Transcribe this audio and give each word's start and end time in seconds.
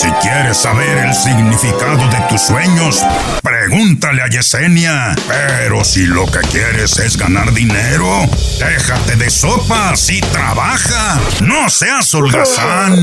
Si 0.00 0.08
quieres 0.22 0.56
saber 0.56 0.96
el 0.96 1.12
significado 1.12 2.08
de 2.08 2.20
tus 2.28 2.42
sueños, 2.42 3.02
pregúntale 3.42 4.22
a 4.22 4.28
Yesenia. 4.28 5.16
Pero 5.26 5.82
si 5.82 6.06
lo 6.06 6.24
que 6.26 6.38
quieres 6.52 7.00
es 7.00 7.16
ganar 7.16 7.52
dinero, 7.52 8.06
déjate 8.60 9.16
de 9.16 9.28
sopas 9.28 10.08
y 10.10 10.20
trabaja. 10.20 11.18
No 11.42 11.68
seas 11.68 12.14
holgazán. 12.14 12.94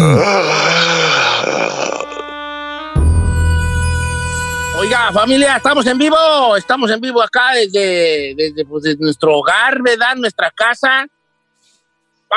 Oiga, 4.78 5.12
familia, 5.12 5.58
estamos 5.58 5.86
en 5.88 5.98
vivo. 5.98 6.56
Estamos 6.56 6.90
en 6.92 7.02
vivo 7.02 7.22
acá 7.22 7.56
desde, 7.56 8.36
desde, 8.38 8.64
pues, 8.64 8.84
desde 8.84 9.04
nuestro 9.04 9.40
hogar, 9.40 9.82
¿verdad? 9.82 10.16
Nuestra 10.16 10.50
casa. 10.50 11.06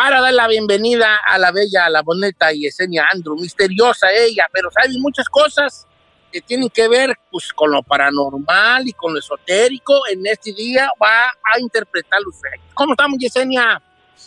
Para 0.01 0.21
dar 0.21 0.33
la 0.33 0.46
bienvenida 0.46 1.17
a 1.27 1.39
la 1.39 1.51
bella, 1.51 1.87
a 1.87 1.91
la 1.91 2.03
bonita 2.03 2.53
Yesenia 2.53 3.05
Andrew. 3.12 3.35
Misteriosa 3.35 4.07
ella, 4.13 4.46
pero 4.53 4.71
sabe 4.71 4.96
muchas 5.01 5.29
cosas 5.29 5.89
que 6.31 6.41
tienen 6.41 6.71
que 6.71 6.86
ver 6.86 7.17
pues, 7.32 7.53
con 7.53 7.72
lo 7.72 7.82
paranormal 7.82 8.86
y 8.86 8.93
con 8.93 9.13
lo 9.13 9.19
esotérico. 9.19 9.95
En 10.08 10.25
este 10.25 10.53
día 10.53 10.89
va 11.03 11.25
a 11.27 11.58
interpretar 11.58 12.21
los 12.25 12.39
sueños. 12.39 12.64
¿Cómo 12.75 12.93
estamos, 12.93 13.19
Yesenia? 13.19 13.82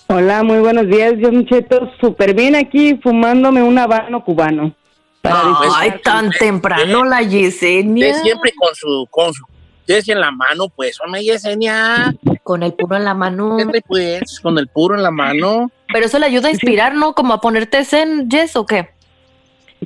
Hola, 0.08 0.44
muy 0.44 0.60
buenos 0.60 0.88
días, 0.88 1.14
John 1.22 1.46
Cheto. 1.46 1.90
Súper 2.02 2.34
bien 2.34 2.58
aquí 2.58 3.00
fumándome 3.02 3.64
un 3.64 3.78
habano 3.80 4.26
cubano. 4.26 4.76
Ay, 5.24 6.02
tan 6.04 6.32
temprano 6.32 7.06
la 7.06 7.22
Yesenia. 7.22 8.08
De 8.08 8.22
siempre 8.22 8.52
con 8.58 8.76
su, 8.76 9.08
con 9.10 9.34
su 9.34 9.46
en 9.88 10.20
la 10.20 10.32
mano, 10.32 10.68
pues, 10.68 11.00
hombre, 11.00 11.24
Yesenia. 11.24 12.14
Con 12.44 12.64
el 12.64 12.74
puro 12.74 12.96
en 12.96 13.06
la 13.06 13.14
mano. 13.14 13.58
Siempre, 13.58 13.82
pues, 13.82 14.40
con 14.40 14.58
el 14.58 14.68
puro 14.68 14.96
en 14.96 15.04
la 15.04 15.12
mano. 15.12 15.72
Pero 15.94 16.06
eso 16.06 16.20
le 16.20 16.26
ayuda 16.26 16.48
a 16.48 16.52
inspirar, 16.52 16.96
¿no? 16.96 17.14
Como 17.14 17.34
a 17.34 17.42
ponerte 17.42 17.84
zen, 17.86 18.30
Jess, 18.30 18.56
¿o 18.56 18.66
qué? 18.66 18.90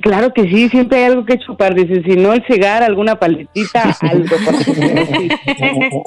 Claro 0.02 0.34
que 0.34 0.42
sí, 0.42 0.68
siempre 0.68 0.98
hay 0.98 1.04
algo 1.04 1.24
que 1.24 1.38
chupar. 1.38 1.74
Dice, 1.74 2.02
si 2.02 2.16
no 2.16 2.34
el 2.34 2.44
cigarro, 2.46 2.84
alguna 2.84 3.18
paletita, 3.18 3.96
algo. 4.02 4.36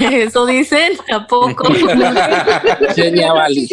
Eso 0.00 0.46
dicen, 0.46 0.92
¿a 1.12 1.26
poco? 1.26 1.72
Yesenia, 2.80 3.32
vale. 3.32 3.66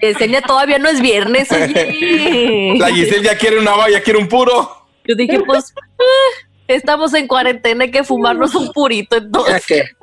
Yesenia 0.00 0.40
todavía 0.40 0.78
no 0.78 0.88
es 0.88 1.02
viernes, 1.02 1.52
oye. 1.52 2.76
La 2.78 2.88
Giselle 2.88 3.24
ya 3.24 3.36
quiere 3.36 3.58
una 3.58 3.72
valla, 3.72 4.02
quiere 4.02 4.18
un 4.18 4.28
puro. 4.28 4.86
Yo 5.06 5.14
dije, 5.14 5.40
pues, 5.40 5.74
ah, 5.76 6.46
estamos 6.74 7.14
en 7.14 7.26
cuarentena, 7.26 7.84
hay 7.84 7.90
que 7.90 8.04
fumarnos 8.04 8.54
un 8.54 8.72
purito, 8.72 9.16
entonces. 9.16 9.94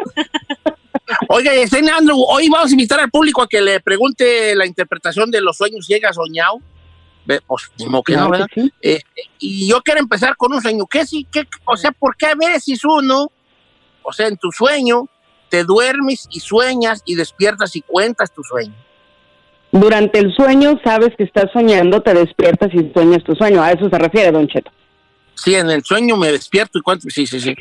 Oiga, 1.29 1.53
Yesenia 1.53 1.95
Andrew, 1.95 2.21
hoy 2.27 2.49
vamos 2.49 2.69
a 2.69 2.71
invitar 2.71 2.99
al 2.99 3.09
público 3.09 3.41
a 3.41 3.47
que 3.47 3.61
le 3.61 3.79
pregunte 3.79 4.55
la 4.55 4.65
interpretación 4.65 5.31
de 5.31 5.41
los 5.41 5.57
sueños 5.57 5.87
llega 5.87 6.11
soñado. 6.11 6.59
Pues, 7.45 7.69
que 7.77 7.85
no, 7.85 8.01
Claro 8.03 8.29
¿verdad? 8.29 8.47
que 8.53 8.61
sí. 8.61 8.73
Eh, 8.81 9.01
y 9.39 9.67
yo 9.69 9.81
quiero 9.81 9.99
empezar 9.99 10.35
con 10.37 10.53
un 10.53 10.61
sueño. 10.61 10.85
¿Qué 10.85 11.05
sí? 11.05 11.27
¿Qué, 11.29 11.43
o 11.65 11.75
sea, 11.75 11.91
¿por 11.91 12.15
qué 12.15 12.27
a 12.27 12.35
veces 12.35 12.83
uno, 12.85 13.31
o 14.01 14.13
sea, 14.13 14.27
en 14.27 14.37
tu 14.37 14.51
sueño, 14.51 15.07
te 15.49 15.63
duermes 15.63 16.27
y 16.31 16.39
sueñas 16.39 17.01
y 17.05 17.15
despiertas 17.15 17.75
y 17.75 17.81
cuentas 17.81 18.33
tu 18.33 18.43
sueño? 18.43 18.73
Durante 19.71 20.19
el 20.19 20.33
sueño 20.33 20.79
sabes 20.83 21.09
que 21.17 21.25
estás 21.25 21.51
soñando, 21.51 22.01
te 22.01 22.13
despiertas 22.13 22.69
y 22.73 22.91
sueñas 22.93 23.23
tu 23.23 23.35
sueño. 23.35 23.61
A 23.61 23.71
eso 23.71 23.89
se 23.89 23.97
refiere, 23.97 24.31
Don 24.31 24.47
Cheto. 24.47 24.71
Sí, 25.37 25.55
en 25.55 25.69
el 25.69 25.83
sueño 25.83 26.17
me 26.17 26.31
despierto 26.31 26.79
y 26.79 26.81
cuento. 26.81 27.09
Sí, 27.09 27.25
sí, 27.27 27.39
sí. 27.39 27.55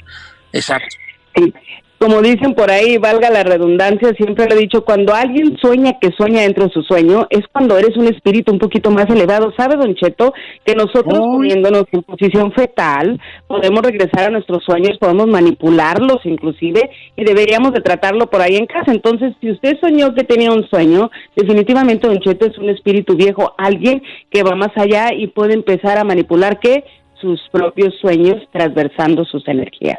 Exacto. 0.53 0.97
Sí. 1.37 1.53
Como 1.99 2.21
dicen 2.21 2.55
por 2.55 2.71
ahí, 2.71 2.99
valga 2.99 3.31
la 3.31 3.43
redundancia, 3.43 4.13
siempre 4.19 4.45
le 4.45 4.57
he 4.57 4.59
dicho, 4.59 4.85
cuando 4.85 5.15
alguien 5.15 5.57
sueña 5.57 5.99
que 5.99 6.11
sueña 6.11 6.43
dentro 6.43 6.67
de 6.67 6.71
su 6.71 6.83
sueño, 6.83 7.27
es 7.31 7.41
cuando 7.51 7.79
eres 7.79 7.97
un 7.97 8.07
espíritu 8.07 8.53
un 8.53 8.59
poquito 8.59 8.91
más 8.91 9.07
elevado. 9.09 9.51
¿Sabe, 9.57 9.77
Don 9.77 9.95
Cheto? 9.95 10.35
Que 10.63 10.75
nosotros 10.75 11.19
Uy. 11.21 11.37
poniéndonos 11.39 11.85
en 11.93 12.03
posición 12.03 12.53
fetal, 12.53 13.19
podemos 13.47 13.81
regresar 13.81 14.27
a 14.27 14.31
nuestros 14.31 14.63
sueños, 14.63 14.99
podemos 15.01 15.27
manipularlos 15.27 16.19
inclusive, 16.25 16.91
y 17.17 17.25
deberíamos 17.25 17.73
de 17.73 17.81
tratarlo 17.81 18.29
por 18.29 18.43
ahí 18.43 18.57
en 18.57 18.67
casa. 18.67 18.93
Entonces, 18.93 19.33
si 19.41 19.51
usted 19.51 19.79
soñó 19.81 20.15
que 20.15 20.25
tenía 20.25 20.53
un 20.53 20.69
sueño, 20.69 21.11
definitivamente 21.35 22.09
Don 22.09 22.21
Cheto 22.21 22.45
es 22.45 22.59
un 22.59 22.69
espíritu 22.69 23.17
viejo, 23.17 23.55
alguien 23.57 24.03
que 24.31 24.43
va 24.43 24.55
más 24.55 24.77
allá 24.77 25.15
y 25.15 25.29
puede 25.29 25.55
empezar 25.55 25.97
a 25.97 26.05
manipular, 26.05 26.61
¿qué? 26.61 26.85
Sus 27.27 27.41
propios 27.51 27.93
sueños, 28.01 28.41
transversando 28.53 29.25
sus 29.25 29.47
energías. 29.49 29.99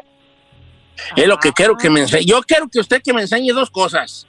Es 1.14 1.26
lo 1.26 1.36
que 1.36 1.52
quiero 1.52 1.76
que 1.76 1.90
me 1.90 2.00
enseñe. 2.00 2.24
Yo 2.24 2.40
quiero 2.40 2.68
que 2.68 2.80
usted 2.80 3.02
que 3.02 3.12
me 3.12 3.20
enseñe 3.20 3.52
dos 3.52 3.68
cosas. 3.70 4.26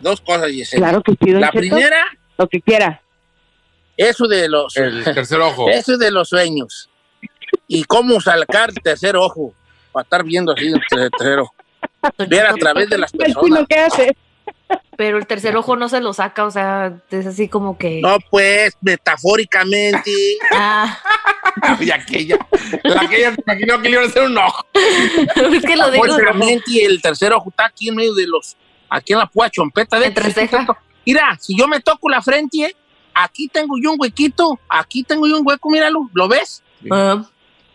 Dos 0.00 0.22
cosas, 0.22 0.50
Yesenia. 0.50 0.86
Claro 0.88 1.02
que 1.02 1.12
sí, 1.22 1.32
La 1.32 1.48
Cheto. 1.50 1.58
primera, 1.60 2.06
Lo 2.38 2.48
que 2.48 2.62
quiera. 2.62 3.02
eso 3.96 4.26
de 4.26 4.48
los... 4.48 4.74
El 4.76 5.04
tercer 5.04 5.38
ojo. 5.40 5.68
Eso 5.70 5.98
de 5.98 6.10
los 6.10 6.30
sueños. 6.30 6.88
Y 7.68 7.84
cómo 7.84 8.18
sacar 8.22 8.70
el 8.70 8.80
tercer 8.82 9.16
ojo 9.16 9.52
para 9.92 10.04
estar 10.04 10.24
viendo 10.24 10.52
así 10.52 10.68
el 10.68 10.80
tercer 10.88 11.40
ojo. 11.40 11.54
Ver 12.26 12.46
a 12.46 12.54
través 12.54 12.88
de 12.88 12.96
las 12.98 13.12
¿El 13.18 13.20
chino 13.34 13.40
personas. 13.40 13.66
qué 13.68 13.78
hace? 13.78 14.16
Pero 14.96 15.18
el 15.18 15.26
tercer 15.26 15.56
ojo 15.56 15.74
no 15.76 15.88
se 15.88 16.00
lo 16.00 16.12
saca, 16.12 16.44
o 16.44 16.50
sea, 16.50 16.92
es 17.10 17.26
así 17.26 17.48
como 17.48 17.76
que. 17.78 18.00
No, 18.00 18.16
pues, 18.30 18.76
metafóricamente. 18.80 20.12
Ah, 20.52 20.98
Y 21.80 21.90
aquella. 21.90 22.36
La 22.82 23.02
aquella 23.02 23.34
se 23.34 23.40
imaginó 23.46 23.76
que 23.80 23.88
le 23.88 23.90
iban 23.90 24.04
a 24.04 24.08
hacer 24.08 24.22
un 24.24 24.36
ojo. 24.38 24.66
es 24.74 25.62
que 25.64 25.76
lo 25.76 25.90
digo. 25.90 26.04
Metafóricamente, 26.04 26.64
y 26.66 26.80
el 26.80 27.00
tercer 27.00 27.32
ojo 27.32 27.50
está 27.50 27.66
aquí 27.66 27.88
en 27.88 27.96
medio 27.96 28.14
de 28.14 28.26
los. 28.26 28.56
Aquí 28.88 29.12
en 29.12 29.18
la 29.20 29.26
púa 29.26 29.50
chompeta. 29.50 29.98
De 29.98 30.06
Entre 30.06 30.32
ceja. 30.32 30.66
Mira, 31.06 31.36
si 31.40 31.56
yo 31.56 31.66
me 31.68 31.80
toco 31.80 32.08
la 32.08 32.22
frente, 32.22 32.74
aquí 33.14 33.48
tengo 33.48 33.76
yo 33.82 33.92
un 33.92 33.96
huequito. 34.00 34.58
Aquí 34.68 35.02
tengo 35.04 35.26
yo 35.26 35.38
un 35.38 35.46
hueco, 35.46 35.70
míralo. 35.70 36.08
¿Lo 36.12 36.28
ves? 36.28 36.62
Ah, 36.90 37.22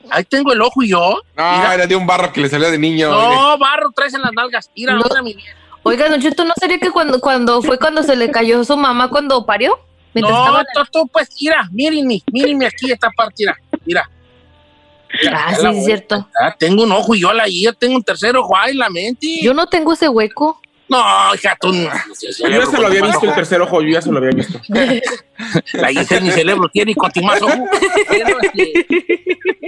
Ahí 0.09 0.23
tengo 0.23 0.53
el 0.53 0.61
ojo 0.61 0.81
y 0.81 0.89
yo. 0.89 1.19
No, 1.35 1.51
Mira. 1.57 1.73
era 1.75 1.85
de 1.87 1.95
un 1.95 2.07
barro 2.07 2.31
que 2.31 2.39
le 2.41 2.49
salió 2.49 2.71
de 2.71 2.77
niño. 2.79 3.09
No, 3.11 3.57
barro 3.57 3.91
traes 3.91 4.13
en 4.13 4.21
las 4.21 4.31
nalgas. 4.33 4.71
Mira, 4.75 4.93
No. 4.93 5.03
mira 5.03 5.21
mi 5.21 5.33
bien. 5.33 5.53
Oiga, 5.83 6.09
Don 6.09 6.21
Cheto, 6.21 6.45
¿no 6.45 6.53
sería 6.59 6.79
que 6.79 6.91
cuando, 6.91 7.19
cuando 7.19 7.61
fue 7.61 7.77
cuando 7.77 8.03
se 8.03 8.15
le 8.15 8.29
cayó 8.31 8.63
su 8.63 8.75
mamá 8.77 9.09
cuando 9.09 9.45
parió? 9.45 9.79
Mientras 10.13 10.37
No, 10.37 10.63
tú, 10.73 10.81
tú, 10.91 11.07
pues, 11.07 11.29
mira, 11.39 11.67
mírenme, 11.71 12.21
mírenme 12.31 12.65
aquí 12.65 12.91
esta 12.91 13.09
parte, 13.11 13.35
mira, 13.39 13.55
mira. 13.85 14.09
Mira, 15.23 15.45
Ah, 15.47 15.55
sí, 15.55 15.67
es 15.67 15.85
cierto. 15.85 16.27
Ah, 16.39 16.55
tengo 16.57 16.83
un 16.83 16.91
ojo 16.91 17.15
y 17.15 17.21
yo 17.21 17.33
la 17.33 17.45
yo 17.47 17.73
tengo 17.73 17.95
un 17.95 18.03
tercer 18.03 18.35
ojo 18.37 18.53
en 18.67 18.77
la 18.77 18.89
mente. 18.89 19.39
Yo 19.41 19.53
no 19.53 19.67
tengo 19.67 19.93
ese 19.93 20.07
hueco. 20.07 20.61
No, 20.89 21.35
hija, 21.35 21.55
tú 21.59 21.71
no. 21.71 21.89
Yo 22.39 22.47
ya 22.47 22.65
se 22.65 22.77
lo 22.77 22.87
había 22.87 23.03
visto 23.03 23.25
el 23.25 23.35
tercer 23.35 23.61
ojo, 23.61 23.81
yo 23.81 23.89
ya 23.89 24.01
se 24.01 24.11
lo 24.11 24.17
había 24.17 24.31
visto. 24.31 24.59
La 25.73 25.91
hice 25.91 26.19
mi 26.19 26.31
cerebro 26.31 26.67
tiene 26.69 26.91
y 26.91 26.95
con 26.95 27.11
ti 27.11 27.21
más 27.21 27.41
ojo. 27.41 27.53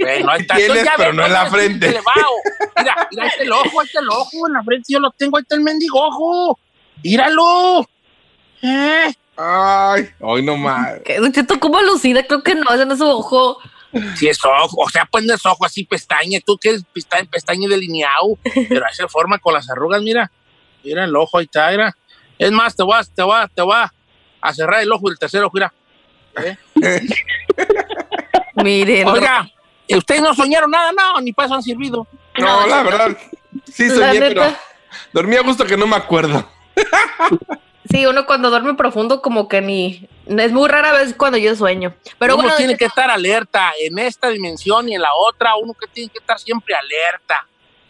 Bueno, 0.02 0.32
este, 0.32 0.32
ahí 0.32 0.40
está. 0.40 0.56
Tienes, 0.56 0.84
ya 0.84 0.94
pero 0.96 1.10
ves, 1.10 1.16
no 1.16 1.26
en 1.26 1.32
la 1.32 1.46
frente. 1.46 1.88
Mira, 1.88 2.02
mira, 3.10 3.22
ahí 3.22 3.28
está 3.28 3.42
el 3.42 3.52
ojo, 3.52 3.80
ahí 3.80 3.86
está 3.86 4.00
el 4.00 4.08
ojo 4.08 4.48
en 4.48 4.52
la 4.52 4.62
frente. 4.64 4.92
Yo 4.92 4.98
lo 4.98 5.10
tengo, 5.12 5.36
ahí 5.36 5.42
está 5.42 5.54
el 5.54 5.62
mendigo 5.62 6.00
ojo. 6.00 6.58
Míralo. 7.04 7.88
¿Eh? 8.62 9.14
Ay, 9.36 10.08
hoy 10.20 10.42
no 10.42 10.56
más. 10.56 11.00
¿Qué, 11.04 11.18
Don 11.18 11.32
Cheto, 11.32 11.58
¿cómo 11.60 11.78
alucina? 11.78 12.22
Creo 12.24 12.42
que 12.42 12.54
no, 12.54 12.68
ese 12.72 12.84
no 12.84 12.92
es 12.94 12.98
su 12.98 13.06
ojo. 13.06 13.58
Si 14.16 14.28
es 14.28 14.38
ojo, 14.44 14.82
o 14.82 14.88
sea, 14.88 15.06
pues 15.10 15.24
no 15.24 15.34
es 15.34 15.44
ojo 15.44 15.66
así, 15.66 15.84
pestaña, 15.84 16.40
tú 16.44 16.56
que 16.56 16.70
eres 16.70 16.84
pestaña, 16.94 17.28
pestaña 17.30 17.68
delineado, 17.68 18.38
pero 18.68 18.86
hace 18.86 19.06
forma 19.06 19.38
con 19.38 19.52
las 19.52 19.68
arrugas, 19.68 20.00
mira, 20.02 20.32
mira 20.84 21.04
el 21.04 21.14
ojo, 21.16 21.38
ahí 21.38 21.44
está, 21.44 21.70
mira. 21.70 21.96
Es 22.38 22.50
más, 22.50 22.74
te 22.74 22.82
voy 22.82 22.96
a, 22.96 23.04
te 23.04 23.22
voy 23.22 23.36
a, 23.36 23.48
te 23.48 23.62
voy 23.62 23.76
a, 23.76 24.52
cerrar 24.52 24.82
el 24.82 24.92
ojo 24.92 25.08
del 25.08 25.18
tercer 25.18 25.42
ojo, 25.42 25.52
mira. 25.54 25.72
¿Eh? 26.42 26.56
Miren. 28.56 29.08
Oiga, 29.08 29.50
¿eh, 29.86 29.96
¿ustedes 29.96 30.22
no 30.22 30.34
soñaron 30.34 30.70
nada? 30.70 30.92
No, 30.92 31.20
ni 31.20 31.32
paso 31.32 31.54
han 31.54 31.62
servido. 31.62 32.06
No, 32.38 32.66
la 32.66 32.82
verdad. 32.82 33.16
Sí 33.70 33.88
soñé, 33.88 34.18
pero 34.18 34.44
dormí 35.12 35.36
a 35.36 35.42
gusto 35.42 35.64
que 35.64 35.76
no 35.76 35.86
me 35.86 35.96
acuerdo. 35.96 36.48
Sí, 37.90 38.06
uno 38.06 38.24
cuando 38.24 38.48
duerme 38.48 38.72
profundo 38.72 39.20
como 39.20 39.48
que 39.48 39.60
ni... 39.60 40.08
Es 40.26 40.50
muy 40.52 40.66
rara 40.66 40.92
vez 40.92 41.14
cuando 41.14 41.36
yo 41.36 41.54
sueño. 41.54 41.94
Pero 42.18 42.34
uno 42.34 42.44
bueno, 42.44 42.56
tiene 42.56 42.76
que 42.76 42.86
estar 42.86 43.10
alerta 43.10 43.72
en 43.78 43.98
esta 43.98 44.28
dimensión 44.28 44.88
y 44.88 44.94
en 44.94 45.02
la 45.02 45.10
otra, 45.14 45.56
uno 45.56 45.74
que 45.74 45.86
tiene 45.88 46.08
que 46.08 46.18
estar 46.18 46.38
siempre 46.38 46.74
alerta. 46.74 47.46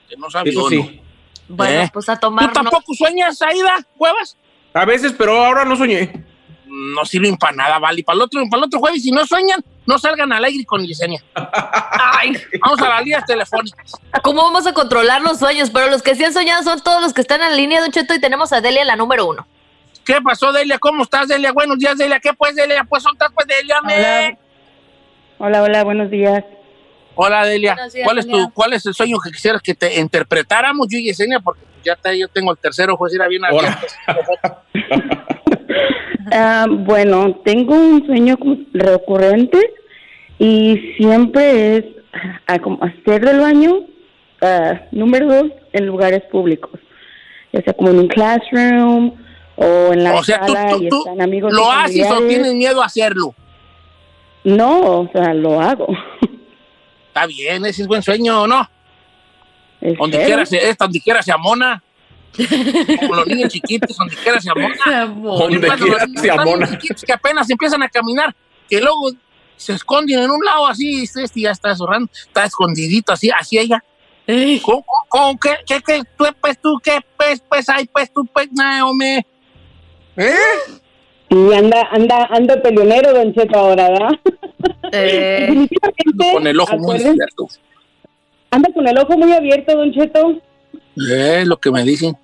Que 0.08 0.16
no 0.16 0.28
sabe 0.28 0.50
Eso 0.50 0.64
uno. 0.64 0.70
sí. 0.70 1.02
Bueno, 1.56 1.82
¿Eh? 1.82 1.90
pues 1.92 2.08
a 2.08 2.14
¿Tú 2.16 2.20
tomar... 2.28 2.46
no- 2.46 2.52
tampoco 2.52 2.94
sueñas, 2.94 3.40
Aida, 3.42 3.76
Cuevas? 3.96 4.36
A 4.74 4.84
veces, 4.84 5.14
pero 5.16 5.44
ahora 5.44 5.64
no 5.64 5.76
soñé. 5.76 6.24
No 6.66 7.04
sirven 7.04 7.36
para 7.36 7.54
nada, 7.54 7.78
vale. 7.78 8.00
Y 8.00 8.02
para 8.02 8.16
el 8.16 8.22
otro, 8.22 8.40
para 8.50 8.60
el 8.62 8.64
otro 8.64 8.80
jueves, 8.80 9.02
si 9.02 9.10
no 9.10 9.26
sueñan, 9.26 9.62
no 9.86 9.98
salgan 9.98 10.32
al 10.32 10.42
aire 10.44 10.64
con 10.64 10.82
Yesenia. 10.86 11.22
Ay, 11.34 12.40
Vamos 12.62 12.80
a 12.80 12.88
las 12.88 13.00
líneas 13.04 13.26
telefónicas. 13.26 13.92
¿cómo 14.22 14.42
vamos 14.42 14.66
a 14.66 14.72
controlar 14.72 15.20
los 15.20 15.38
sueños? 15.38 15.68
Pero 15.70 15.90
los 15.90 16.02
que 16.02 16.14
sí 16.14 16.24
han 16.24 16.32
soñado 16.32 16.62
son 16.62 16.80
todos 16.80 17.02
los 17.02 17.12
que 17.12 17.20
están 17.20 17.42
en 17.42 17.56
línea, 17.56 17.80
Don 17.82 17.90
Cheto, 17.90 18.14
y 18.14 18.20
tenemos 18.20 18.52
a 18.54 18.62
Delia, 18.62 18.84
la 18.86 18.96
número 18.96 19.26
uno. 19.26 19.46
¿Qué 20.04 20.20
pasó, 20.22 20.50
Delia? 20.52 20.78
¿Cómo 20.78 21.02
estás, 21.02 21.28
Delia? 21.28 21.52
Buenos 21.52 21.78
días, 21.78 21.98
Delia. 21.98 22.18
¿Qué 22.18 22.32
pues, 22.32 22.54
Delia? 22.56 22.84
Pues, 22.88 23.02
¿son 23.02 23.16
pues, 23.34 23.46
Delia? 23.46 23.80
me? 23.82 23.94
Hola. 23.94 24.38
Hola, 25.38 25.62
hola, 25.62 25.84
buenos 25.84 26.10
días. 26.10 26.42
Hola, 27.14 27.44
Delia. 27.46 27.74
Días, 27.92 28.04
¿Cuál 28.04 28.18
es, 28.18 28.26
tu, 28.26 28.50
¿Cuál 28.52 28.72
es 28.72 28.86
el 28.86 28.94
sueño 28.94 29.18
que 29.22 29.30
quisieras 29.30 29.60
que 29.62 29.74
te 29.74 29.98
interpretáramos 30.00 30.86
yo 30.90 30.98
y 30.98 31.04
Yesenia? 31.04 31.40
Porque 31.40 31.60
ya 31.84 31.92
está, 31.94 32.14
yo 32.14 32.28
tengo 32.28 32.52
el 32.52 32.58
tercero, 32.58 32.96
pues 32.96 33.14
era 33.14 33.28
bien 33.28 33.42
Hola. 33.50 33.78
abierto. 34.06 34.62
Ah, 36.34 36.66
bueno, 36.70 37.34
tengo 37.44 37.74
un 37.74 38.06
sueño 38.06 38.36
recurrente 38.72 39.58
Y 40.38 40.94
siempre 40.96 41.76
es 41.78 41.84
a, 42.46 42.58
como 42.58 42.78
hacer 42.82 43.24
del 43.24 43.40
baño, 43.40 43.80
ah, 44.40 44.80
número 44.92 45.26
dos, 45.26 45.52
en 45.72 45.86
lugares 45.86 46.22
públicos. 46.30 46.78
Ya 47.52 47.60
sea 47.62 47.74
como 47.74 47.90
en 47.90 47.98
un 47.98 48.08
classroom 48.08 49.12
o 49.56 49.92
en 49.92 50.04
la 50.04 50.14
O 50.14 50.22
sea, 50.24 50.40
tú, 50.46 50.52
sala 50.54 50.70
tú- 50.70 50.82
y 50.82 50.86
están 50.86 51.20
amigos. 51.20 51.52
lo 51.52 51.70
haces 51.70 52.10
o 52.10 52.22
tienes 52.26 52.54
miedo 52.54 52.82
a 52.82 52.86
hacerlo. 52.86 53.34
No, 54.44 55.00
o 55.02 55.10
sea, 55.12 55.34
lo 55.34 55.60
hago. 55.60 55.86
Está 57.12 57.26
bien, 57.26 57.62
ese 57.66 57.82
es 57.82 57.88
buen 57.88 58.02
sueño, 58.02 58.46
¿no? 58.46 58.66
Donde 59.98 60.24
quiera 60.24 60.46
se, 60.46 60.70
es 60.70 60.78
donde 60.78 60.98
quiera 60.98 61.22
se 61.22 61.30
amona. 61.30 61.82
Como 63.00 63.16
los 63.16 63.26
niños 63.26 63.52
chiquitos, 63.52 63.94
donde 63.94 64.16
quiera 64.16 64.40
se 64.40 64.48
amona. 64.50 65.04
Donde 65.14 65.60
quiera 65.60 65.76
los 65.76 66.08
niños 66.08 66.22
se 66.22 66.30
amona. 66.30 66.78
que 66.78 67.12
apenas 67.12 67.50
empiezan 67.50 67.82
a 67.82 67.88
caminar, 67.90 68.34
que 68.66 68.80
luego 68.80 69.10
se 69.58 69.74
esconden 69.74 70.20
en 70.20 70.30
un 70.30 70.42
lado 70.42 70.66
así, 70.66 71.02
este 71.02 71.24
este 71.24 71.42
ya 71.42 71.50
está 71.50 71.76
zorrando, 71.76 72.10
está 72.14 72.44
escondidito 72.44 73.12
así, 73.12 73.30
así 73.38 73.58
ella. 73.58 73.84
¿Cómo, 74.62 74.86
cómo, 75.10 75.38
qué, 75.38 75.56
qué, 75.66 75.82
qué, 75.86 76.02
tú, 76.16 76.24
pues, 76.40 76.58
tú, 76.62 76.80
qué, 76.82 76.98
pues, 77.18 77.42
pues, 77.46 77.68
ay, 77.68 77.90
pues, 77.92 78.10
tú, 78.10 78.24
pues, 78.24 78.48
hombre. 78.82 79.26
¿Eh? 80.16 80.34
Y 81.32 81.54
anda, 81.54 81.88
anda, 81.90 82.28
anda 82.30 82.60
peleonero, 82.60 83.14
Don 83.14 83.32
Cheto, 83.32 83.58
ahora, 83.58 83.88
¿verdad? 83.88 84.10
Eh, 84.92 85.66
Con 86.34 86.46
el 86.46 86.60
ojo 86.60 86.76
muy 86.76 86.96
abierto. 87.02 87.48
Anda 88.50 88.68
con 88.74 88.86
el 88.86 88.98
ojo 88.98 89.16
muy 89.16 89.32
abierto, 89.32 89.74
Don 89.74 89.92
Cheto. 89.92 90.42
Es 90.96 91.46
lo 91.46 91.56
que 91.56 91.70
me 91.70 91.84
dicen. 91.84 92.14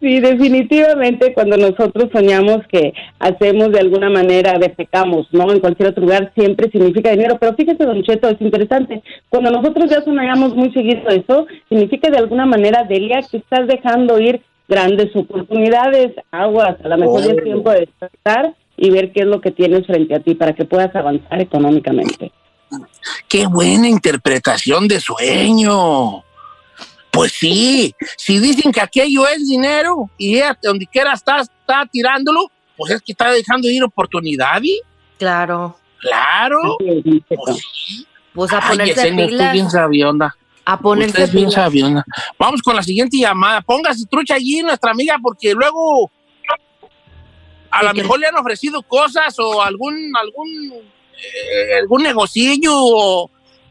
Sí, 0.00 0.20
definitivamente 0.20 1.34
cuando 1.34 1.58
nosotros 1.58 2.08
soñamos 2.10 2.66
que 2.68 2.94
hacemos 3.18 3.72
de 3.72 3.80
alguna 3.80 4.08
manera, 4.08 4.58
defecamos, 4.58 5.26
¿no? 5.32 5.52
En 5.52 5.60
cualquier 5.60 5.90
otro 5.90 6.04
lugar 6.04 6.32
siempre 6.34 6.70
significa 6.70 7.10
dinero, 7.10 7.36
pero 7.38 7.54
fíjese, 7.54 7.84
Don 7.84 8.02
Cheto, 8.02 8.30
es 8.30 8.40
interesante. 8.40 9.02
Cuando 9.28 9.50
nosotros 9.50 9.90
ya 9.90 10.00
soñamos 10.02 10.54
muy 10.54 10.72
seguido 10.72 11.06
eso, 11.08 11.46
significa 11.68 12.10
de 12.10 12.18
alguna 12.18 12.46
manera, 12.46 12.84
Delia, 12.84 13.20
que 13.30 13.36
estás 13.36 13.66
dejando 13.66 14.18
ir 14.18 14.40
grandes 14.68 15.14
oportunidades, 15.14 16.12
aguas, 16.30 16.76
a 16.84 16.88
lo 16.88 16.96
mejor 16.98 17.20
ya 17.22 17.32
es 17.32 17.38
Oh. 17.40 17.42
tiempo 17.44 17.70
de 17.70 17.80
despertar 17.80 18.54
y 18.76 18.90
ver 18.90 19.12
qué 19.12 19.20
es 19.20 19.26
lo 19.26 19.40
que 19.40 19.50
tienes 19.50 19.86
frente 19.86 20.14
a 20.14 20.20
ti 20.20 20.34
para 20.34 20.54
que 20.54 20.64
puedas 20.64 20.94
avanzar 20.94 21.40
económicamente. 21.40 22.32
Qué 23.28 23.46
buena 23.46 23.88
interpretación 23.88 24.88
de 24.88 25.00
sueño. 25.00 26.22
Pues 27.12 27.32
sí, 27.32 27.94
si 28.18 28.38
dicen 28.40 28.72
que 28.72 28.80
aquello 28.80 29.26
es 29.26 29.46
dinero 29.48 30.10
y 30.18 30.36
ella, 30.36 30.58
donde 30.62 30.86
quiera 30.86 31.14
está, 31.14 31.40
está 31.40 31.86
tirándolo, 31.90 32.50
pues 32.76 32.92
es 32.92 33.00
que 33.02 33.12
está 33.12 33.30
dejando 33.30 33.68
ir 33.70 33.82
oportunidades. 33.84 34.80
claro. 35.18 35.76
Claro. 35.98 36.76
Pues 36.78 37.56
sí. 37.56 38.06
Pues 38.34 38.52
a 38.52 38.58
Ay, 38.58 38.76
ponerse 38.76 39.10
pilas. 39.12 39.52
bien 39.54 39.70
sabionda. 39.70 40.36
A 40.66 40.74
Usted 40.74 40.82
ponerse 40.82 41.26
bien 41.28 41.50
sabionda. 41.50 42.04
Vamos 42.38 42.60
con 42.60 42.74
la 42.74 42.82
siguiente 42.82 43.16
llamada. 43.16 43.62
Póngase 43.62 44.04
trucha 44.10 44.34
allí, 44.34 44.62
nuestra 44.62 44.90
amiga, 44.90 45.16
porque 45.22 45.54
luego 45.54 46.10
a 47.70 47.82
lo 47.84 47.94
mejor 47.94 48.18
le 48.18 48.26
han 48.26 48.36
ofrecido 48.36 48.82
cosas 48.82 49.38
o 49.38 49.62
algún 49.62 49.94
algún 50.20 50.72
eh, 50.72 51.78
algún 51.80 52.02
negocillo 52.02 52.72
o, 52.74 53.30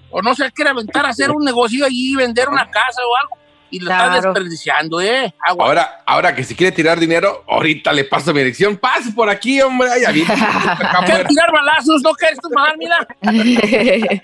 o 0.09 0.21
no 0.21 0.35
sé, 0.35 0.51
quiere 0.51 0.71
aventar 0.71 1.05
a 1.05 1.09
hacer 1.09 1.31
un 1.31 1.43
negocio 1.43 1.85
allí, 1.85 2.15
vender 2.15 2.47
una 2.49 2.69
casa 2.69 3.01
o 3.01 3.15
algo 3.17 3.44
y 3.71 3.79
lo 3.79 3.91
está 3.91 4.05
Claro. 4.09 4.21
desperdiciando, 4.21 5.01
¿eh? 5.01 5.33
Agua. 5.45 5.65
Ahora, 5.65 6.03
ahora 6.05 6.35
que 6.35 6.43
si 6.43 6.55
quiere 6.55 6.71
tirar 6.75 6.99
dinero, 6.99 7.43
ahorita 7.47 7.91
le 7.93 8.03
paso 8.05 8.31
mi 8.33 8.39
dirección. 8.39 8.77
Pase 8.77 9.11
por 9.11 9.29
aquí, 9.29 9.61
hombre. 9.61 9.89
Aviente 10.05 10.33
acá 10.33 11.03
¿Quieres 11.05 11.27
tirar 11.27 11.51
balazos? 11.51 12.01
¿No 12.01 12.13
quieres 12.13 12.39
tú 12.39 12.49
madre, 12.53 12.75
mira? 12.77 13.07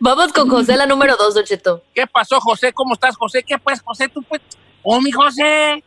Vamos 0.00 0.32
con 0.32 0.48
José, 0.48 0.76
la 0.76 0.86
número 0.86 1.16
dos, 1.16 1.34
Don 1.34 1.44
Cheto. 1.44 1.82
¿Qué 1.94 2.06
pasó, 2.06 2.40
José? 2.40 2.72
¿Cómo 2.72 2.94
estás, 2.94 3.16
José? 3.16 3.42
¿Qué 3.42 3.58
pues, 3.58 3.80
José? 3.82 4.08
¿Tú 4.08 4.22
pues? 4.22 4.40
Oh, 4.82 5.00
mi 5.00 5.10
José. 5.10 5.82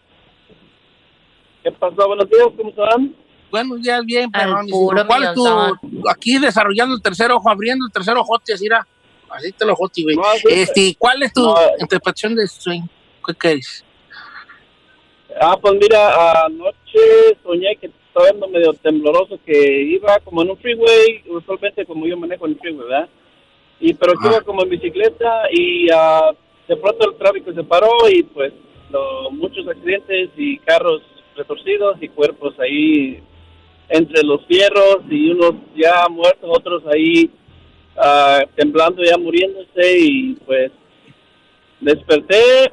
¿Qué 1.64 1.72
pasó? 1.72 2.08
Buenos 2.08 2.30
días, 2.30 2.48
¿cómo 2.56 2.70
están? 2.70 3.16
Buenos 3.50 3.82
días, 3.82 4.04
bien, 4.06 4.30
puro 4.70 5.08
¿Cuál 5.08 5.24
es 5.24 5.34
tu, 5.34 5.44
millonzón. 5.44 5.80
aquí 6.10 6.38
desarrollando 6.38 6.96
el 6.96 7.02
tercer 7.02 7.32
ojo, 7.32 7.50
abriendo 7.50 7.86
el 7.86 7.92
tercer 7.94 8.16
ojote, 8.18 8.54
así 8.54 8.66
era? 8.66 8.86
Así 9.30 9.52
te 9.54 9.66
lo 9.66 9.74
ojote, 9.74 10.04
güey. 10.04 10.16
No, 10.16 10.24
sí. 10.36 10.48
Este, 10.50 10.96
¿cuál 10.98 11.24
es 11.24 11.34
tu 11.34 11.44
No. 11.44 11.56
interpretación 11.80 12.36
de 12.36 12.48
sueño? 12.48 12.88
¿Qué 13.28 13.34
quieres? 13.36 13.84
Ah, 15.40 15.58
pues 15.62 15.74
mira, 15.76 16.46
anoche 16.46 17.38
soñé 17.44 17.76
que 17.76 17.88
estaba 17.88 18.30
ando 18.30 18.48
medio 18.48 18.74
tembloroso, 18.74 19.38
que 19.46 19.82
iba 19.84 20.18
como 20.22 20.42
en 20.42 20.52
un 20.52 20.58
freeway, 20.58 21.24
usualmente 21.28 21.86
como 21.86 22.08
yo 22.08 22.18
manejo 22.18 22.46
en 22.46 22.54
el 22.54 22.60
freeway, 22.60 22.88
¿verdad? 22.88 23.10
Y 23.80 23.94
pero 23.94 24.14
Ah. 24.14 24.28
iba 24.30 24.42
como 24.42 24.64
en 24.64 24.70
bicicleta 24.70 25.44
y 25.52 25.88
ah, 25.94 26.32
de 26.68 26.76
pronto 26.78 27.12
el 27.12 27.18
tráfico 27.18 27.54
se 27.54 27.64
paró 27.64 27.92
y 28.12 28.24
pues 28.24 28.54
lo- 28.90 29.30
muchos 29.32 29.68
accidentes 29.68 30.30
y 30.38 30.58
carros 30.60 31.02
retorcidos 31.36 31.98
y 32.02 32.08
cuerpos 32.10 32.58
ahí 32.60 33.22
entre 33.90 34.24
los 34.24 34.44
fierros 34.48 35.00
y 35.10 35.30
unos 35.32 35.54
ya 35.76 36.08
muertos, 36.10 36.50
otros 36.52 36.84
ahí 36.88 37.30
ah, 37.98 38.40
temblando 38.56 39.04
ya 39.04 39.18
muriéndose 39.18 40.00
y 40.00 40.34
pues 40.46 40.72
desperté 41.82 42.72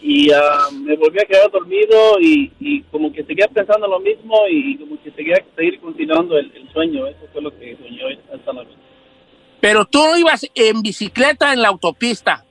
y 0.00 0.30
ah, 0.30 0.68
me 0.72 0.96
volví 0.96 1.18
a 1.20 1.24
quedar 1.24 1.50
dormido 1.50 2.20
y, 2.20 2.52
y 2.60 2.82
como 2.84 3.12
que 3.12 3.24
seguía 3.24 3.48
pensando 3.48 3.86
lo 3.88 3.98
mismo 4.00 4.34
y 4.50 4.76
como 4.76 5.00
que 5.02 5.10
seguía 5.10 5.44
seguir 5.56 5.80
continuando 5.80 6.38
el, 6.38 6.52
el 6.54 6.68
sueño. 6.72 7.06
Eso 7.06 7.26
fue 7.32 7.42
lo 7.42 7.50
que 7.58 7.76
soñé 7.76 8.04
hoy- 8.04 8.18
esta 8.32 8.52
noche. 8.52 8.70
Pero 9.60 9.84
tú 9.84 9.98
no 9.98 10.16
ibas 10.16 10.46
en 10.54 10.82
bicicleta 10.82 11.52
en 11.52 11.62
la 11.62 11.68
autopista. 11.68 12.44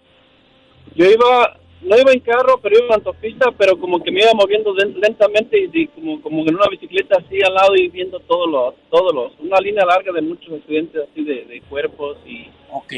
Yo 0.95 1.05
iba, 1.05 1.57
no 1.81 1.97
iba 1.97 2.11
en 2.11 2.19
carro, 2.19 2.59
pero 2.61 2.75
iba 2.77 2.87
en 2.87 2.93
autopista, 2.93 3.51
pero 3.51 3.77
como 3.79 4.03
que 4.03 4.11
me 4.11 4.21
iba 4.21 4.31
moviendo 4.33 4.73
len- 4.73 4.99
lentamente 4.99 5.57
y, 5.59 5.69
y 5.81 5.87
como, 5.87 6.21
como 6.21 6.41
en 6.47 6.55
una 6.55 6.67
bicicleta 6.69 7.17
así 7.17 7.41
al 7.41 7.53
lado 7.53 7.75
y 7.75 7.87
viendo 7.89 8.19
todos 8.21 8.49
los, 8.49 8.73
todos 8.89 9.13
los, 9.13 9.31
una 9.39 9.59
línea 9.59 9.85
larga 9.85 10.11
de 10.11 10.21
muchos 10.21 10.53
accidentes 10.53 11.03
así 11.11 11.23
de, 11.23 11.45
de 11.45 11.61
cuerpos 11.69 12.17
y... 12.25 12.47
Ok. 12.71 12.93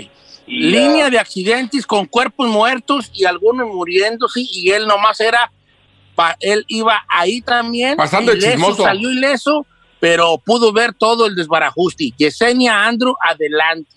y, 0.47 0.63
Línea 0.71 1.09
de 1.09 1.19
accidentes 1.19 1.85
con 1.85 2.05
cuerpos 2.05 2.47
muertos 2.47 3.11
y 3.13 3.25
algunos 3.25 3.67
muriéndose 3.67 4.41
y 4.41 4.71
él 4.71 4.87
nomás 4.87 5.19
era, 5.19 5.51
pa- 6.15 6.37
él 6.39 6.63
iba 6.69 7.03
ahí 7.09 7.41
también. 7.41 7.97
Pasando 7.97 8.31
el 8.31 8.37
ileso, 8.39 8.51
chismoso. 8.55 8.83
Salió 8.83 9.11
ileso, 9.11 9.65
pero 9.99 10.37
pudo 10.37 10.71
ver 10.71 10.93
todo 10.93 11.25
el 11.27 11.35
desbarajuste. 11.35 12.11
Yesenia 12.17 12.85
Andrew, 12.85 13.13
adelante. 13.23 13.91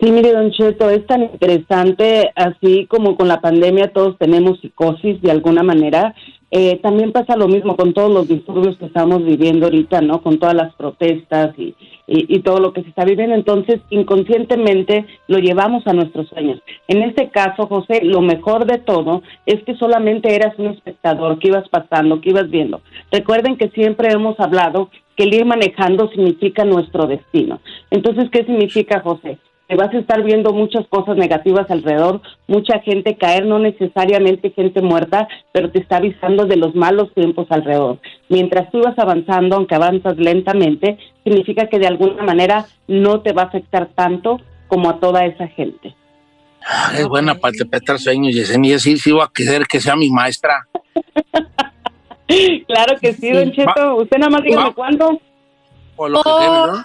Sí, 0.00 0.12
mire, 0.12 0.32
Don 0.32 0.52
Cheto, 0.52 0.90
es 0.90 1.04
tan 1.06 1.24
interesante, 1.24 2.30
así 2.36 2.86
como 2.86 3.16
con 3.16 3.26
la 3.26 3.40
pandemia 3.40 3.92
todos 3.92 4.16
tenemos 4.16 4.60
psicosis 4.60 5.20
de 5.22 5.32
alguna 5.32 5.64
manera, 5.64 6.14
eh, 6.50 6.78
también 6.82 7.12
pasa 7.12 7.36
lo 7.36 7.46
mismo 7.46 7.76
con 7.76 7.92
todos 7.92 8.10
los 8.10 8.28
disturbios 8.28 8.78
que 8.78 8.86
estamos 8.86 9.24
viviendo 9.24 9.66
ahorita, 9.66 10.00
¿no? 10.00 10.22
Con 10.22 10.38
todas 10.38 10.54
las 10.54 10.72
protestas 10.76 11.52
y, 11.58 11.74
y, 12.06 12.36
y 12.36 12.40
todo 12.40 12.58
lo 12.58 12.72
que 12.72 12.82
se 12.82 12.88
está 12.88 13.04
viviendo. 13.04 13.34
Entonces, 13.34 13.80
inconscientemente 13.90 15.04
lo 15.26 15.38
llevamos 15.38 15.86
a 15.86 15.92
nuestros 15.92 16.28
sueños. 16.28 16.62
En 16.86 17.02
este 17.02 17.28
caso, 17.28 17.66
José, 17.66 18.00
lo 18.02 18.22
mejor 18.22 18.64
de 18.66 18.78
todo 18.78 19.22
es 19.44 19.62
que 19.64 19.74
solamente 19.74 20.34
eras 20.34 20.58
un 20.58 20.68
espectador, 20.68 21.38
que 21.38 21.48
ibas 21.48 21.68
pasando, 21.68 22.20
que 22.20 22.30
ibas 22.30 22.48
viendo. 22.48 22.80
Recuerden 23.10 23.56
que 23.56 23.68
siempre 23.70 24.10
hemos 24.10 24.40
hablado 24.40 24.90
que 25.16 25.24
el 25.24 25.34
ir 25.34 25.44
manejando 25.44 26.08
significa 26.08 26.64
nuestro 26.64 27.06
destino. 27.06 27.60
Entonces, 27.90 28.30
¿qué 28.30 28.44
significa, 28.44 29.00
José? 29.00 29.38
Te 29.68 29.76
vas 29.76 29.92
a 29.94 29.98
estar 29.98 30.22
viendo 30.22 30.52
muchas 30.52 30.86
cosas 30.88 31.16
negativas 31.16 31.70
alrededor, 31.70 32.22
mucha 32.46 32.80
gente 32.80 33.16
caer, 33.18 33.44
no 33.44 33.58
necesariamente 33.58 34.50
gente 34.50 34.80
muerta, 34.80 35.28
pero 35.52 35.70
te 35.70 35.78
está 35.80 35.98
avisando 35.98 36.46
de 36.46 36.56
los 36.56 36.74
malos 36.74 37.12
tiempos 37.14 37.46
alrededor. 37.50 37.98
Mientras 38.30 38.70
tú 38.70 38.80
vas 38.82 38.98
avanzando, 38.98 39.56
aunque 39.56 39.74
avanzas 39.74 40.16
lentamente, 40.16 40.98
significa 41.22 41.68
que 41.68 41.78
de 41.78 41.86
alguna 41.86 42.22
manera 42.22 42.64
no 42.86 43.20
te 43.20 43.32
va 43.32 43.42
a 43.42 43.46
afectar 43.46 43.88
tanto 43.94 44.40
como 44.68 44.88
a 44.88 45.00
toda 45.00 45.26
esa 45.26 45.46
gente. 45.48 45.94
Ah, 46.66 46.92
es 46.98 47.06
buena 47.06 47.34
para 47.34 47.54
interpretar 47.54 47.98
sueños, 47.98 48.34
Yesenia. 48.34 48.78
Sí, 48.78 48.96
sí, 48.96 49.12
voy 49.12 49.22
a 49.22 49.30
querer 49.32 49.66
que 49.66 49.80
sea 49.80 49.94
mi 49.96 50.10
maestra. 50.10 50.66
Claro 52.66 52.96
que 53.00 53.14
sí, 53.14 53.30
Don 53.32 53.50
Cheto. 53.52 53.96
Usted 53.96 54.18
nada 54.18 54.30
más 54.30 54.42
dígame 54.42 54.72
cuándo. 54.74 55.18
O 55.96 56.08
lo 56.08 56.22
que 56.22 56.28
Oh. 56.30 56.40
debe, 56.40 56.72
¿no? 56.78 56.84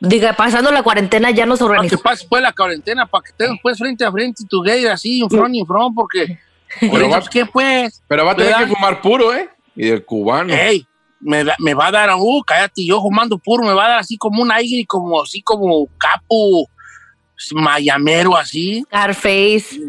Diga, 0.00 0.32
pasando 0.34 0.70
la 0.70 0.82
cuarentena 0.82 1.30
ya 1.32 1.44
nos 1.46 1.58
Para 1.58 1.68
que 1.70 1.72
organizamos. 1.76 2.02
pase 2.02 2.26
pues 2.28 2.42
la 2.42 2.52
cuarentena, 2.52 3.06
para 3.06 3.22
que 3.24 3.30
estén 3.30 3.58
pues 3.60 3.78
frente 3.78 4.04
a 4.04 4.12
frente 4.12 4.44
tu 4.48 4.62
gay 4.62 4.86
así, 4.86 5.20
en 5.22 5.28
front 5.30 5.54
y 5.54 5.60
en 5.60 5.66
front, 5.66 5.94
porque... 5.94 6.38
Pero 6.80 7.08
va- 7.08 7.22
¿Qué 7.30 7.46
pues? 7.46 8.02
Pero 8.06 8.24
va 8.24 8.32
a 8.32 8.36
tener 8.36 8.52
¿Verdad? 8.52 8.68
que 8.68 8.74
fumar 8.74 9.00
puro, 9.00 9.34
¿eh? 9.34 9.48
Y 9.74 9.86
del 9.86 10.04
cubano. 10.04 10.52
Ey, 10.54 10.86
me, 11.20 11.42
da- 11.42 11.56
me 11.58 11.74
va 11.74 11.86
a 11.88 11.90
dar, 11.90 12.10
uh, 12.16 12.42
cállate, 12.46 12.84
yo 12.86 13.00
fumando 13.00 13.38
puro, 13.38 13.64
me 13.64 13.72
va 13.72 13.86
a 13.86 13.88
dar 13.88 13.98
así 14.00 14.16
como 14.18 14.42
un 14.42 14.52
aire, 14.52 14.84
como 14.86 15.22
así 15.22 15.42
como 15.42 15.88
capo 15.98 16.68
mayamero, 17.52 18.36
así, 18.36 18.82
Scarface. 18.86 19.80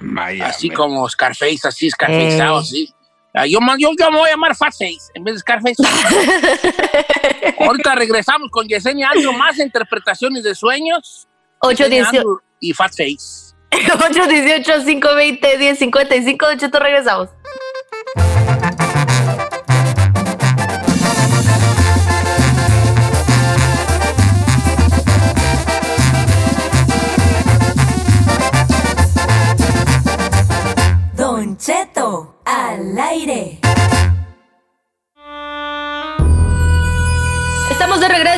Vaya, 0.00 0.46
así 0.48 0.70
como 0.70 1.08
Scarface, 1.08 1.68
así, 1.68 1.90
Scarfaceado, 1.90 2.58
así. 2.58 2.92
Ah, 3.34 3.46
Yo, 3.46 3.58
yo, 3.78 3.90
yo 3.98 4.10
me 4.10 4.18
voy 4.18 4.28
a 4.28 4.32
llamar 4.32 4.54
Fat 4.54 4.72
Face 4.72 5.10
en 5.14 5.24
vez 5.24 5.34
de 5.34 5.40
Scarface. 5.40 5.76
Ahorita 7.58 7.94
regresamos 7.94 8.50
con 8.50 8.68
Yesenia 8.68 9.10
Andrew, 9.10 9.32
más 9.32 9.58
interpretaciones 9.58 10.42
de 10.42 10.54
sueños. 10.54 11.28
8, 11.60 11.84
Yesenia 11.84 12.02
18, 12.02 12.18
Andrew 12.18 12.40
y 12.60 12.72
Fat 12.74 12.90
Face. 12.90 13.54
8, 13.72 14.26
18, 14.28 14.80
5, 14.84 15.14
20, 15.14 15.58
10, 15.58 15.78
55. 15.78 16.46
Don 16.46 16.58
Cheto, 16.58 16.78
regresamos. 16.78 17.28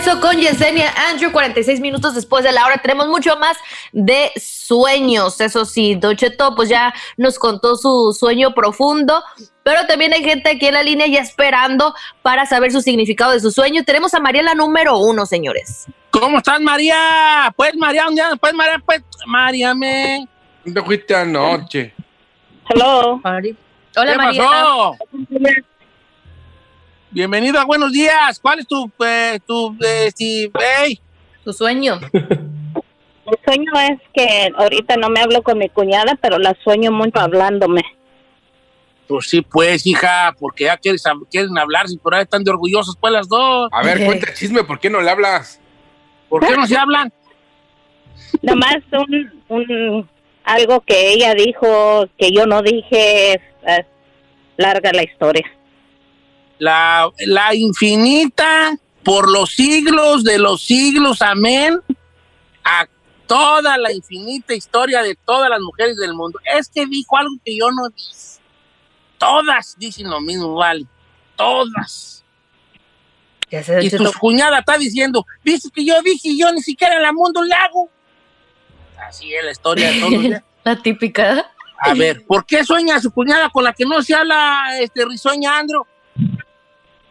Regreso 0.05 0.21
con 0.21 0.39
Yesenia 0.39 0.93
Andrew, 1.11 1.33
46 1.33 1.81
minutos 1.81 2.15
después 2.15 2.45
de 2.45 2.53
la 2.53 2.65
hora. 2.67 2.77
Tenemos 2.79 3.09
mucho 3.09 3.37
más 3.39 3.57
de 3.93 4.33
sueños. 4.37 5.41
Eso 5.41 5.65
sí, 5.65 5.95
Don 5.95 6.17
Cheto 6.17 6.55
pues 6.55 6.69
ya 6.69 6.93
nos 7.17 7.39
contó 7.39 7.77
su 7.77 8.15
sueño 8.19 8.55
profundo, 8.55 9.23
pero 9.63 9.87
también 9.87 10.13
hay 10.13 10.23
gente 10.23 10.51
aquí 10.51 10.67
en 10.67 10.75
la 10.75 10.83
línea 10.83 11.07
ya 11.07 11.21
esperando 11.21 11.95
para 12.23 12.47
saber 12.47 12.73
su 12.73 12.81
significado 12.81 13.33
de 13.33 13.41
su 13.41 13.51
sueño. 13.51 13.85
Tenemos 13.85 14.15
a 14.15 14.21
Mariela 14.21 14.55
número 14.55 14.99
uno, 14.99 15.27
señores. 15.27 15.87
¿Cómo 16.11 16.39
estás, 16.39 16.61
María? 16.61 17.53
Pues, 17.57 17.75
María, 17.77 18.09
un 18.09 18.15
día, 18.15 18.31
pues, 18.41 18.55
María, 18.55 18.81
pues, 18.85 19.03
María, 19.27 19.75
me. 19.75 20.29
¿Dónde 20.65 20.83
fuiste 20.83 21.15
anoche? 21.15 21.93
Hello. 22.69 23.21
Hola, 23.97 24.13
¿Qué 24.13 24.17
Mariela. 24.17 24.47
pasó? 24.47 24.97
Bienvenido 27.15 27.61
a 27.61 27.65
Buenos 27.65 27.93
Días. 27.93 28.41
¿Cuál 28.41 28.59
es 28.59 28.67
tu, 28.67 28.91
eh, 29.07 29.39
tu, 29.47 29.77
eh, 29.87 30.11
si, 30.17 30.51
ey? 30.83 31.01
Tu 31.45 31.53
sueño. 31.53 32.01
El 32.13 33.39
sueño 33.45 33.71
es 33.89 34.01
que 34.13 34.51
ahorita 34.59 34.97
no 34.97 35.09
me 35.11 35.21
hablo 35.21 35.41
con 35.45 35.59
mi 35.59 35.69
cuñada, 35.69 36.19
pero 36.21 36.41
la 36.41 36.57
sueño 36.65 36.91
mucho 36.91 37.21
hablándome. 37.21 37.83
Pues 39.07 39.29
sí, 39.29 39.43
pues, 39.43 39.87
hija, 39.87 40.35
porque 40.41 40.65
ya 40.65 40.77
quieres, 40.77 41.05
quieren 41.31 41.57
hablar, 41.57 41.87
si 41.87 41.99
por 41.99 42.17
ahí 42.17 42.23
están 42.23 42.43
de 42.43 42.51
orgullosos, 42.51 42.97
pues, 43.01 43.13
las 43.13 43.29
dos. 43.29 43.69
A 43.71 43.85
ver, 43.85 44.05
cuenta 44.07 44.31
el 44.31 44.35
chisme, 44.35 44.65
¿por 44.65 44.81
qué 44.81 44.91
no 44.91 45.01
le 45.01 45.09
hablas? 45.09 45.61
¿Por 46.29 46.45
qué 46.45 46.57
no 46.57 46.67
se 46.67 46.77
hablan? 46.77 47.13
Nomás 48.43 48.79
un, 48.91 49.41
un 49.51 50.11
algo 50.43 50.81
que 50.81 51.13
ella 51.13 51.33
dijo 51.35 52.09
que 52.19 52.33
yo 52.33 52.45
no 52.47 52.61
dije, 52.61 53.35
es, 53.35 53.41
es 53.63 53.87
larga 54.57 54.91
la 54.93 55.05
historia. 55.05 55.45
La, 56.59 57.11
la 57.19 57.55
infinita, 57.55 58.79
por 59.03 59.31
los 59.31 59.51
siglos 59.51 60.25
de 60.25 60.39
los 60.39 60.63
siglos, 60.63 61.21
amén, 61.21 61.81
a 62.65 62.87
toda 63.27 63.77
la 63.79 63.93
infinita 63.93 64.55
historia 64.55 65.03
de 65.03 65.15
todas 65.15 65.51
las 65.51 65.61
mujeres 65.61 65.97
del 65.97 66.15
mundo. 66.15 66.39
Es 66.57 66.69
que 66.69 66.87
dijo 66.87 67.17
algo 67.17 67.35
que 67.45 67.57
yo 67.57 67.71
no 67.71 67.89
dije. 67.89 68.41
Todas 69.19 69.77
dicen 69.79 70.11
lo 70.11 70.21
mismo, 70.21 70.55
vale. 70.55 70.87
Todas. 71.37 72.25
Ya 73.51 73.63
Y 73.81 73.91
tu 73.91 74.13
cuñada 74.15 74.61
está 74.61 74.79
diciendo, 74.79 75.25
viste 75.43 75.69
que 75.71 75.85
yo 75.85 76.01
dije 76.03 76.29
y 76.29 76.39
yo 76.39 76.53
ni 76.53 76.63
siquiera 76.63 76.97
en 76.97 77.03
la 77.03 77.13
mundo 77.13 77.43
le 77.43 77.55
hago. 77.55 77.89
Así 78.99 79.33
es 79.35 79.45
la 79.45 79.51
historia 79.53 79.91
de 79.91 80.01
todos. 80.01 80.43
La 80.65 80.77
típica. 80.77 81.51
A 81.79 81.93
ver, 81.93 82.25
¿por 82.25 82.47
qué 82.47 82.65
sueña 82.65 82.99
su 82.99 83.11
cuñada 83.11 83.51
con 83.51 83.65
la 83.65 83.75
que 83.75 83.85
no 83.85 84.03
se 84.03 84.15
habla 84.15 84.79
este 84.81 85.05
risueña 85.05 85.59
Andro? 85.59 85.87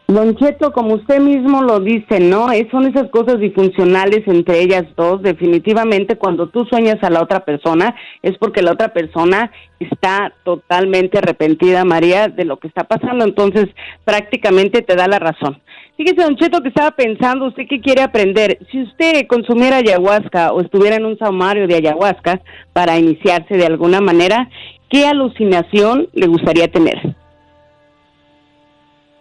Don 0.07 0.35
Cheto, 0.35 0.73
como 0.73 0.95
usted 0.95 1.19
mismo 1.21 1.63
lo 1.63 1.79
dice, 1.79 2.19
¿no? 2.19 2.51
Es- 2.51 2.69
son 2.71 2.85
esas 2.85 3.09
cosas 3.09 3.39
disfuncionales 3.39 4.27
entre 4.27 4.61
ellas 4.61 4.83
dos. 4.97 5.21
Definitivamente, 5.21 6.17
cuando 6.17 6.49
tú 6.49 6.65
sueñas 6.65 6.97
a 7.03 7.09
la 7.09 7.21
otra 7.23 7.45
persona, 7.45 7.95
es 8.21 8.37
porque 8.37 8.61
la 8.61 8.73
otra 8.73 8.89
persona 8.89 9.49
está 9.79 10.33
totalmente 10.43 11.17
arrepentida, 11.19 11.85
María, 11.85 12.27
de 12.27 12.43
lo 12.43 12.57
que 12.57 12.67
está 12.67 12.83
pasando. 12.83 13.23
Entonces, 13.23 13.69
prácticamente 14.03 14.81
te 14.81 14.95
da 14.95 15.07
la 15.07 15.19
razón. 15.19 15.61
Fíjese, 15.95 16.21
Don 16.23 16.35
Cheto, 16.35 16.61
que 16.61 16.69
estaba 16.69 16.91
pensando, 16.91 17.45
¿usted 17.47 17.63
qué 17.69 17.79
quiere 17.79 18.01
aprender? 18.01 18.59
Si 18.71 18.81
usted 18.81 19.25
consumiera 19.27 19.77
ayahuasca 19.77 20.51
o 20.51 20.59
estuviera 20.61 20.97
en 20.97 21.05
un 21.05 21.17
saumario 21.17 21.65
de 21.65 21.75
ayahuasca 21.75 22.41
para 22.73 22.99
iniciarse 22.99 23.55
de 23.55 23.65
alguna 23.65 24.01
manera, 24.01 24.49
¿qué 24.89 25.05
alucinación 25.05 26.09
le 26.13 26.27
gustaría 26.27 26.67
tener? 26.67 27.15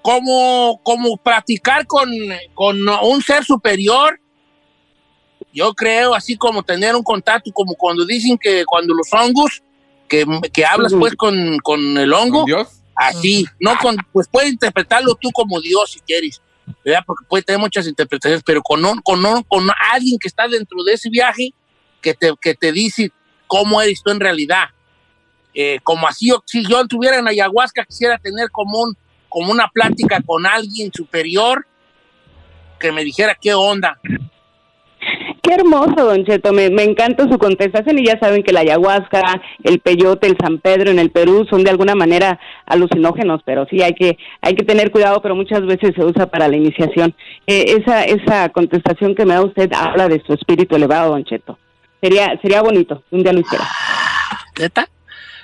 Como, 0.03 0.81
como 0.83 1.17
practicar 1.17 1.87
con, 1.87 2.11
con 2.55 2.77
un 2.89 3.23
ser 3.23 3.45
superior. 3.45 4.19
Yo 5.55 5.75
creo, 5.75 6.15
así 6.15 6.37
como 6.37 6.63
tener 6.63 6.95
un 6.97 7.03
contacto, 7.03 7.51
como 7.53 7.75
cuando 7.75 8.05
dicen 8.07 8.39
que 8.39 8.65
cuando 8.65 8.95
los 8.95 9.13
hongos, 9.13 9.63
que, 10.09 10.25
que 10.53 10.65
hablas 10.65 10.93
pues 10.99 11.15
con, 11.15 11.59
con 11.59 11.99
el 11.99 12.13
hongo, 12.13 12.39
¿Con 12.41 12.47
Dios? 12.47 12.69
así, 12.97 13.47
no 13.61 13.77
con, 13.79 13.97
pues 14.13 14.29
puedes 14.31 14.51
interpretarlo 14.53 15.15
tú 15.21 15.31
como 15.33 15.61
Dios 15.61 15.91
si 15.93 16.01
quieres, 16.01 16.41
¿verdad? 16.85 17.01
Porque 17.07 17.25
puede 17.29 17.43
tener 17.43 17.61
muchas 17.61 17.87
interpretaciones, 17.87 18.43
pero 18.47 18.63
con, 18.63 18.85
un- 18.85 19.01
con, 19.03 19.25
un- 19.25 19.43
con 19.43 19.69
alguien 19.93 20.19
que 20.19 20.29
está 20.29 20.49
dentro 20.49 20.83
de 20.85 20.95
ese 20.95 21.11
viaje, 21.11 21.51
que 22.01 22.15
te, 22.15 22.33
que 22.41 22.55
te 22.55 22.73
dice 22.73 23.13
cómo 23.47 23.81
eres 23.83 24.03
tú 24.03 24.11
en 24.11 24.21
realidad. 24.21 24.65
Eh, 25.55 25.81
como 25.83 26.09
así, 26.09 26.31
si 26.47 26.67
yo 26.67 26.81
estuviera 26.81 27.19
en 27.19 27.29
ayahuasca, 27.29 27.85
quisiera 27.85 28.17
tener 28.19 28.51
como, 28.51 28.81
un, 28.85 28.97
como 29.33 29.51
una 29.51 29.69
plática 29.69 30.21
con 30.25 30.47
alguien 30.47 30.93
superior 30.93 31.67
que 32.79 32.93
me 32.93 33.05
dijera 33.05 33.37
qué 33.41 33.55
onda. 33.55 33.99
Qué 35.43 35.55
hermoso, 35.55 35.95
Don 35.97 36.25
Cheto. 36.25 36.53
Me, 36.53 36.71
me 36.71 36.85
encanta 36.85 37.29
su 37.29 37.37
contestación 37.37 37.99
y 37.99 38.07
ya 38.07 38.19
saben 38.21 38.45
que 38.45 38.53
la 38.53 38.61
ayahuasca, 38.61 39.43
el 39.65 39.81
peyote, 39.81 40.29
el 40.29 40.37
San 40.41 40.59
Pedro 40.59 40.91
en 40.91 41.01
el 41.01 41.11
Perú 41.11 41.45
son 41.51 41.65
de 41.65 41.71
alguna 41.71 41.97
manera 41.97 42.39
alucinógenos, 42.67 43.41
pero 43.45 43.67
sí 43.69 43.83
hay 43.83 43.95
que 43.95 44.17
hay 44.41 44.55
que 44.55 44.65
tener 44.65 44.93
cuidado, 44.93 45.21
pero 45.21 45.35
muchas 45.35 45.67
veces 45.67 45.95
se 45.97 46.05
usa 46.05 46.27
para 46.27 46.47
la 46.47 46.57
iniciación. 46.57 47.15
Eh, 47.49 47.77
esa 47.79 48.05
esa 48.05 48.51
contestación 48.51 49.17
que 49.17 49.27
me 49.27 49.35
da 49.35 49.43
usted 49.43 49.73
habla 49.73 50.09
de 50.09 50.23
su 50.25 50.33
espíritu 50.33 50.77
elevado, 50.77 51.11
Don 51.11 51.25
Cheto. 51.25 51.59
Sería 52.01 52.39
sería 52.41 52.63
bonito 52.63 53.03
un 53.11 53.25
día 53.25 53.33
lo 53.33 53.41
hiciera. 53.41 53.65
¿Neta? 54.61 54.89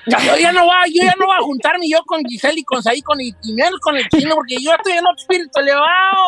Yo 0.09 0.37
ya 0.37 0.53
no 0.53 0.67
va, 0.67 0.85
yo 0.87 1.03
ya 1.03 1.15
no 1.19 1.27
voy 1.27 1.37
a 1.39 1.43
juntarme 1.43 1.89
yo 1.89 2.03
con 2.05 2.23
Giselle 2.25 2.61
y 2.61 2.65
con 2.65 2.83
Saí 2.83 3.03
con 3.03 3.21
y, 3.21 3.33
y 3.43 3.53
menos 3.55 3.79
con 3.81 3.97
el 3.97 4.09
chino 4.09 4.35
porque 4.35 4.57
yo 4.61 4.73
estoy 4.73 4.93
en 4.93 5.01
otro 5.07 5.17
espíritu 5.19 5.61
elevado. 5.61 6.27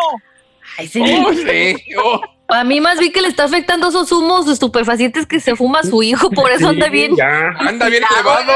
Ay, 0.78 0.88
señor. 0.88 1.26
Oh, 1.30 1.32
sí. 1.34 1.76
Oh, 2.02 2.20
A 2.48 2.64
mí 2.64 2.80
más 2.80 2.98
vi 2.98 3.10
que 3.10 3.20
le 3.22 3.28
está 3.28 3.44
afectando 3.44 3.88
esos 3.88 4.10
humos 4.12 4.48
estupefacientes 4.48 5.26
que 5.26 5.40
se 5.40 5.56
fuma 5.56 5.82
su 5.82 6.02
hijo, 6.02 6.30
por 6.30 6.50
eso 6.50 6.68
anda 6.68 6.88
bien. 6.88 7.14
ya, 7.16 7.48
anda 7.58 7.88
bien 7.88 8.02
elevado. 8.10 8.52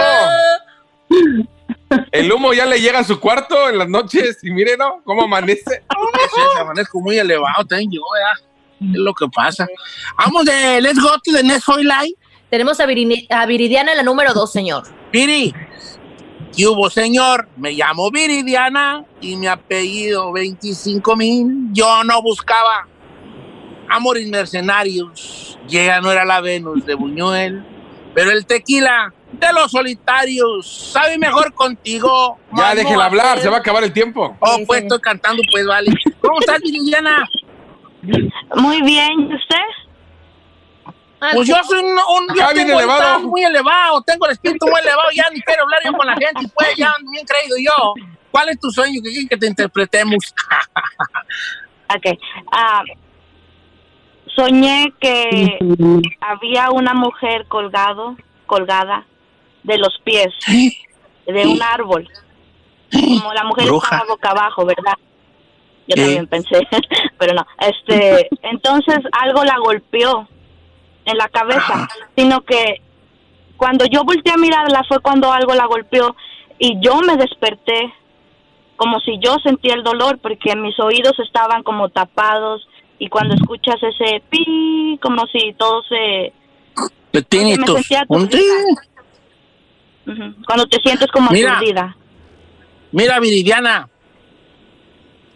El 2.10 2.32
humo 2.32 2.52
ya 2.52 2.66
le 2.66 2.80
llega 2.80 3.00
a 3.00 3.04
su 3.04 3.20
cuarto 3.20 3.68
en 3.68 3.78
las 3.78 3.88
noches 3.88 4.38
y 4.42 4.50
mire, 4.50 4.76
¿no? 4.76 5.00
¿Cómo 5.04 5.24
amanece? 5.24 5.62
Sí, 5.64 6.30
sí, 6.34 6.40
amanezco 6.60 7.00
muy 7.00 7.18
elevado 7.18 7.64
también 7.64 7.90
yo, 7.92 8.00
¿verdad? 8.12 8.92
Es 8.94 8.98
lo 9.00 9.14
que 9.14 9.26
pasa. 9.28 9.66
Vamos 10.18 10.44
de 10.44 10.80
Let's 10.80 10.98
Go 11.00 11.10
to 11.22 11.32
the 11.32 11.42
Next 11.42 11.68
Highlight. 11.68 12.16
Tenemos 12.50 12.78
a, 12.80 12.86
Virini- 12.86 13.26
a 13.30 13.46
Viridiana 13.46 13.92
en 13.92 13.98
la 13.98 14.02
número 14.02 14.32
dos, 14.34 14.50
señor. 14.52 14.84
Viri, 15.14 15.54
¿qué 16.56 16.66
hubo, 16.66 16.90
señor? 16.90 17.48
Me 17.56 17.70
llamo 17.70 18.10
Viridiana 18.10 19.04
y 19.20 19.36
mi 19.36 19.46
apellido 19.46 20.32
25 20.32 21.14
mil. 21.14 21.68
Yo 21.70 22.02
no 22.02 22.20
buscaba 22.20 22.88
amores 23.88 24.28
mercenarios. 24.28 25.56
Ya 25.68 26.00
no 26.00 26.10
era 26.10 26.24
la 26.24 26.40
Venus 26.40 26.84
de 26.84 26.94
Buñuel, 26.94 27.64
pero 28.12 28.32
el 28.32 28.44
tequila 28.44 29.14
de 29.30 29.52
los 29.52 29.70
solitarios 29.70 30.90
sabe 30.92 31.16
mejor 31.16 31.54
contigo. 31.54 32.36
Ya 32.56 32.74
déjela 32.74 32.96
no 32.96 33.02
hablar, 33.02 33.38
se 33.38 33.48
va 33.48 33.58
a 33.58 33.60
acabar 33.60 33.84
el 33.84 33.92
tiempo. 33.92 34.36
Oh, 34.40 34.58
pues 34.66 34.82
estoy 34.82 35.00
cantando, 35.00 35.44
pues 35.52 35.64
vale. 35.64 35.92
¿Cómo 36.20 36.40
estás, 36.40 36.60
Viridiana? 36.60 37.24
Muy 38.56 38.82
bien, 38.82 39.30
¿y 39.30 39.34
¿usted? 39.36 39.83
Pues 41.32 41.48
yo 41.48 41.56
soy 41.64 41.78
un, 41.80 41.92
un- 41.92 42.36
yo 42.36 42.46
tengo 42.54 42.78
el 42.78 42.84
elevado. 42.84 43.20
muy 43.20 43.42
elevado, 43.44 44.02
tengo 44.02 44.26
el 44.26 44.32
espíritu 44.32 44.66
muy 44.66 44.80
elevado, 44.80 45.08
ya 45.14 45.24
ni 45.32 45.40
quiero 45.40 45.62
hablar 45.62 45.80
yo 45.84 45.92
con 45.92 46.06
la 46.06 46.14
gente, 46.14 46.52
pues 46.54 46.76
ya 46.76 46.92
ando 46.98 47.10
bien 47.10 47.24
creído 47.26 47.56
yo. 47.58 47.94
¿Cuál 48.30 48.48
es 48.48 48.58
tu 48.60 48.70
sueño 48.70 49.00
que 49.02 49.28
que 49.28 49.36
te 49.36 49.46
interpretemos? 49.46 50.34
Ok. 51.94 52.18
Ah, 52.50 52.82
soñé 54.34 54.92
que 55.00 55.58
había 56.20 56.70
una 56.70 56.94
mujer 56.94 57.46
colgado, 57.46 58.16
colgada 58.46 59.06
de 59.62 59.78
los 59.78 59.98
pies 60.02 60.28
de 61.26 61.46
un 61.46 61.62
árbol. 61.62 62.08
Como 62.92 63.32
la 63.34 63.44
mujer 63.44 63.66
Bruja. 63.66 63.86
estaba 63.96 64.08
boca 64.08 64.30
abajo, 64.30 64.64
¿verdad? 64.64 64.94
Yo 65.86 65.96
también 65.96 66.26
pensé, 66.26 66.66
pero 67.18 67.34
no. 67.34 67.46
Este, 67.60 68.28
entonces 68.42 68.98
algo 69.12 69.44
la 69.44 69.58
golpeó 69.58 70.26
en 71.04 71.16
la 71.18 71.28
cabeza, 71.28 71.88
sino 72.16 72.42
que 72.42 72.80
cuando 73.56 73.84
yo 73.86 74.04
volteé 74.04 74.32
a 74.32 74.36
mirarla 74.36 74.84
fue 74.88 75.00
cuando 75.00 75.32
algo 75.32 75.54
la 75.54 75.66
golpeó 75.66 76.16
y 76.58 76.78
yo 76.80 77.00
me 77.00 77.16
desperté 77.16 77.92
como 78.76 78.98
si 79.00 79.18
yo 79.18 79.36
sentía 79.42 79.74
el 79.74 79.82
dolor 79.82 80.18
porque 80.18 80.56
mis 80.56 80.78
oídos 80.80 81.18
estaban 81.20 81.62
como 81.62 81.88
tapados 81.88 82.66
y 82.98 83.08
cuando 83.08 83.34
escuchas 83.34 83.76
ese 83.82 84.22
pi, 84.30 84.98
como 85.02 85.26
si 85.26 85.52
todo 85.54 85.82
se... 85.88 86.32
Tiene 87.28 87.56
me 87.58 87.66
sentía 87.66 88.04
Cuando 88.06 88.26
te 90.66 90.80
sientes 90.82 91.08
como 91.12 91.30
Mira. 91.30 91.52
aturdida. 91.52 91.96
Mira, 92.90 93.20
Viridiana, 93.20 93.88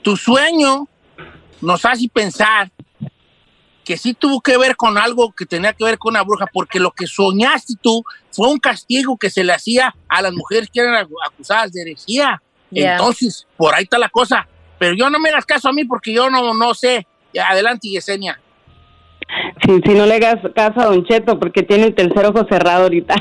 tu 0.03 0.17
sueño 0.17 0.89
nos 1.61 1.85
hace 1.85 2.09
pensar 2.09 2.71
que 3.89 3.97
sí 3.97 4.13
tuvo 4.13 4.43
que 4.43 4.59
ver 4.59 4.77
con 4.77 4.99
algo 4.99 5.33
que 5.33 5.47
tenía 5.47 5.73
que 5.73 5.83
ver 5.83 5.97
con 5.97 6.11
una 6.13 6.23
bruja, 6.23 6.45
porque 6.53 6.79
lo 6.79 6.91
que 6.91 7.07
soñaste 7.07 7.73
tú 7.81 8.05
fue 8.31 8.47
un 8.51 8.59
castigo 8.59 9.17
que 9.17 9.31
se 9.31 9.43
le 9.43 9.55
hacía 9.55 9.95
a 10.11 10.21
las 10.21 10.35
mujeres 10.35 10.69
que 10.71 10.81
eran 10.81 11.07
acu- 11.07 11.17
acusadas 11.27 11.73
de 11.73 11.81
herejía. 11.81 12.43
Entonces, 12.71 13.47
por 13.57 13.75
ahí 13.75 13.85
está 13.85 13.97
la 13.97 14.11
cosa. 14.11 14.47
Pero 14.79 14.95
yo 14.95 15.09
no 15.09 15.19
me 15.19 15.31
hagas 15.31 15.47
caso 15.47 15.71
a 15.71 15.73
mí 15.73 15.87
porque 15.87 16.13
yo 16.13 16.29
no, 16.29 16.53
no 16.53 16.75
sé. 16.75 17.07
Adelante, 17.49 17.89
Yesenia. 17.89 18.39
Sí, 19.65 19.81
si 19.83 19.95
no 19.95 20.05
le 20.05 20.17
hagas 20.17 20.37
caso 20.55 20.81
a 20.81 20.85
Don 20.85 21.07
Cheto, 21.07 21.39
porque 21.41 21.63
tiene 21.63 21.85
el 21.87 21.95
tercer 21.95 22.27
ojo 22.27 22.47
cerrado 22.47 22.83
ahorita. 22.83 23.15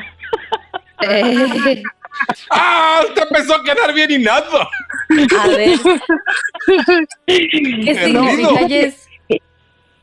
Eh, 1.09 1.81
¡Ah! 2.51 3.03
Usted 3.07 3.23
empezó 3.23 3.55
a 3.55 3.63
quedar 3.63 3.93
bien 3.93 4.11
y 4.11 4.17
nada. 4.17 4.67
a 5.39 5.47
ver. 5.47 5.79
¿Qué 7.25 7.95
significa, 8.03 8.67
Jess? 8.67 9.06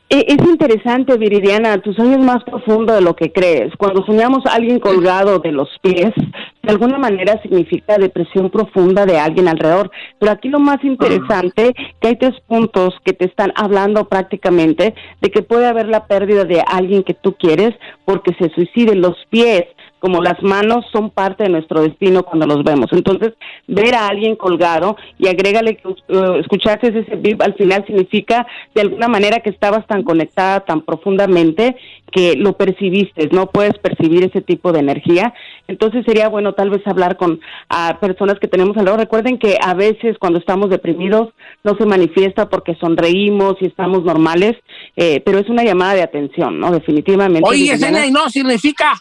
E- 0.07 0.25
Es 0.27 0.47
interesante, 0.47 1.17
Viridiana, 1.17 1.79
tu 1.79 1.91
sueño 1.93 2.13
es 2.19 2.23
más 2.23 2.43
profundo 2.43 2.93
de 2.93 3.01
lo 3.01 3.15
que 3.15 3.31
crees. 3.31 3.73
Cuando 3.77 4.05
soñamos 4.05 4.45
a 4.45 4.53
alguien 4.53 4.79
colgado 4.79 5.39
de 5.39 5.51
los 5.51 5.67
pies, 5.81 6.13
de 6.61 6.71
alguna 6.71 6.97
manera 6.99 7.41
significa 7.41 7.97
depresión 7.97 8.49
profunda 8.51 9.05
de 9.05 9.17
alguien 9.17 9.47
alrededor. 9.47 9.89
Pero 10.19 10.31
aquí 10.31 10.49
lo 10.49 10.59
más 10.59 10.83
interesante, 10.83 11.73
que 11.99 12.07
hay 12.07 12.15
tres 12.17 12.39
puntos 12.47 12.93
que 13.03 13.13
te 13.13 13.25
están 13.25 13.51
hablando 13.55 14.07
prácticamente 14.07 14.93
de 15.21 15.31
que 15.31 15.41
puede 15.41 15.65
haber 15.67 15.87
la 15.87 16.05
pérdida 16.05 16.43
de 16.43 16.61
alguien 16.65 17.03
que 17.03 17.15
tú 17.15 17.33
quieres 17.33 17.73
porque 18.05 18.33
se 18.39 18.49
suicide. 18.49 18.95
Los 18.95 19.15
pies, 19.29 19.63
como 19.99 20.21
las 20.21 20.41
manos, 20.43 20.85
son 20.91 21.09
parte 21.09 21.43
de 21.43 21.49
nuestro 21.49 21.81
destino 21.81 22.23
cuando 22.23 22.45
los 22.45 22.63
vemos. 22.63 22.91
Entonces, 22.91 23.33
ver 23.67 23.95
a 23.95 24.07
alguien 24.07 24.35
colgado 24.35 24.95
y 25.17 25.27
agrégale 25.27 25.77
que 25.77 25.87
uh, 25.87 26.35
escuchaste 26.35 26.87
ese 26.87 27.15
bip 27.15 27.41
al 27.41 27.55
final 27.55 27.85
significa 27.85 28.45
de 28.73 28.81
alguna 28.81 29.07
manera 29.07 29.39
que 29.39 29.49
estabas 29.49 29.85
tan 29.87 30.03
conectada 30.03 30.61
tan 30.61 30.81
profundamente 30.81 31.75
que 32.11 32.35
lo 32.35 32.53
percibiste, 32.53 33.27
no 33.31 33.47
puedes 33.47 33.77
percibir 33.79 34.23
ese 34.23 34.41
tipo 34.41 34.71
de 34.71 34.79
energía. 34.79 35.33
Entonces 35.67 36.05
sería 36.05 36.29
bueno 36.29 36.53
tal 36.53 36.69
vez 36.69 36.85
hablar 36.87 37.17
con 37.17 37.41
a 37.67 37.99
personas 37.99 38.39
que 38.39 38.47
tenemos 38.47 38.77
alrededor. 38.77 39.01
Recuerden 39.01 39.37
que 39.37 39.57
a 39.61 39.73
veces 39.73 40.17
cuando 40.17 40.39
estamos 40.39 40.69
deprimidos 40.69 41.33
no 41.63 41.75
se 41.75 41.85
manifiesta 41.85 42.47
porque 42.49 42.75
sonreímos 42.75 43.55
y 43.59 43.65
estamos 43.65 44.03
normales, 44.03 44.53
eh, 44.95 45.21
pero 45.25 45.39
es 45.39 45.49
una 45.49 45.63
llamada 45.63 45.95
de 45.95 46.03
atención, 46.03 46.59
¿no? 46.59 46.71
Definitivamente. 46.71 47.47
Oye. 47.49 47.65
Yesenia, 47.65 48.05
y 48.05 48.11
no 48.11 48.29
significa, 48.29 48.93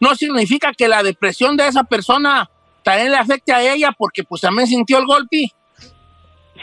no 0.00 0.14
significa 0.14 0.72
que 0.76 0.88
la 0.88 1.02
depresión 1.02 1.56
de 1.56 1.68
esa 1.68 1.84
persona 1.84 2.50
también 2.82 3.10
le 3.10 3.18
afecte 3.18 3.52
a 3.52 3.62
ella 3.72 3.94
porque 3.96 4.24
pues 4.24 4.40
también 4.40 4.66
sintió 4.66 4.98
el 4.98 5.06
golpe. 5.06 5.52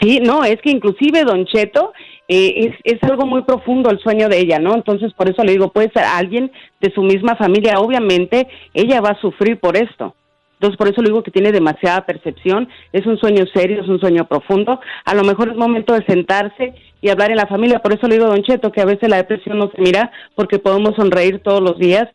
Sí, 0.00 0.20
no, 0.20 0.44
es 0.44 0.60
que 0.60 0.70
inclusive 0.70 1.24
Don 1.24 1.46
Cheto 1.46 1.92
eh, 2.28 2.74
es, 2.84 2.96
es 2.96 3.02
algo 3.02 3.26
muy 3.26 3.42
profundo 3.42 3.90
el 3.90 3.98
sueño 3.98 4.28
de 4.28 4.38
ella, 4.38 4.58
¿no? 4.58 4.74
Entonces, 4.74 5.12
por 5.14 5.28
eso 5.28 5.42
le 5.42 5.52
digo, 5.52 5.72
puede 5.72 5.90
ser 5.92 6.04
alguien 6.04 6.52
de 6.80 6.92
su 6.92 7.02
misma 7.02 7.36
familia. 7.36 7.80
Obviamente, 7.80 8.46
ella 8.74 9.00
va 9.00 9.10
a 9.10 9.20
sufrir 9.20 9.58
por 9.58 9.76
esto. 9.76 10.14
Entonces, 10.54 10.76
por 10.76 10.88
eso 10.88 11.00
le 11.02 11.08
digo 11.08 11.22
que 11.22 11.30
tiene 11.30 11.52
demasiada 11.52 12.04
percepción. 12.04 12.68
Es 12.92 13.06
un 13.06 13.18
sueño 13.18 13.44
serio, 13.54 13.80
es 13.80 13.88
un 13.88 14.00
sueño 14.00 14.26
profundo. 14.26 14.80
A 15.04 15.14
lo 15.14 15.24
mejor 15.24 15.50
es 15.50 15.56
momento 15.56 15.94
de 15.94 16.04
sentarse 16.04 16.74
y 17.00 17.08
hablar 17.08 17.30
en 17.30 17.36
la 17.36 17.46
familia. 17.46 17.78
Por 17.78 17.92
eso 17.92 18.06
le 18.08 18.16
digo, 18.16 18.26
Don 18.26 18.42
Cheto, 18.42 18.72
que 18.72 18.80
a 18.80 18.84
veces 18.84 19.08
la 19.08 19.18
depresión 19.18 19.58
no 19.58 19.70
se 19.70 19.80
mira 19.80 20.10
porque 20.34 20.58
podemos 20.58 20.96
sonreír 20.96 21.40
todos 21.42 21.62
los 21.62 21.78
días 21.78 22.08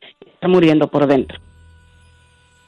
muriendo 0.48 0.88
por 0.88 1.08
dentro. 1.08 1.40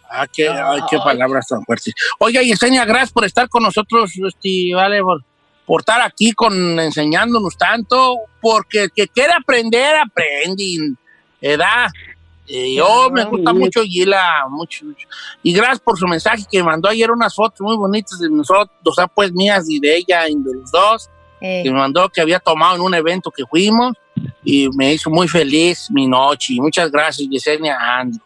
Ah, 0.10 0.28
qué, 0.32 0.48
ay, 0.48 0.82
qué 0.90 0.98
palabras 0.98 1.48
tan 1.48 1.64
fuertes. 1.64 1.94
Oiga, 2.20 2.42
Yesenia, 2.42 2.86
gracias 2.86 3.12
por 3.12 3.26
estar 3.26 3.50
con 3.50 3.64
nosotros, 3.64 4.12
este, 4.16 4.74
vale, 4.74 5.02
por, 5.02 5.24
por 5.66 5.82
estar 5.82 6.02
aquí 6.02 6.32
con, 6.32 6.80
enseñándonos 6.80 7.58
tanto, 7.58 8.18
porque 8.42 8.84
el 8.84 8.92
que 8.92 9.08
quiere 9.08 9.34
aprender, 9.34 9.96
aprende, 9.96 10.94
¿verdad? 11.42 11.88
Eh, 12.48 12.76
yo 12.76 13.10
me 13.10 13.26
gusta 13.26 13.52
mucho 13.54 13.82
Gila, 13.82 14.46
mucho, 14.50 14.86
mucho. 14.86 15.08
Y 15.42 15.52
gracias 15.52 15.80
por 15.80 15.98
su 15.98 16.08
mensaje 16.08 16.46
que 16.50 16.62
mandó 16.62 16.88
ayer 16.88 17.10
unas 17.10 17.34
fotos 17.34 17.62
muy 17.62 17.76
bonitas 17.76 18.20
de 18.20 18.30
nosotros, 18.30 18.78
o 18.86 18.94
sea, 18.94 19.08
pues 19.08 19.34
mías 19.34 19.66
y 19.68 19.80
de 19.80 19.98
ella 19.98 20.30
y 20.30 20.36
de 20.36 20.54
los 20.54 20.72
dos, 20.72 21.10
Eh, 21.42 21.64
que 21.64 21.72
me 21.72 21.80
mandó 21.80 22.08
que 22.08 22.22
había 22.22 22.40
tomado 22.40 22.76
en 22.76 22.82
un 22.82 22.94
evento 22.94 23.30
que 23.30 23.44
fuimos 23.46 23.94
y 24.44 24.70
me 24.76 24.94
hizo 24.94 25.10
muy 25.10 25.28
feliz 25.28 25.90
mi 25.92 26.08
noche. 26.08 26.54
Muchas 26.58 26.92
gracias, 26.92 27.28
Yesenia 27.30 27.78
Andro. 28.00 28.26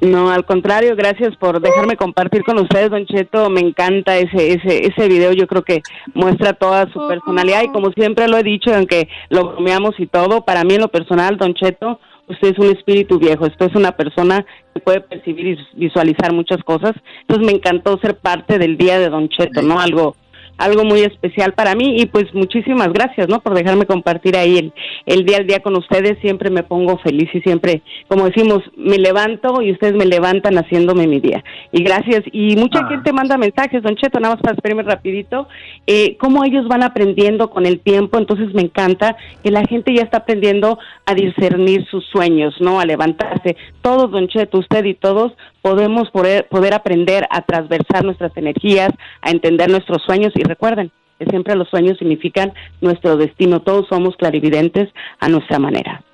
No, 0.00 0.30
al 0.30 0.44
contrario, 0.44 0.94
gracias 0.94 1.34
por 1.36 1.60
dejarme 1.60 1.96
compartir 1.96 2.44
con 2.44 2.58
ustedes, 2.58 2.90
Don 2.90 3.06
Cheto. 3.06 3.48
Me 3.48 3.60
encanta 3.60 4.18
ese, 4.18 4.52
ese, 4.52 4.86
ese 4.86 5.08
video. 5.08 5.32
Yo 5.32 5.46
creo 5.46 5.62
que 5.62 5.82
muestra 6.12 6.52
toda 6.52 6.90
su 6.92 7.08
personalidad 7.08 7.62
y 7.62 7.68
como 7.68 7.90
siempre 7.92 8.28
lo 8.28 8.36
he 8.36 8.42
dicho, 8.42 8.74
aunque 8.74 9.08
lo 9.30 9.52
bromeamos 9.52 9.98
y 9.98 10.06
todo, 10.06 10.44
para 10.44 10.64
mí 10.64 10.74
en 10.74 10.82
lo 10.82 10.88
personal, 10.88 11.38
Don 11.38 11.54
Cheto, 11.54 11.98
usted 12.28 12.52
es 12.52 12.58
un 12.58 12.76
espíritu 12.76 13.18
viejo. 13.18 13.46
Usted 13.46 13.70
es 13.70 13.74
una 13.74 13.92
persona 13.92 14.44
que 14.74 14.80
puede 14.80 15.00
percibir 15.00 15.58
y 15.58 15.76
visualizar 15.76 16.32
muchas 16.34 16.62
cosas. 16.62 16.92
Entonces 17.22 17.46
me 17.46 17.56
encantó 17.56 17.98
ser 17.98 18.18
parte 18.18 18.58
del 18.58 18.76
día 18.76 18.98
de 18.98 19.08
Don 19.08 19.30
Cheto, 19.30 19.62
¿no? 19.62 19.80
Algo 19.80 20.14
algo 20.58 20.84
muy 20.84 21.00
especial 21.00 21.52
para 21.52 21.74
mí 21.74 21.96
y 22.00 22.06
pues 22.06 22.32
muchísimas 22.34 22.92
gracias, 22.92 23.28
¿no? 23.28 23.40
Por 23.40 23.54
dejarme 23.54 23.86
compartir 23.86 24.36
ahí 24.36 24.58
el, 24.58 24.72
el 25.06 25.24
día 25.24 25.38
al 25.38 25.46
día 25.46 25.60
con 25.60 25.76
ustedes. 25.76 26.18
Siempre 26.20 26.50
me 26.50 26.62
pongo 26.62 26.98
feliz 26.98 27.28
y 27.34 27.40
siempre, 27.40 27.82
como 28.08 28.26
decimos, 28.26 28.62
me 28.76 28.98
levanto 28.98 29.62
y 29.62 29.72
ustedes 29.72 29.94
me 29.94 30.06
levantan 30.06 30.56
haciéndome 30.56 31.06
mi 31.06 31.20
día. 31.20 31.44
Y 31.72 31.82
gracias. 31.82 32.22
Y 32.32 32.56
mucha 32.56 32.80
Ah. 32.80 32.88
gente 32.88 33.12
manda 33.12 33.36
mensajes, 33.38 33.82
Don 33.82 33.96
Cheto, 33.96 34.20
nada 34.20 34.34
más 34.34 34.42
para 34.42 34.54
esperarme 34.54 34.82
rapidito, 34.82 35.48
eh, 35.86 36.16
cómo 36.18 36.44
ellos 36.44 36.66
van 36.68 36.82
aprendiendo 36.82 37.50
con 37.50 37.66
el 37.66 37.80
tiempo. 37.80 38.18
Entonces 38.18 38.52
me 38.54 38.62
encanta 38.62 39.16
que 39.42 39.50
la 39.50 39.64
gente 39.66 39.92
ya 39.94 40.02
está 40.02 40.18
aprendiendo 40.18 40.78
a 41.04 41.14
discernir 41.14 41.86
sus 41.90 42.04
sueños, 42.06 42.54
¿no? 42.60 42.80
A 42.80 42.84
levantarse. 42.84 43.56
Todos, 43.82 44.10
Don 44.10 44.28
Cheto, 44.28 44.58
usted 44.58 44.84
y 44.84 44.94
todos 44.94 45.32
podemos 45.66 46.08
poder, 46.12 46.46
poder 46.48 46.74
aprender 46.74 47.26
a 47.28 47.42
transversar 47.42 48.04
nuestras 48.04 48.30
energías, 48.36 48.90
a 49.20 49.30
entender 49.30 49.68
nuestros 49.68 50.00
sueños 50.04 50.32
y 50.36 50.44
recuerden 50.44 50.92
que 51.18 51.24
siempre 51.26 51.56
los 51.56 51.68
sueños 51.68 51.98
significan 51.98 52.52
nuestro 52.80 53.16
destino, 53.16 53.58
todos 53.62 53.88
somos 53.88 54.14
clarividentes 54.16 54.88
a 55.18 55.28
nuestra 55.28 55.58
manera. 55.58 56.04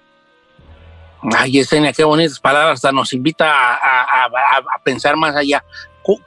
Ay, 1.37 1.53
Yesenia, 1.53 1.93
qué 1.93 2.03
bonitas 2.03 2.41
palabras, 2.41 2.75
hasta 2.75 2.93
nos 2.93 3.13
invita 3.13 3.45
a, 3.47 3.75
a- 3.75 4.25
a- 4.25 4.77
a 4.77 4.83
pensar 4.83 5.17
más 5.17 5.37
allá. 5.37 5.63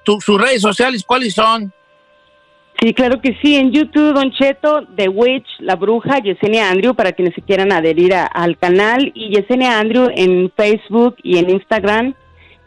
¿Sus 0.05 0.39
redes 0.39 0.61
sociales 0.61 1.03
cuáles 1.03 1.33
son? 1.33 1.73
Sí, 2.79 2.93
claro 2.93 3.19
que 3.21 3.35
sí, 3.41 3.55
en 3.55 3.71
YouTube, 3.71 4.13
Don 4.13 4.31
Cheto, 4.31 4.85
The 4.95 5.09
Witch, 5.09 5.47
La 5.59 5.75
Bruja, 5.75 6.19
Yesenia 6.19 6.69
Andrew, 6.69 6.93
para 6.93 7.13
quienes 7.13 7.33
se 7.33 7.41
quieran 7.41 7.71
adherir 7.71 8.13
a- 8.13 8.25
al 8.27 8.55
canal, 8.57 9.11
y 9.15 9.35
Yesenia 9.35 9.79
Andrew 9.79 10.09
en 10.13 10.51
Facebook 10.55 11.15
y 11.23 11.39
en 11.39 11.49
Instagram. 11.49 12.13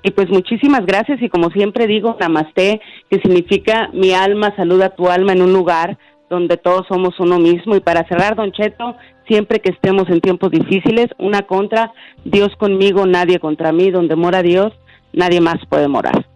Y 0.03 0.13
pues 0.13 0.29
muchísimas 0.29 0.87
gracias 0.87 1.21
y 1.21 1.29
como 1.29 1.51
siempre 1.51 1.87
digo, 1.87 2.17
Namaste, 2.21 2.81
que 3.11 3.21
significa 3.21 3.91
mi 3.93 4.13
alma 4.13 4.55
saluda 4.57 4.91
tu 4.91 5.09
alma 5.09 5.33
en 5.33 5.43
un 5.43 5.53
lugar 5.53 5.99
donde 6.31 6.57
todos 6.57 6.87
somos 6.89 7.19
uno 7.19 7.39
mismo. 7.39 7.75
Y 7.75 7.81
para 7.81 8.07
cerrar, 8.07 8.37
Don 8.37 8.53
Cheto, 8.53 8.97
siempre 9.27 9.61
que 9.61 9.71
estemos 9.71 10.09
en 10.09 10.21
tiempos 10.21 10.51
difíciles, 10.51 11.09
una 11.19 11.43
contra, 11.43 11.93
Dios 12.25 12.55
conmigo, 12.59 13.07
nadie 13.07 13.39
contra 13.39 13.73
mí, 13.73 13.91
donde 13.91 14.17
mora 14.17 14.43
Dios, 14.43 14.73
nadie 15.13 15.41
más 15.41 15.57
puede 15.69 15.89
morar. 15.89 16.27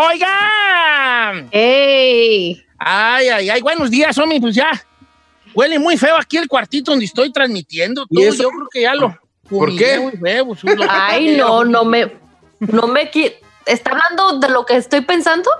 ¡Oigan! 0.00 1.48
¡Ey! 1.50 2.64
Ay, 2.78 3.28
ay, 3.30 3.50
ay, 3.50 3.60
buenos 3.60 3.90
días, 3.90 4.16
hombre, 4.18 4.40
pues 4.40 4.54
ya. 4.54 4.70
Huele 5.54 5.76
muy 5.80 5.96
feo 5.96 6.16
aquí 6.16 6.36
el 6.36 6.46
cuartito 6.46 6.92
donde 6.92 7.04
estoy 7.06 7.32
transmitiendo. 7.32 8.06
¿Y 8.08 8.14
Todo, 8.14 8.28
eso? 8.28 8.42
yo 8.44 8.48
creo 8.50 8.68
que 8.70 8.80
ya 8.82 8.94
lo. 8.94 9.18
¿Por 9.48 9.74
qué? 9.76 9.98
muy 9.98 10.12
feo, 10.12 10.46
pues, 10.46 10.62
lo- 10.62 10.86
Ay, 10.88 11.36
no, 11.36 11.64
no 11.64 11.84
me. 11.84 12.16
No 12.60 12.86
me 12.86 13.10
qui- 13.10 13.34
¿Está 13.66 13.90
hablando 13.90 14.38
de 14.38 14.48
lo 14.52 14.64
que 14.64 14.76
estoy 14.76 15.00
pensando? 15.00 15.50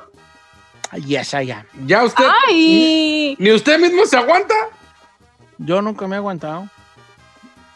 Yes, 1.04 1.32
I 1.34 1.50
am. 1.50 1.64
¿Ya 1.86 2.04
usted? 2.04 2.24
¡Ay! 2.46 3.34
¿Ni 3.40 3.50
usted 3.50 3.78
mismo 3.80 4.06
se 4.06 4.16
aguanta? 4.18 4.54
Yo 5.58 5.82
nunca 5.82 6.06
me 6.06 6.14
he 6.14 6.18
aguantado. 6.18 6.68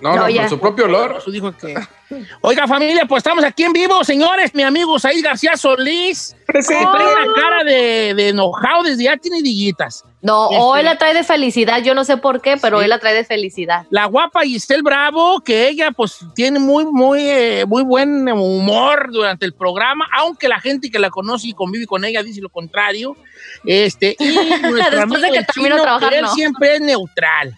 No, 0.03 0.17
No, 0.17 0.29
no, 0.29 0.35
por 0.37 0.49
su 0.49 0.59
propio 0.59 0.85
olor. 0.87 1.17
Eso 1.19 1.31
dijo 1.31 1.53
que. 1.57 1.75
Oiga, 2.43 2.67
familia, 2.67 3.07
pues 3.09 3.21
estamos 3.21 3.43
aquí 3.45 3.63
en 3.63 3.73
vivo, 3.73 4.05
señores. 4.05 4.55
Mi 4.55 4.63
amigo 4.65 4.99
Said 4.99 5.23
García 5.25 5.57
Solís. 5.57 6.37
Presente. 6.47 6.85
que 6.85 6.91
trae 6.91 7.07
una 7.25 7.33
cara 7.35 7.65
de, 7.65 8.13
de 8.15 8.29
enojado 8.31 8.83
desde 8.83 9.05
ya 9.05 9.17
tiene 9.17 9.41
dillitas. 9.41 10.05
No, 10.21 10.51
Este- 10.51 10.63
hoy 10.63 10.83
la 10.83 10.99
trae 10.99 11.15
de 11.15 11.25
felicidad. 11.25 11.83
Yo 11.83 11.95
no 11.95 12.05
sé 12.05 12.17
por 12.19 12.43
qué, 12.43 12.57
pero 12.61 12.77
Sí. 12.79 12.83
hoy 12.83 12.89
la 12.89 12.99
trae 12.99 13.15
de 13.15 13.25
felicidad. 13.25 13.87
La 13.91 14.05
guapa 14.07 14.43
Giselle 14.43 14.83
Bravo, 14.83 15.41
que 15.41 15.69
ella 15.69 15.91
pues 15.93 16.19
tiene 16.35 16.59
muy, 16.59 16.85
muy, 16.85 17.21
eh, 17.23 17.65
muy 17.67 17.83
buen 17.83 18.29
humor 18.31 19.09
durante 19.11 19.47
el 19.47 19.55
programa, 19.55 20.07
aunque 20.17 20.49
la 20.49 20.61
gente 20.61 20.91
que 20.91 20.99
la 20.99 21.09
conoce 21.11 21.49
y 21.49 21.53
convive 21.55 21.87
con 21.87 22.05
ella 22.05 22.23
dice 22.23 22.41
lo 22.43 22.51
contrario. 22.51 23.17
Este, 23.65 24.17
y 24.19 24.25
nuestro 24.63 24.71
Después 24.99 25.01
amigo 25.03 25.21
de 25.21 25.31
que 25.39 25.47
chino, 25.55 25.81
trabajar, 25.81 26.11
que 26.11 26.17
él 26.19 26.23
no. 26.23 26.35
siempre 26.35 26.75
es 26.75 26.81
neutral. 26.83 27.57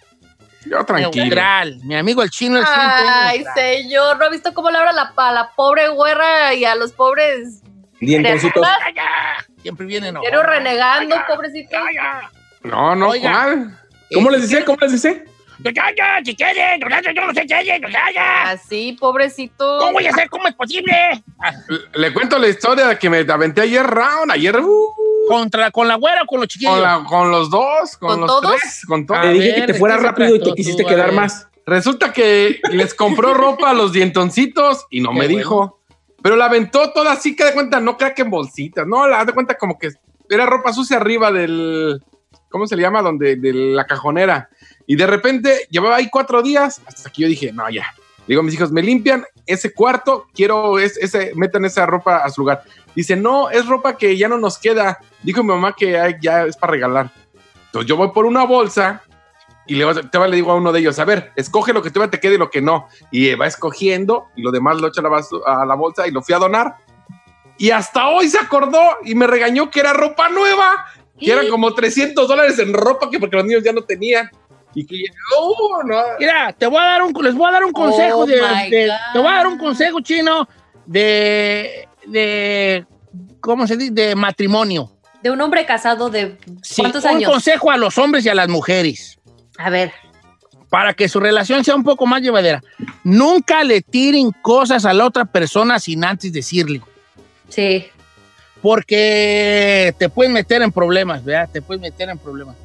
Yo 0.67 0.85
tranquilo. 0.85 1.25
Neutral. 1.25 1.79
Mi 1.85 1.97
amigo 1.97 2.23
el 2.23 2.31
chino 2.31 2.59
es 2.59 2.67
Ay, 2.69 3.39
neutral. 3.39 3.55
señor, 3.55 4.19
¿no 4.19 4.25
ha 4.25 4.31
visto 4.31 4.55
cómo 4.55 4.71
le 4.71 4.79
habla 4.79 4.93
la, 4.93 5.13
a 5.17 5.33
la 5.33 5.51
pobre 5.51 5.89
güera 5.89 6.55
y 6.55 6.65
a 6.65 6.75
los 6.75 6.93
pobres 6.93 7.63
Dientoncitos. 8.01 8.67
Siempre 9.63 9.87
viene 9.87 10.09
enojado. 10.09 10.31
quiero 10.31 10.43
renegando, 10.43 11.17
pobrecito? 11.27 11.77
No, 12.63 12.95
no, 12.95 13.09
Oiga. 13.11 13.31
¿cuál? 13.33 13.79
¿Cómo 14.13 14.31
les 14.31 14.49
dice? 14.49 14.65
¿Cómo 14.65 14.79
les 14.81 14.93
dice? 14.93 15.25
Así, 18.45 18.97
pobrecito. 19.01 19.79
¿Cómo 19.79 19.93
voy 19.93 20.07
a 20.07 20.11
hacer? 20.11 20.29
¿Cómo 20.29 20.47
es 20.49 20.55
posible? 20.55 21.23
Le 21.95 22.13
cuento 22.13 22.39
la 22.39 22.49
historia 22.49 22.87
de 22.89 22.99
que 22.99 23.09
me 23.09 23.21
aventé 23.21 23.63
ayer 23.63 23.87
round, 23.87 24.33
ayer 24.33 24.57
uh, 24.59 24.95
¿Contra, 25.29 25.71
¿Con 25.71 25.89
la 25.89 25.97
güera 25.97 26.23
o 26.23 26.27
con 26.27 26.41
los 26.41 26.49
chiquillos? 26.49 26.75
con, 26.75 26.83
la- 26.83 27.05
con 27.09 27.31
los 27.31 27.51
dos, 27.51 27.97
con, 27.99 28.09
¿Con 28.11 28.21
los 28.23 28.29
todos? 28.29 28.57
tres, 28.61 28.83
con 28.87 29.07
todos. 29.07 29.23
Te 29.23 29.29
dije 29.33 29.47
ver, 29.47 29.55
que 29.61 29.67
te 29.69 29.73
¿de 29.75 29.79
fuera 29.79 29.97
rápido 29.97 30.35
y 30.37 30.41
te 30.43 30.53
quisiste 30.55 30.83
tú? 30.83 30.89
Quedar 30.89 31.13
más. 31.13 31.49
Resulta 31.67 32.13
que 32.13 32.61
les 32.71 32.93
compró 32.95 33.33
ropa 33.35 33.71
a 33.71 33.75
los 33.75 33.93
dientoncitos 33.93 34.87
y 34.91 35.01
no 35.01 35.11
Qué 35.11 35.15
me 35.19 35.25
bueno. 35.27 35.39
dijo. 35.39 35.81
Pero 36.23 36.37
la 36.37 36.47
aventó 36.47 36.91
toda 36.93 37.13
así, 37.13 37.37
que 37.37 37.45
de 37.45 37.53
cuenta, 37.53 37.81
no 37.81 37.97
crea 37.99 38.15
que 38.15 38.23
en 38.23 38.31
bolsitas, 38.31 38.87
no, 38.87 39.07
la 39.07 39.25
de 39.25 39.33
cuenta 39.33 39.57
como 39.59 39.79
que 39.79 39.91
era 40.31 40.47
ropa 40.47 40.73
sucia 40.73 40.97
arriba 40.97 41.31
del, 41.31 42.03
¿cómo 42.51 42.67
se 42.67 42.77
le 42.77 42.83
llama? 42.83 43.03
Donde, 43.03 43.37
de 43.37 43.53
la 43.53 43.85
cajonera. 43.87 44.49
Y 44.87 44.97
de 44.97 45.07
repente 45.07 45.67
llevaba 45.71 45.97
ahí 45.97 46.09
cuatro 46.11 46.43
días, 46.43 46.81
hasta 46.87 47.11
que 47.11 47.23
yo 47.23 47.29
dije, 47.29 47.53
no, 47.53 47.69
ya. 47.69 47.87
Digo 48.27 48.41
a 48.41 48.45
mis 48.45 48.55
hijos, 48.55 48.73
me 48.73 48.83
limpian 48.83 49.25
ese 49.47 49.73
cuarto, 49.75 50.27
quiero 50.35 50.79
es- 50.79 50.97
ese, 50.97 51.33
metan 51.35 51.65
esa 51.65 51.85
ropa 51.87 52.19
a 52.19 52.31
su 52.31 52.41
lugar. 52.43 52.63
Dice, 52.95 53.17
no, 53.17 53.51
es 53.51 53.67
ropa 53.67 53.97
que 53.99 54.17
ya 54.17 54.29
no 54.29 54.39
nos 54.39 54.59
queda. 54.59 54.99
Dijo 55.23 55.43
mi 55.43 55.51
mamá 55.51 55.75
que 55.77 55.99
ay, 55.99 56.15
ya 56.21 56.45
es 56.45 56.57
para 56.57 56.71
regalar. 56.73 57.11
Entonces 57.67 57.89
yo 57.89 57.97
voy 57.97 58.11
por 58.13 58.25
una 58.25 58.45
bolsa 58.45 59.03
y 59.67 59.75
le, 59.75 59.87
te 60.11 60.19
le 60.19 60.37
digo 60.37 60.53
a 60.53 60.57
uno 60.57 60.73
de 60.73 60.81
ellos, 60.81 60.99
a 60.99 61.05
ver, 61.05 61.33
escoge 61.37 61.73
lo 61.73 61.83
que 61.83 61.91
te, 61.91 62.07
te 62.09 62.21
quede 62.21 62.35
y 62.35 62.39
lo 62.39 62.51
que 62.51 62.63
no. 62.63 62.87
Y 63.11 63.35
va 63.35 63.47
escogiendo 63.47 64.27
y 64.37 64.43
lo 64.43 64.51
demás 64.53 64.81
lo 64.81 64.89
echa 64.89 65.01
a 65.01 65.05
la, 65.05 65.11
basu- 65.11 65.43
a 65.45 65.65
la 65.67 65.75
bolsa 65.75 66.07
y 66.07 66.11
lo 66.11 66.23
fui 66.23 66.35
a 66.35 66.39
donar. 66.39 66.77
Y 67.59 67.71
hasta 67.71 68.09
hoy 68.09 68.29
se 68.29 68.39
acordó 68.39 68.81
y 69.05 69.15
me 69.15 69.27
regañó 69.27 69.71
que 69.71 69.81
era 69.81 69.93
ropa 69.93 70.29
nueva, 70.29 70.87
que 71.19 71.33
eran 71.33 71.49
como 71.49 71.73
300 71.75 72.27
dólares 72.27 72.59
en 72.59 72.73
ropa 72.75 73.09
que 73.11 73.19
porque 73.21 73.37
los 73.37 73.45
niños 73.45 73.63
ya 73.63 73.73
no 73.73 73.83
tenían. 73.83 74.31
Y 74.75 74.85
que, 74.87 74.97
oh, 75.39 75.83
no. 75.85 75.97
Mira, 76.19 76.53
te 76.57 76.67
voy 76.67 76.79
a 76.81 76.85
dar 76.87 77.03
un, 77.03 77.13
les 77.23 77.35
voy 77.35 77.49
a 77.49 77.53
dar 77.53 77.65
un 77.65 77.73
consejo 77.73 78.19
Oh 78.21 78.27
de, 78.27 78.41
te 79.13 79.19
voy 79.19 79.29
a 79.29 79.33
dar 79.37 79.47
un 79.47 79.59
consejo 79.59 80.01
chino 80.01 80.49
de, 80.87 81.89
de, 82.07 82.85
¿cómo 83.41 83.67
se 83.67 83.77
dice? 83.77 83.93
De 83.93 84.15
matrimonio. 84.15 84.91
De 85.23 85.31
un 85.31 85.41
hombre 85.41 85.65
casado 85.65 86.11
de 86.11 86.37
Sí, 86.63 86.83
¿cuántos 86.83 87.05
un 87.05 87.11
años? 87.11 87.31
consejo 87.31 87.71
a 87.71 87.77
los 87.77 87.97
hombres 87.99 88.27
y 88.27 88.29
a 88.29 88.35
las 88.35 88.49
mujeres 88.49 89.19
A 89.57 89.71
ver. 89.71 89.93
para 90.69 90.93
que 90.93 91.09
su 91.09 91.19
relación 91.21 91.65
sea 91.65 91.75
un 91.77 91.85
poco 91.85 92.05
más 92.07 92.21
llevadera. 92.21 92.63
Nunca 93.05 93.65
le 93.65 93.81
tiren 93.81 94.33
cosas 94.43 94.85
a 94.85 94.93
la 94.93 95.07
otra 95.07 95.25
persona 95.25 95.79
sin 95.79 96.05
antes 96.05 96.33
decirle. 96.33 96.83
Sí. 97.49 97.87
porque 98.61 99.95
te 99.99 100.09
pueden 100.09 100.33
meter 100.33 100.63
en 100.63 100.73
problemas, 100.73 101.23
¿verdad? 101.25 101.49
Te 101.53 101.63
pueden 101.63 101.83
meter 101.83 102.09
en 102.09 102.19
problemas. 102.19 102.57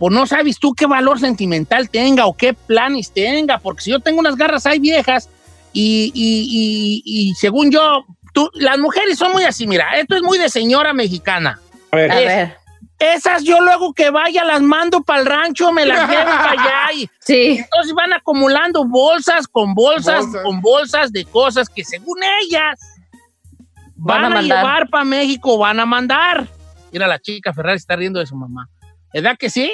Pues 0.00 0.12
no 0.12 0.26
sabes 0.26 0.58
tú 0.58 0.74
qué 0.74 0.86
valor 0.86 1.20
sentimental 1.20 1.88
tenga 1.90 2.26
o 2.26 2.36
qué 2.36 2.54
planes 2.54 3.12
tenga, 3.12 3.58
porque 3.58 3.82
si 3.82 3.90
yo 3.92 4.00
tengo 4.00 4.18
unas 4.18 4.34
garras 4.34 4.66
ahí 4.66 4.80
viejas 4.80 5.28
y, 5.72 6.10
y- 6.14 7.02
y- 7.04 7.28
y 7.30 7.34
según 7.34 7.70
yo, 7.70 8.04
tú, 8.34 8.50
las 8.54 8.78
mujeres 8.78 9.16
son 9.18 9.30
muy 9.32 9.44
así, 9.44 9.66
mira, 9.68 9.96
esto 9.98 10.16
es 10.16 10.22
muy 10.22 10.38
de 10.38 10.48
señora 10.48 10.92
mexicana. 10.94 11.60
A 11.92 11.96
ver, 11.96 12.10
A 12.10 12.20
Es- 12.20 12.26
ver. 12.26 12.56
Esas 12.98 13.44
yo 13.44 13.60
luego 13.62 13.94
que 13.94 14.10
vaya 14.10 14.44
las 14.44 14.60
mando 14.60 15.00
para 15.02 15.20
el 15.20 15.26
rancho, 15.26 15.72
me 15.72 15.86
las 15.86 16.00
llevo 16.10 16.24
para 16.30 16.50
allá 16.50 16.92
y 16.94 17.08
Sí. 17.20 17.56
entonces 17.58 17.94
van 17.94 18.12
acumulando 18.12 18.84
bolsas 18.86 19.46
con 19.48 19.72
bolsas, 19.74 20.20
Bolsas. 20.24 20.42
con 20.42 20.60
bolsas 20.60 21.12
de 21.12 21.24
cosas 21.24 21.68
que 21.70 21.82
según 21.84 22.18
ellas 22.42 22.78
Van 23.96 24.22
van, 24.22 24.32
a 24.34 24.38
a, 24.38 24.42
llevar 24.42 24.88
para 24.90 25.04
México, 25.04 25.56
van 25.58 25.78
a 25.80 25.86
mandar. 25.86 26.46
Mira, 26.92 27.06
la 27.06 27.18
chica 27.18 27.52
Ferrari 27.54 27.76
está 27.76 27.96
riendo 27.96 28.18
de 28.20 28.26
su 28.26 28.34
mamá. 28.36 28.66
¿Verdad 29.12 29.36
que 29.38 29.48
sí? 29.50 29.72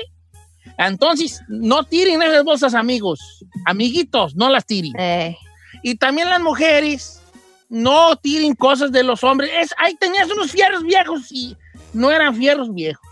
Entonces, 0.78 1.40
no 1.48 1.84
tiren 1.84 2.22
esas 2.22 2.44
bolsas, 2.44 2.74
amigos. 2.74 3.44
Amiguitos, 3.64 4.36
no 4.36 4.48
las 4.48 4.66
tiren. 4.66 4.92
Eh, 4.98 5.36
Y 5.82 5.96
también 5.96 6.28
las 6.28 6.40
mujeres, 6.40 7.22
no 7.68 8.16
tiren 8.16 8.54
cosas 8.54 8.92
de 8.92 9.02
los 9.02 9.24
hombres. 9.24 9.50
Es, 9.54 9.74
ahí 9.78 9.94
tenías 9.96 10.30
unos 10.30 10.50
fierros 10.50 10.82
viejos 10.82 11.30
y 11.30 11.56
no 11.92 12.10
eran 12.10 12.34
fierros 12.34 12.72
viejos. 12.72 13.06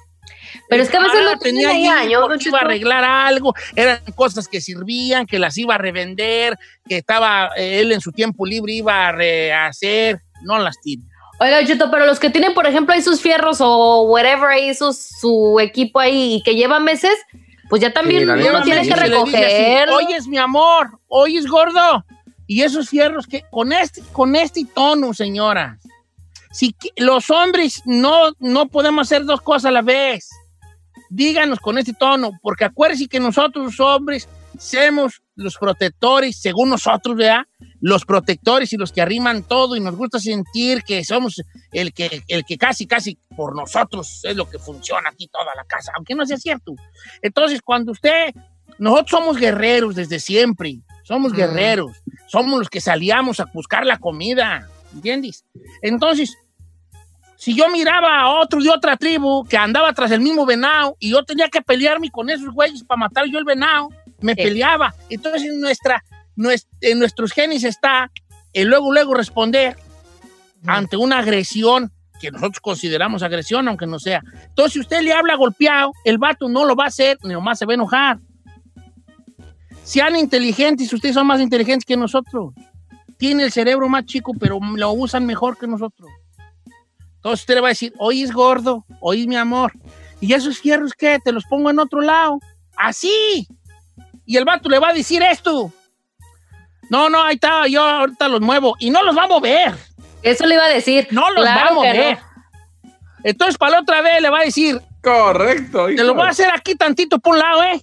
Pero 0.69 0.83
es 0.83 0.89
que 0.89 0.97
a 0.97 1.03
veces 1.03 1.25
lo 1.25 1.39
tenía 1.39 1.71
años, 1.99 2.29
Don 2.29 2.39
iba 2.41 2.59
a 2.59 2.63
arreglar 2.63 3.05
algo, 3.05 3.55
eran 3.75 3.99
cosas 4.15 4.49
que 4.49 4.61
servían, 4.61 5.27
que 5.27 5.39
las 5.39 5.59
iba 5.59 5.75
a 5.75 5.79
revender, 5.79 6.57
que 6.89 6.99
estaba 6.99 7.51
eh, 7.57 7.81
él 7.81 7.93
en 7.93 8.01
su 8.01 8.13
tiempo 8.13 8.47
libre 8.47 8.73
iba 8.73 9.09
a 9.09 9.13
rehacer, 9.13 10.21
no 10.43 10.59
las 10.59 10.81
tiren. 10.81 11.07
Oiga, 11.41 11.67
Cheto, 11.67 11.91
pero 11.91 12.07
los 12.07 12.21
que 12.21 12.31
tienen, 12.31 12.55
por 12.55 12.67
ejemplo, 12.67 12.95
ahí 12.95 13.03
sus 13.03 13.21
fierros 13.21 13.59
o 13.61 14.03
whatever, 14.03 14.51
ahí 14.51 14.73
sus, 14.75 14.97
su 15.21 15.59
equipo 15.61 15.99
ahí 15.99 16.37
y 16.37 16.43
que 16.43 16.55
llevan 16.55 16.85
meses, 16.85 17.15
pues 17.69 17.83
ya 17.83 17.93
también 17.93 18.29
uno 18.29 18.63
tiene 18.63 18.87
que 18.87 18.95
recoger. 18.95 19.89
Oyes, 19.91 20.27
mi 20.27 20.39
amor, 20.39 20.99
oyes, 21.09 21.47
gordo. 21.47 22.05
Y 22.47 22.63
esos 22.63 22.91
fierros 22.91 23.27
que 23.27 23.43
con 23.51 23.73
este, 23.73 24.03
con 24.13 24.37
este 24.37 24.65
tono, 24.75 25.15
señora. 25.15 25.79
Si 26.53 26.77
los 26.97 27.31
hombres 27.31 27.83
no, 27.85 28.33
no 28.39 28.69
podemos 28.69 29.09
hacer 29.09 29.25
dos 29.25 29.41
cosas 29.41 29.67
a 29.67 29.71
la 29.73 29.83
vez. 29.83 30.29
Díganos 31.11 31.59
con 31.59 31.79
este 31.79 31.93
tono, 31.93 32.33
porque 32.43 32.65
acuérdense 32.65 33.09
que 33.09 33.21
nosotros 33.21 33.65
los 33.65 33.81
hombres 33.81 34.29
somos 34.59 35.23
los 35.37 35.57
protectores, 35.57 36.41
según 36.41 36.71
nosotros, 36.71 37.17
¿verdad? 37.17 37.43
Los 37.81 38.05
protectores 38.05 38.73
y 38.73 38.77
los 38.77 38.93
que 38.93 39.03
arriman 39.03 39.43
todo 39.43 39.77
y 39.77 39.81
nos 39.81 39.97
gusta 39.97 40.19
sentir 40.19 40.83
que 40.85 41.05
somos 41.05 41.43
el 41.73 41.93
que, 41.93 42.23
el 42.29 42.45
que 42.45 42.57
casi, 42.57 42.87
casi 42.87 43.19
por 43.37 43.57
nosotros 43.57 44.21
es 44.25 44.37
lo 44.37 44.49
que 44.49 44.59
funciona 44.59 45.11
aquí 45.11 45.29
toda 45.29 45.55
la 45.57 45.65
casa, 45.65 45.93
aunque 45.97 46.15
no 46.15 46.25
sea 46.25 46.37
cierto. 46.37 46.75
Entonces, 47.21 47.61
cuando 47.63 47.93
usted, 47.93 48.33
nosotros 48.79 49.11
somos 49.11 49.37
guerreros 49.37 49.95
desde 49.95 50.21
siempre, 50.21 50.79
somos 51.03 51.33
Mm. 51.33 51.37
guerreros, 51.37 51.93
somos 52.29 52.59
los 52.59 52.71
que 52.71 52.81
salíamos 52.81 53.41
a 53.41 53.47
buscar 53.53 53.85
la 53.85 53.99
comida, 53.99 54.69
¿entiendes? 54.95 55.45
Entonces, 55.83 56.37
si 57.37 57.55
yo 57.55 57.69
miraba 57.69 58.21
a 58.21 58.41
otro 58.41 58.61
de 58.63 58.71
otra 58.71 58.97
tribu 58.97 59.45
que 59.45 59.57
andaba 59.57 59.93
tras 59.93 60.11
el 60.13 60.21
mismo 60.21 60.47
venado 60.47 60.97
y 60.99 61.11
yo 61.11 61.23
tenía 61.25 61.49
que 61.49 61.61
pelearme 61.61 62.11
con 62.11 62.31
esos 62.31 62.49
güeyes 62.55 62.85
para 62.85 62.99
matar 62.99 63.27
yo 63.27 63.39
el 63.39 63.45
venado, 63.45 63.89
me 64.25 64.35
Sí. 64.35 64.43
peleaba. 64.43 64.95
Entonces, 65.11 65.43
en, 65.43 65.61
nuestra, 65.61 66.03
nues- 66.37 66.67
en 66.81 66.99
nuestros 66.99 67.33
genes 67.33 67.63
está 67.65 68.11
el 68.55 68.69
luego, 68.69 68.93
luego 68.93 69.13
responder 69.15 69.77
ante 70.67 70.97
una 70.97 71.19
agresión 71.19 71.93
que 72.21 72.31
nosotros 72.31 72.61
consideramos 72.61 73.23
agresión, 73.23 73.69
aunque 73.69 73.87
no 73.87 73.99
sea. 73.99 74.23
Entonces, 74.49 74.73
si 74.73 74.81
usted 74.81 75.03
le 75.03 75.13
habla 75.13 75.35
golpeado, 75.35 75.93
el 76.05 76.17
vato 76.17 76.49
no 76.49 76.65
lo 76.65 76.75
va 76.75 76.85
a 76.85 76.89
hacer, 76.89 77.19
ni 77.23 77.35
nomás 77.35 77.59
se 77.59 77.67
va 77.67 77.73
a 77.73 77.75
enojar. 77.75 78.19
Sean 79.83 80.17
inteligentes, 80.17 80.91
ustedes 80.93 81.15
son 81.15 81.27
más 81.27 81.41
inteligentes 81.41 81.85
que 81.85 81.97
nosotros. 81.97 82.55
Tienen 83.19 83.45
el 83.45 83.53
cerebro 83.53 83.89
más 83.89 84.07
chico, 84.07 84.33
pero 84.41 84.59
lo 84.59 84.93
usan 84.93 85.27
mejor 85.27 85.59
que 85.59 85.67
nosotros. 85.67 86.09
Entonces 87.17 87.41
usted 87.41 87.55
le 87.57 87.61
va 87.61 87.69
a 87.69 87.77
decir, 87.77 87.93
hoy 87.99 88.23
es 88.23 88.33
gordo, 88.33 88.87
hoy 89.01 89.23
es 89.23 89.27
mi 89.27 89.37
amor. 89.37 89.73
¿Y 90.21 90.33
esos 90.33 90.59
fierros 90.59 90.93
qué? 90.95 91.19
Te 91.23 91.33
los 91.33 91.45
pongo 91.45 91.69
en 91.69 91.79
otro 91.79 92.01
lado. 92.01 92.39
Así. 92.77 93.47
Y 94.27 94.37
el 94.37 94.45
vato 94.45 94.69
le 94.69 94.79
va 94.79 94.89
a 94.89 94.93
decir 94.93 95.23
esto. 95.23 95.73
No, 96.91 97.09
no, 97.09 97.23
ahí 97.23 97.35
está, 97.35 97.67
yo 97.67 97.83
ahorita 97.83 98.29
los 98.29 98.41
muevo. 98.41 98.75
Y 98.79 98.91
no 98.91 99.03
los 99.03 99.17
va 99.17 99.25
a 99.25 99.29
mover. 99.29 99.75
Eso 100.23 100.47
le 100.47 100.55
iba 100.55 100.65
a 100.65 100.69
decir. 100.69 101.09
No 101.11 101.31
los 101.31 101.45
Claro 101.45 101.61
va 101.61 101.69
a 101.69 101.75
mover. 101.75 102.19
Entonces, 103.23 103.57
para 103.59 103.73
la 103.73 103.81
otra 103.81 104.03
vez 104.03 104.21
le 104.21 104.29
va 104.31 104.41
a 104.41 104.45
decir, 104.45 104.81
Correcto. 105.03 105.87
te 105.87 106.05
lo 106.05 106.15
voy 106.15 106.27
a 106.27 106.31
hacer 106.31 106.51
aquí 106.55 106.75
tantito 106.75 107.19
por 107.19 107.35
un 107.35 107.39
lado, 107.41 107.63
¿eh? 107.65 107.83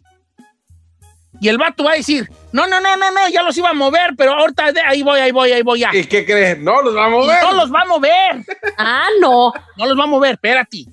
Y 1.39 1.49
el 1.49 1.58
vato 1.58 1.84
va 1.84 1.93
a 1.93 1.95
decir, 1.95 2.30
no, 2.51 2.67
no, 2.67 2.80
no, 2.80 2.95
no, 2.97 3.10
no, 3.10 3.27
ya 3.30 3.41
los 3.41 3.58
iba 3.58 3.69
a 3.69 3.73
mover, 3.73 4.12
pero 4.15 4.34
ahorita 4.34 4.71
de- 4.71 4.82
ahí 4.82 5.01
voy, 5.01 5.19
ahí 5.19 5.32
voy, 5.32 5.51
ahí 5.51 5.63
voy 5.63 5.80
ya. 5.80 5.89
¿Y 5.91 6.04
qué 6.06 6.23
crees? 6.23 6.60
No, 6.60 6.84
los 6.84 6.95
va 6.95 7.06
a 7.06 7.08
Y 7.08 7.12
mover. 7.12 7.43
no 7.43 7.51
los 7.54 7.73
va 7.73 7.82
a 7.82 7.86
mover. 7.86 8.45
Ah, 8.77 9.08
no. 9.19 9.51
No 9.77 9.86
los 9.88 9.97
va 9.97 10.04
a 10.04 10.08
mover, 10.08 10.34
espérate. 10.34 10.86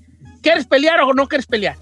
¿Quieres 0.43 0.67
pelear 0.67 1.01
o 1.03 1.13
no 1.13 1.27
quieres 1.29 1.47
pelear? 1.47 1.77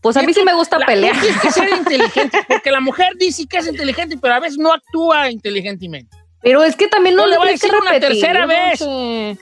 Pues 0.00 0.16
a 0.16 0.22
mí 0.22 0.32
sí 0.32 0.42
me 0.44 0.54
gusta 0.54 0.78
La- 0.78 0.86
pelear. 0.86 1.18
Tienes 1.20 1.40
que 1.40 1.50
ser 1.50 1.68
inteligente, 1.68 2.38
porque 2.48 2.70
la 2.70 2.80
mujer 2.80 3.12
dice 3.18 3.46
que 3.46 3.58
es 3.58 3.66
inteligente, 3.68 4.16
pero 4.20 4.34
a 4.34 4.40
veces 4.40 4.58
no 4.58 4.72
actúa 4.72 5.30
inteligentemente. 5.30 6.16
Pero 6.42 6.62
es 6.64 6.74
que 6.74 6.88
también 6.88 7.16
no, 7.16 7.22
No 7.22 7.28
le 7.28 7.36
voy 7.38 7.48
a 7.48 7.52
decir 7.52 7.70
una 7.74 8.00
tercera 8.00 8.40
no 8.42 8.46
vez. 8.48 8.78
sé. 8.78 9.38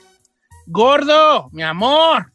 Gordo, 0.67 1.49
mi 1.53 1.63
amor. 1.63 2.33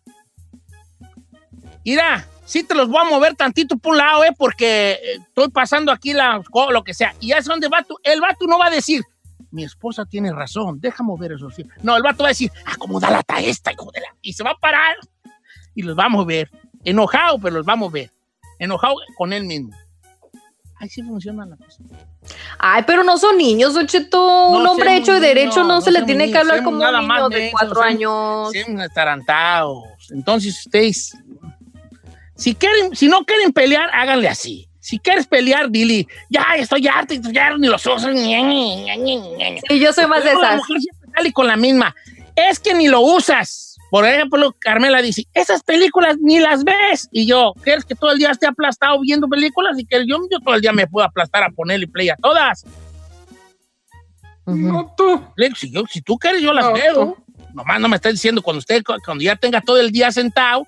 Mira, 1.85 2.25
sí 2.45 2.63
te 2.63 2.73
los 2.75 2.87
voy 2.87 3.01
a 3.05 3.09
mover 3.09 3.35
tantito 3.35 3.77
por 3.77 3.91
un 3.91 3.97
lado, 3.97 4.23
¿eh? 4.23 4.31
Porque 4.37 4.91
eh, 4.93 4.99
estoy 5.27 5.49
pasando 5.49 5.91
aquí 5.91 6.13
la, 6.13 6.41
lo 6.71 6.83
que 6.83 6.93
sea. 6.93 7.13
Y 7.19 7.27
ya 7.29 7.37
es 7.37 7.45
donde 7.45 7.67
vato. 7.67 7.97
El 8.03 8.21
vato 8.21 8.47
no 8.47 8.57
va 8.57 8.67
a 8.67 8.69
decir, 8.69 9.03
mi 9.51 9.63
esposa 9.65 10.05
tiene 10.05 10.31
razón, 10.31 10.79
deja 10.79 11.03
mover 11.03 11.33
esos. 11.33 11.53
No, 11.81 11.97
el 11.97 12.03
vato 12.03 12.23
va 12.23 12.29
a 12.29 12.31
decir, 12.31 12.51
acomoda 12.65 13.11
la 13.11 13.21
esta, 13.41 13.71
hijo 13.73 13.91
de 13.91 13.99
la. 14.01 14.07
Y 14.21 14.33
se 14.33 14.43
va 14.43 14.51
a 14.51 14.57
parar 14.57 14.95
y 15.75 15.81
los 15.83 15.97
va 15.97 16.05
a 16.05 16.09
mover. 16.09 16.49
Enojado, 16.83 17.39
pero 17.39 17.57
los 17.57 17.67
va 17.67 17.73
a 17.73 17.77
mover. 17.77 18.11
Enojado 18.59 18.95
con 19.17 19.33
él 19.33 19.45
mismo. 19.45 19.71
Ahí 20.79 20.89
sí 20.89 21.01
funciona 21.01 21.45
la 21.45 21.55
cosa. 21.55 21.81
Ay, 22.59 22.83
pero 22.85 23.03
no 23.03 23.17
son 23.17 23.37
niños, 23.37 23.73
Don 23.73 23.87
Cheto. 23.87 24.49
Un 24.49 24.65
hombre 24.67 24.97
hecho 24.97 25.13
de 25.13 25.19
derecho 25.19 25.61
no, 25.61 25.75
no 25.75 25.81
se 25.81 25.91
le 25.91 26.03
tiene 26.03 26.31
que 26.31 26.37
hablar 26.37 26.63
como 26.63 26.77
un 26.77 27.07
niño 27.07 27.29
de 27.29 27.51
cuatro 27.51 27.81
años. 27.81 28.51
Sean 28.51 28.79
atarantados. 28.81 29.83
Entonces 30.11 30.57
ustedes, 30.65 31.17
si 32.35 32.55
quieren, 32.55 32.95
si 32.95 33.07
no 33.07 33.23
quieren 33.25 33.53
pelear, 33.53 33.89
háganle 33.93 34.27
así. 34.27 34.67
Si 34.79 34.99
quieres 34.99 35.25
pelear, 35.25 35.69
dile, 35.69 36.05
ya 36.29 36.45
estoy 36.57 36.85
harto, 36.87 37.13
ya 37.13 37.55
ni 37.57 37.67
los 37.67 37.85
ña, 37.85 38.41
ña. 38.41 39.61
Sí, 39.69 39.79
yo 39.79 39.93
soy 39.93 40.07
más 40.07 40.23
de 40.25 40.31
Luego 40.33 40.41
La 40.41 40.47
esas. 40.49 40.57
mujer 40.57 40.81
siempre 40.81 41.09
sale 41.15 41.31
con 41.31 41.47
la 41.47 41.55
misma. 41.55 41.95
Es 42.35 42.59
que 42.59 42.73
ni 42.73 42.89
lo 42.89 42.99
usas. 42.99 43.72
Por 43.93 44.07
ejemplo, 44.07 44.55
Carmela 44.57 45.03
dice, 45.03 45.27
esas 45.35 45.61
películas 45.61 46.17
ni 46.19 46.39
las 46.39 46.63
ves. 46.63 47.07
Y 47.11 47.27
yo, 47.27 47.53
¿quieres 47.61 47.85
que 47.85 47.93
todo 47.93 48.11
el 48.11 48.17
día 48.17 48.31
esté 48.31 48.47
aplastado 48.47 48.99
viendo 48.99 49.27
películas? 49.27 49.77
Y 49.77 49.85
que 49.85 49.97
yo, 50.07 50.17
yo 50.31 50.39
todo 50.39 50.55
el 50.55 50.61
día 50.61 50.73
me 50.73 50.87
puedo 50.87 51.05
aplastar 51.05 51.43
a 51.43 51.51
ponerle 51.51 51.85
play 51.87 52.09
a 52.09 52.15
todas. 52.15 52.65
No 54.47 54.91
tú. 54.97 55.21
Si, 55.55 55.69
yo- 55.69 55.83
si 55.87 56.01
tú 56.01 56.17
quieres, 56.17 56.41
yo 56.41 56.53
las 56.53 56.65
No, 56.65 56.73
veo. 56.73 57.17
Nomás 57.53 57.79
no 57.79 57.87
me 57.87 57.97
estás 57.97 58.13
diciendo 58.13 58.41
cuando 58.41 58.57
usted, 58.57 58.81
cuando 59.05 59.23
ya 59.23 59.35
tenga 59.35 59.61
todo 59.61 59.79
el 59.79 59.91
día 59.91 60.11
sentado, 60.11 60.65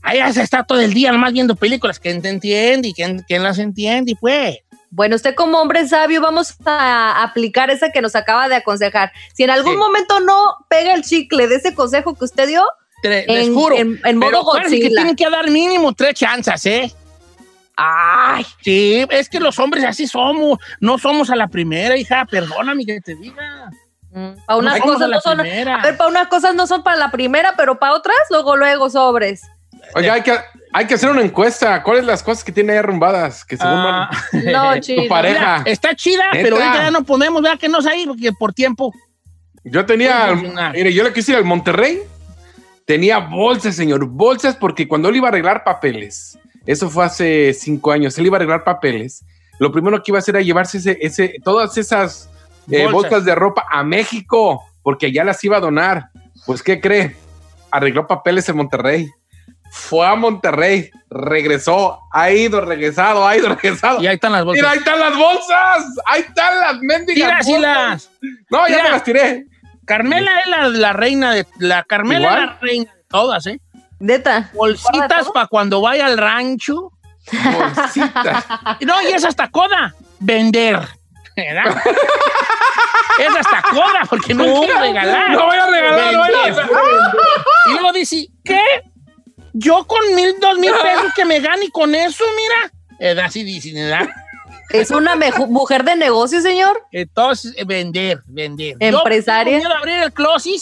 ahí 0.00 0.18
ya 0.18 0.32
se 0.32 0.40
está 0.42 0.62
todo 0.62 0.78
el 0.80 0.94
día 0.94 1.10
nomás 1.10 1.32
viendo 1.32 1.56
películas. 1.56 1.98
¿Quién 1.98 2.22
te 2.22 2.28
entiende 2.28 2.86
y 2.86 2.92
quién, 2.94 3.24
quién 3.26 3.42
las 3.42 3.58
entiende? 3.58 4.12
Y 4.12 4.14
pues, 4.14 4.58
Bueno, 4.90 5.14
usted 5.16 5.34
como 5.36 5.58
hombre 5.60 5.86
sabio, 5.86 6.20
vamos 6.20 6.56
a 6.66 7.22
aplicar 7.22 7.70
esa 7.70 7.90
que 7.92 8.02
nos 8.02 8.16
acaba 8.16 8.48
de 8.48 8.56
aconsejar. 8.56 9.12
Si 9.34 9.44
en 9.44 9.50
algún 9.50 9.72
Sí. 9.74 9.78
momento 9.78 10.18
no 10.20 10.56
pega 10.68 10.94
el 10.94 11.02
chicle 11.02 11.46
de 11.46 11.56
ese 11.56 11.74
consejo 11.74 12.14
que 12.16 12.24
usted 12.24 12.48
dio, 12.48 12.64
te- 13.02 13.24
les 13.26 13.46
en, 13.46 13.54
juro. 13.54 13.76
en- 13.76 14.00
en 14.04 14.18
Pero 14.18 14.18
modo 14.18 14.40
acuérdense 14.40 14.80
que 14.80 14.88
tienen 14.88 15.14
que 15.14 15.30
dar 15.30 15.48
mínimo 15.48 15.92
tres 15.92 16.14
chances, 16.14 16.66
¿eh? 16.66 16.92
Ay, 17.76 18.44
Sí, 18.62 19.06
es 19.08 19.28
que 19.28 19.40
los 19.40 19.58
hombres 19.58 19.84
así 19.84 20.06
somos. 20.06 20.58
No 20.80 20.98
somos 20.98 21.30
a 21.30 21.36
la 21.36 21.48
primera, 21.48 21.96
hija. 21.96 22.26
Perdóname 22.26 22.84
que 22.84 23.00
te 23.00 23.14
diga. 23.14 23.70
para 24.44 24.58
unas 24.58 24.80
cosas 24.80 25.08
no 25.08 25.20
son. 25.20 25.38
primera. 25.38 25.76
A 25.76 25.82
ver, 25.82 25.96
para 25.96 26.10
unas 26.10 26.26
cosas 26.26 26.52
no 26.54 26.66
son 26.66 26.82
para 26.82 26.96
la 26.96 27.10
primera, 27.12 27.54
pero 27.56 27.78
para 27.78 27.94
otras, 27.94 28.16
luego, 28.28 28.56
luego 28.56 28.90
sobres. 28.90 29.42
Oiga, 29.94 30.14
hay 30.14 30.22
que, 30.22 30.36
hay 30.72 30.86
que 30.86 30.94
hacer 30.94 31.10
una 31.10 31.22
encuesta. 31.22 31.82
¿Cuáles 31.82 32.04
las 32.04 32.22
cosas 32.22 32.44
que 32.44 32.52
tiene 32.52 32.72
ahí 32.72 32.78
arrumbadas? 32.78 33.44
Que 33.44 33.56
según 33.56 33.72
Ah, 33.76 34.10
No, 34.32 34.74
tu 34.74 34.80
chido. 34.80 35.08
pareja. 35.08 35.58
mira, 35.58 35.70
está 35.70 35.94
chida, 35.94 36.24
Neta. 36.32 36.42
pero 36.42 36.56
ahorita 36.56 36.82
ya 36.84 36.90
no 36.90 37.04
podemos, 37.04 37.42
¿verdad? 37.42 37.58
Que 37.58 37.68
no 37.68 37.78
es 37.78 37.86
ahí, 37.86 38.06
porque 38.06 38.32
por 38.32 38.52
tiempo. 38.52 38.92
Yo 39.64 39.84
tenía, 39.84 40.34
mire, 40.72 40.92
yo 40.94 41.04
le 41.04 41.12
quise 41.12 41.32
ir 41.32 41.38
al 41.38 41.44
Monterrey. 41.44 42.00
Tenía 42.86 43.18
bolsas, 43.18 43.76
señor, 43.76 44.04
bolsas, 44.06 44.56
porque 44.56 44.88
cuando 44.88 45.08
él 45.10 45.16
iba 45.16 45.28
a 45.28 45.30
arreglar 45.30 45.62
papeles, 45.64 46.38
eso 46.66 46.90
fue 46.90 47.04
hace 47.04 47.52
cinco 47.54 47.92
años, 47.92 48.16
él 48.18 48.26
iba 48.26 48.36
a 48.36 48.38
arreglar 48.38 48.64
papeles. 48.64 49.24
Lo 49.60 49.70
primero 49.70 50.02
que 50.02 50.10
iba 50.10 50.18
a 50.18 50.20
hacer 50.20 50.34
era 50.36 50.42
llevarse 50.44 50.78
ese, 50.78 50.98
ese, 51.00 51.34
todas 51.44 51.76
esas 51.76 52.28
eh, 52.70 52.84
Bolsas. 52.84 52.92
bolsas 52.92 53.24
de 53.26 53.34
ropa 53.34 53.64
a 53.70 53.84
México, 53.84 54.64
porque 54.82 55.12
ya 55.12 55.22
las 55.24 55.44
iba 55.44 55.58
a 55.58 55.60
donar. 55.60 56.08
Pues, 56.46 56.62
¿qué 56.62 56.80
cree? 56.80 57.14
Arregló 57.70 58.06
papeles 58.06 58.48
en 58.48 58.56
Monterrey. 58.56 59.08
Fue 59.70 60.06
a 60.06 60.14
Monterrey, 60.16 60.90
regresó, 61.08 62.00
ha 62.12 62.30
ido, 62.30 62.60
regresado, 62.60 63.26
ha 63.26 63.36
ido, 63.36 63.48
regresado. 63.54 64.02
Y 64.02 64.06
ahí 64.06 64.14
están 64.16 64.32
las 64.32 64.44
bolsas. 64.44 64.62
Mira, 64.62 64.70
ahí 64.72 64.78
están 64.78 65.00
las 65.00 65.16
bolsas, 65.16 65.84
ahí 66.06 66.20
están 66.22 66.60
las 66.60 66.78
mendigas 66.80 67.14
Tira 67.14 67.38
así 67.38 67.52
bolsas. 67.52 67.76
las. 67.76 68.10
No, 68.50 68.58
ya 68.68 68.74
Mira. 68.76 68.82
me 68.84 68.90
las 68.90 69.04
tiré. 69.04 69.46
Carmela 69.86 70.40
es 70.40 70.46
la, 70.46 70.68
la 70.68 70.92
reina 70.92 71.32
de. 71.34 71.46
La 71.58 71.82
Carmela 71.84 72.20
Igual. 72.20 72.38
es 72.38 72.46
la 72.50 72.58
reina 72.60 72.94
de 72.94 73.04
todas, 73.08 73.46
¿eh? 73.46 73.60
Neta. 73.98 74.50
Bolsitas 74.54 75.28
para 75.34 75.46
cuando 75.46 75.80
vaya 75.80 76.06
al 76.06 76.16
rancho. 76.18 76.92
Bolsitas. 77.32 78.44
No, 78.86 79.02
y 79.02 79.06
es 79.12 79.24
hasta 79.24 79.48
coda. 79.50 79.94
Vender. 80.20 80.78
¿Verdad? 81.36 81.82
es 83.18 83.36
hasta 83.36 83.62
coda, 83.70 84.00
porque 84.08 84.34
no 84.34 84.44
quiero 84.44 84.80
regalar. 84.80 85.30
No 85.30 85.46
voy 85.46 85.56
a 85.56 85.66
regalar, 85.66 86.12
no 86.12 86.18
voy 86.18 86.28
a 86.34 86.44
Vender. 86.46 86.66
Y 87.66 87.70
luego 87.72 87.92
dice, 87.92 88.26
¿qué? 88.44 88.60
Yo 89.52 89.84
con 89.86 90.14
mil, 90.14 90.34
dos 90.40 90.58
mil 90.58 90.72
pesos 90.82 91.12
que 91.14 91.24
me 91.24 91.40
gane 91.40 91.66
y 91.66 91.70
con 91.70 91.94
eso, 91.94 92.24
mira. 92.36 92.72
Es 92.98 93.18
así 93.18 93.42
dice, 93.44 93.72
¿verdad? 93.72 94.08
Es 94.70 94.90
una 94.90 95.16
mujer 95.48 95.82
de 95.84 95.96
negocio, 95.96 96.40
señor. 96.40 96.80
Entonces, 96.92 97.54
eh, 97.56 97.64
vender, 97.64 98.22
vender. 98.26 98.76
Empresaria. 98.78 99.58
Yo 99.58 99.68
de 99.68 99.74
abrir 99.74 99.96
el 100.02 100.12
closet 100.12 100.60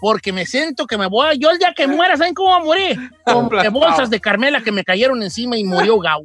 porque 0.00 0.32
me 0.32 0.46
siento 0.46 0.86
que 0.86 0.96
me 0.98 1.06
voy 1.06 1.26
a... 1.28 1.34
Yo 1.34 1.50
el 1.50 1.58
día 1.58 1.72
que 1.76 1.86
muera, 1.86 2.16
¿saben 2.16 2.34
cómo 2.34 2.48
voy 2.48 2.60
a 2.60 2.64
morir? 2.64 3.10
Con 3.24 3.48
de 3.62 3.68
bolsas 3.68 4.08
de 4.10 4.20
Carmela 4.20 4.62
que 4.62 4.72
me 4.72 4.82
cayeron 4.84 5.22
encima 5.22 5.56
y 5.56 5.64
murió 5.64 5.98
Gau. 5.98 6.22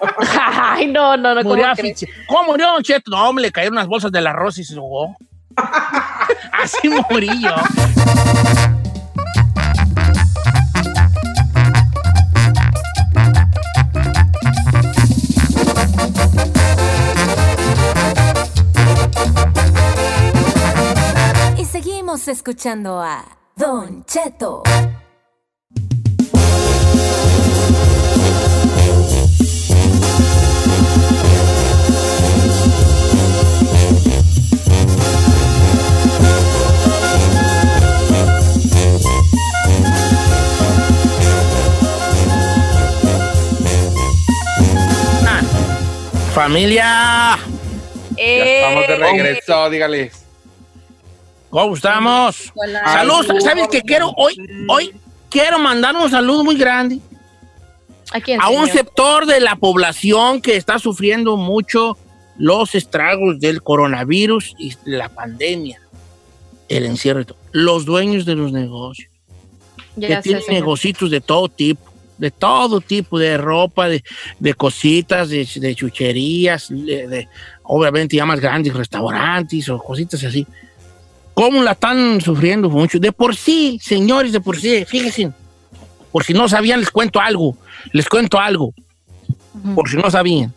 Ay, 0.40 0.86
no, 0.88 1.16
no, 1.16 1.34
no. 1.34 1.42
¿cómo 1.42 1.54
Murió 1.54 1.68
asfixia- 1.68 2.08
¿Cómo 2.26 2.44
murió, 2.44 2.66
Don 2.72 2.82
Cheto? 2.82 3.10
No, 3.10 3.28
hombre, 3.28 3.42
le 3.42 3.52
cayeron 3.52 3.74
unas 3.76 3.86
bolsas 3.86 4.10
del 4.10 4.26
arroz 4.26 4.58
y 4.58 4.64
se 4.64 4.74
ahogó. 4.76 5.14
Así 6.52 6.88
morí 7.10 7.28
yo. 7.40 7.54
Escuchando 22.28 23.00
a 23.00 23.24
Don 23.56 24.04
Cheto. 24.04 24.62
Familia, 46.34 47.38
Ya 48.16 48.22
estamos 48.22 48.86
de 48.86 48.94
Eh, 48.94 48.98
regreso, 48.98 49.70
dígale. 49.70 50.10
¿Cómo 51.50 51.74
estamos? 51.74 52.52
Hola. 52.54 52.82
Saludos, 52.84 53.26
¿sabes 53.42 53.68
qué 53.70 53.82
quiero? 53.82 54.10
Hoy, 54.16 54.36
hoy 54.68 54.92
quiero 55.30 55.58
mandar 55.58 55.94
un 55.96 56.10
saludo 56.10 56.44
muy 56.44 56.56
grande 56.56 56.98
¿A 58.12 58.20
quién, 58.20 58.40
a 58.40 58.48
un 58.48 58.66
sector 58.68 59.26
de 59.26 59.40
la 59.40 59.56
población 59.56 60.40
que 60.40 60.56
está 60.56 60.78
sufriendo 60.78 61.36
mucho 61.36 61.96
los 62.38 62.74
estragos 62.74 63.40
del 63.40 63.62
coronavirus 63.62 64.54
y 64.58 64.74
la 64.84 65.08
pandemia, 65.08 65.80
el 66.68 66.84
encierro. 66.84 67.24
Los 67.52 67.84
dueños 67.86 68.24
de 68.26 68.34
los 68.34 68.52
negocios, 68.52 69.10
Ya 69.96 70.08
que 70.08 70.22
tienen 70.22 70.42
negocios 70.48 71.10
de 71.10 71.20
todo 71.22 71.48
tipo, 71.48 71.90
de 72.18 72.30
todo 72.30 72.80
tipo, 72.80 73.18
de 73.18 73.36
ropa, 73.38 73.88
de, 73.88 74.04
de 74.38 74.54
cositas, 74.54 75.28
de, 75.30 75.48
de 75.56 75.74
chucherías, 75.74 76.68
de- 76.70 77.28
obviamente 77.62 78.16
ya 78.16 78.24
más 78.26 78.40
grandes 78.40 78.72
restaurantes 78.74 79.68
o 79.70 79.78
cositas 79.82 80.22
así. 80.22 80.46
¿Cómo 81.36 81.62
la 81.62 81.72
están 81.72 82.18
sufriendo 82.22 82.70
mucho? 82.70 82.98
De 82.98 83.12
por 83.12 83.36
sí, 83.36 83.78
señores, 83.82 84.32
de 84.32 84.40
por 84.40 84.58
sí, 84.58 84.86
fíjense, 84.86 85.30
por 86.10 86.24
si 86.24 86.32
no 86.32 86.48
sabían, 86.48 86.80
les 86.80 86.90
cuento 86.90 87.20
algo, 87.20 87.54
les 87.92 88.08
cuento 88.08 88.40
algo, 88.40 88.72
por 89.74 89.86
si 89.86 89.98
no 89.98 90.10
sabían. 90.10 90.54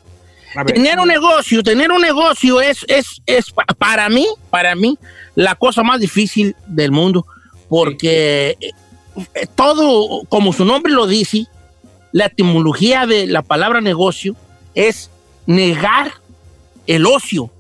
Tener 0.74 0.98
un 0.98 1.10
negocio, 1.10 1.62
tener 1.63 1.92
un 1.92 2.02
negocio 2.02 2.62
es, 2.62 2.86
es, 2.88 3.22
es 3.26 3.52
pa- 3.52 3.65
para 3.78 4.08
mí, 4.08 4.26
para 4.50 4.74
mí, 4.74 4.98
la 5.36 5.54
cosa 5.56 5.84
más 5.84 6.00
difícil 6.00 6.56
del 6.65 6.92
mundo, 6.94 7.26
porque 7.68 8.56
eh, 8.62 9.48
todo, 9.56 10.24
como 10.30 10.54
su 10.54 10.63
nombre 10.63 10.94
lo 10.94 11.08
dice, 11.08 11.46
la 12.13 12.28
etimología 12.28 13.06
de 13.06 13.28
la 13.28 13.42
palabra 13.42 13.82
negocio 13.82 14.34
es 14.76 15.12
negar 15.46 16.13
el 16.88 17.06
ocio. 17.06 17.52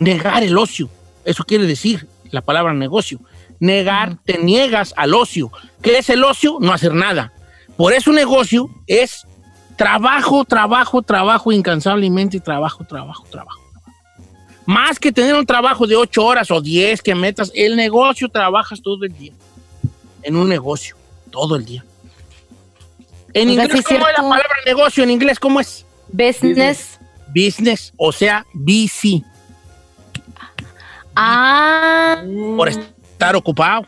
Negar 0.00 0.42
el 0.42 0.58
ocio. 0.58 0.90
Eso 1.28 1.44
quiere 1.44 1.66
decir 1.66 2.08
la 2.30 2.40
palabra 2.40 2.72
negocio. 2.72 3.20
Negar, 3.60 4.16
te 4.24 4.38
niegas 4.38 4.94
al 4.96 5.12
ocio. 5.12 5.52
¿Qué 5.82 5.98
es 5.98 6.08
el 6.08 6.24
ocio? 6.24 6.56
No 6.58 6.72
hacer 6.72 6.94
nada. 6.94 7.34
Por 7.76 7.92
eso 7.92 8.08
un 8.08 8.16
negocio 8.16 8.70
es 8.86 9.26
trabajo, 9.76 10.46
trabajo, 10.46 11.02
trabajo 11.02 11.52
incansablemente, 11.52 12.40
trabajo, 12.40 12.82
trabajo, 12.84 13.26
trabajo. 13.30 13.60
Más 14.64 14.98
que 14.98 15.12
tener 15.12 15.34
un 15.34 15.44
trabajo 15.44 15.86
de 15.86 15.96
ocho 15.96 16.24
horas 16.24 16.50
o 16.50 16.62
diez 16.62 17.02
que 17.02 17.14
metas, 17.14 17.52
el 17.54 17.76
negocio 17.76 18.30
trabajas 18.30 18.80
todo 18.80 19.04
el 19.04 19.12
día. 19.12 19.34
En 20.22 20.34
un 20.34 20.48
negocio, 20.48 20.96
todo 21.30 21.56
el 21.56 21.66
día. 21.66 21.84
En 23.34 23.50
inglés, 23.50 23.84
¿cómo 23.84 24.08
es 24.08 24.14
la 24.16 24.22
palabra 24.22 24.56
negocio? 24.64 25.04
En 25.04 25.10
inglés, 25.10 25.38
¿cómo 25.38 25.60
es? 25.60 25.84
Business. 26.10 26.98
Business, 27.34 27.92
o 27.98 28.12
sea, 28.12 28.46
BC, 28.54 29.22
Ah. 31.20 32.22
por 32.56 32.68
estar 32.68 33.34
ocupado. 33.36 33.86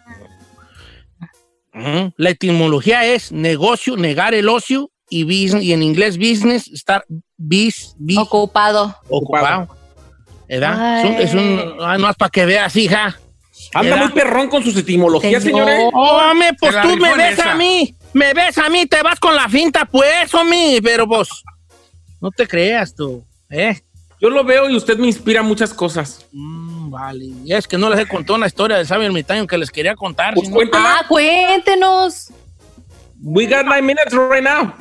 La 2.16 2.30
etimología 2.30 3.04
es 3.04 3.30
negocio, 3.32 3.96
negar 3.96 4.34
el 4.34 4.48
ocio, 4.48 4.90
y, 5.08 5.24
business, 5.24 5.62
y 5.64 5.72
en 5.72 5.82
inglés 5.82 6.18
business, 6.18 6.68
estar 6.68 7.04
bis, 7.36 7.94
bis- 7.98 8.18
Ocupado. 8.18 8.94
ocupado. 9.08 9.68
¿Verdad? 10.48 11.00
Es 11.00 11.04
un, 11.04 11.14
es 11.14 11.34
un- 11.34 11.76
ah, 11.80 11.96
no 11.98 12.10
es 12.10 12.16
para 12.16 12.30
que 12.30 12.44
veas, 12.44 12.74
hija. 12.76 13.18
Anda 13.74 13.96
muy 13.96 14.08
perrón 14.10 14.48
con 14.48 14.62
sus 14.64 14.76
etimologías, 14.76 15.42
Tengo- 15.44 15.58
señores. 15.58 15.90
Hombre, 15.92 16.50
pues 16.58 16.74
tú 16.82 16.96
me 16.96 17.14
ves 17.16 17.38
esa. 17.38 17.52
a 17.52 17.54
mí, 17.54 17.94
me 18.12 18.34
ves 18.34 18.58
a 18.58 18.68
mí, 18.68 18.86
te 18.86 19.02
vas 19.02 19.18
con 19.20 19.34
la 19.36 19.48
finta, 19.48 19.84
pues, 19.84 20.32
hombre, 20.34 20.80
pero 20.82 21.06
pues, 21.06 21.28
no 22.20 22.30
te 22.32 22.46
creas 22.48 22.94
tú, 22.94 23.24
¿eh? 23.48 23.80
Yo 24.20 24.28
lo 24.28 24.44
veo 24.44 24.68
y 24.68 24.76
usted 24.76 24.98
me 24.98 25.06
inspira 25.06 25.42
muchas 25.42 25.72
cosas. 25.72 26.26
Mm, 26.32 26.90
vale, 26.90 27.24
y 27.44 27.52
es 27.54 27.66
que 27.66 27.78
no 27.78 27.88
les 27.88 28.00
he 28.00 28.06
contado 28.06 28.36
una 28.36 28.46
historia 28.46 28.76
del 28.76 28.86
sabio 28.86 29.06
ermitaño 29.06 29.46
que 29.46 29.56
les 29.56 29.70
quería 29.70 29.94
contar. 29.96 30.34
Pues. 30.34 30.50
Ah, 30.74 31.04
cuéntenos. 31.08 32.30
We 33.22 33.46
got 33.46 33.64
nine 33.64 33.82
minutes 33.82 34.12
right 34.12 34.42
now. 34.44 34.74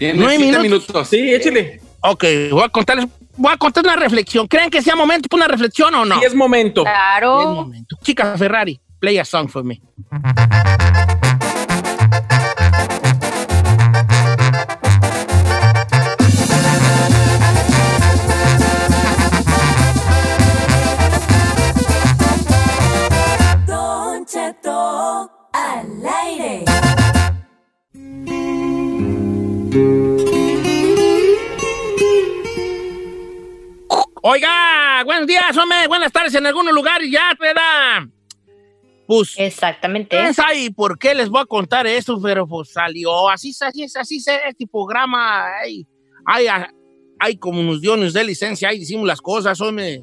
Nueve 0.00 0.38
minutos. 0.38 0.62
minutos. 0.62 1.08
Sí, 1.08 1.34
échale. 1.34 1.80
Ok, 2.00 2.24
voy 2.52 2.62
a 2.62 2.68
contarles, 2.68 3.06
voy 3.36 3.52
a 3.52 3.56
contar 3.56 3.84
una 3.84 3.96
reflexión. 3.96 4.46
¿Creen 4.46 4.70
que 4.70 4.80
sea 4.80 4.94
momento 4.94 5.28
para 5.28 5.44
una 5.44 5.48
reflexión 5.48 5.92
o 5.94 6.04
no? 6.04 6.18
Sí 6.20 6.24
es 6.26 6.34
momento. 6.34 6.82
Es 6.82 6.86
Claro. 6.92 7.54
momento. 7.54 7.98
Chica 8.02 8.36
Ferrari, 8.38 8.80
play 9.00 9.18
a 9.18 9.24
song 9.24 9.48
for 9.48 9.64
me. 9.64 9.80
Oiga, 34.20 35.04
buenos 35.04 35.26
días, 35.26 35.56
hombre, 35.56 35.86
buenas 35.88 36.12
tardes 36.12 36.34
en 36.34 36.46
algunos 36.46 36.74
lugares 36.74 37.10
ya, 37.10 37.34
¿verdad? 37.40 38.08
Pues, 39.06 39.34
Exactamente. 39.38 40.14
¿quién 40.14 40.34
sabe 40.34 40.70
por 40.70 40.98
qué 40.98 41.14
les 41.14 41.30
voy 41.30 41.40
a 41.40 41.46
contar 41.46 41.86
eso? 41.86 42.20
Pero 42.20 42.46
pues 42.46 42.70
salió, 42.70 43.30
así, 43.30 43.50
es, 43.50 43.62
así 43.62 43.84
es, 43.84 43.96
así 43.96 44.16
es 44.16 44.28
este 44.46 44.66
programa. 44.66 45.46
Hay, 45.62 45.86
hay, 46.26 46.46
hay 47.18 47.36
como 47.38 47.62
nos 47.62 47.80
dio, 47.80 47.96
nos 47.96 48.12
de 48.12 48.22
licencia, 48.22 48.68
ahí 48.68 48.80
decimos 48.80 49.06
las 49.06 49.22
cosas, 49.22 49.58
hombre. 49.62 50.02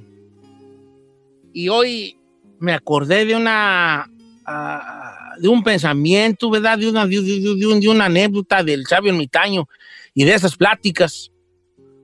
Y 1.54 1.70
hoy 1.70 2.18
me 2.60 2.74
acordé 2.74 3.26
de 3.26 3.36
una, 3.36 4.10
ah, 4.46 5.05
de 5.40 5.48
un 5.48 5.64
pensamiento, 5.64 6.50
¿verdad? 6.50 6.78
De 6.78 6.88
una, 6.90 7.06
de, 7.06 7.22
de- 7.22 7.56
de 7.56 7.66
un- 7.68 7.80
de 7.80 7.88
una 7.90 8.06
anécdota 8.06 8.64
del 8.64 8.86
sabio 8.88 9.12
ermitaño 9.12 9.68
y 10.14 10.24
de 10.24 10.34
esas 10.34 10.56
pláticas 10.56 11.32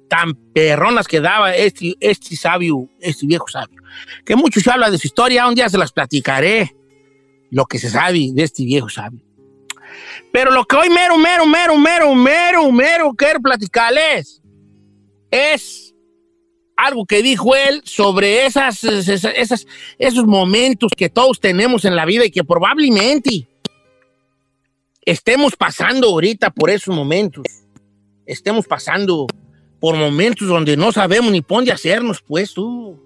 tan 0.09 0.33
perronas 0.53 1.07
que 1.07 1.21
daba 1.21 1.55
este, 1.55 1.95
este 2.01 2.35
sabio, 2.35 2.89
este 2.99 3.25
viejo 3.25 3.47
sabio. 3.47 3.81
Que 4.25 4.35
mucho 4.35 4.59
se 4.59 4.69
habla 4.69 4.89
de 4.89 4.97
su 4.97 5.07
historia, 5.07 5.47
un 5.47 5.55
día 5.55 5.69
se 5.69 5.77
las 5.77 5.91
platicaré, 5.93 6.75
lo 7.49 7.65
que 7.65 7.79
se 7.79 7.89
sabe 7.89 8.29
de 8.33 8.43
este 8.43 8.63
viejo 8.65 8.89
sabio. 8.89 9.21
Pero 10.33 10.51
lo 10.51 10.65
que 10.65 10.75
hoy 10.75 10.89
mero, 10.89 11.17
mero, 11.17 11.45
mero, 11.45 11.77
mero, 11.77 12.13
mero, 12.15 12.71
mero 12.71 13.13
quiero 13.13 13.39
platicarles 13.41 14.41
es 15.29 15.90
algo 16.75 17.05
que 17.05 17.21
dijo 17.21 17.55
él 17.55 17.81
sobre 17.86 18.45
esas, 18.45 18.84
esos 18.84 20.25
momentos 20.25 20.91
que 20.95 21.10
todos 21.10 21.39
tenemos 21.39 21.86
en 21.86 21.95
la 21.95 22.05
vida 22.05 22.25
y 22.25 22.31
que 22.31 22.43
probablemente 22.43 23.47
estemos 25.05 25.55
pasando 25.55 26.07
ahorita 26.07 26.49
por 26.51 26.69
esos 26.69 26.95
momentos. 26.95 27.43
Estemos 28.25 28.65
pasando 28.65 29.27
por 29.79 29.95
momentos 29.95 30.47
donde 30.47 30.77
no 30.77 30.91
sabemos 30.91 31.31
ni 31.31 31.41
dónde 31.41 31.71
hacernos, 31.71 32.21
pues 32.21 32.53
tú. 32.53 32.99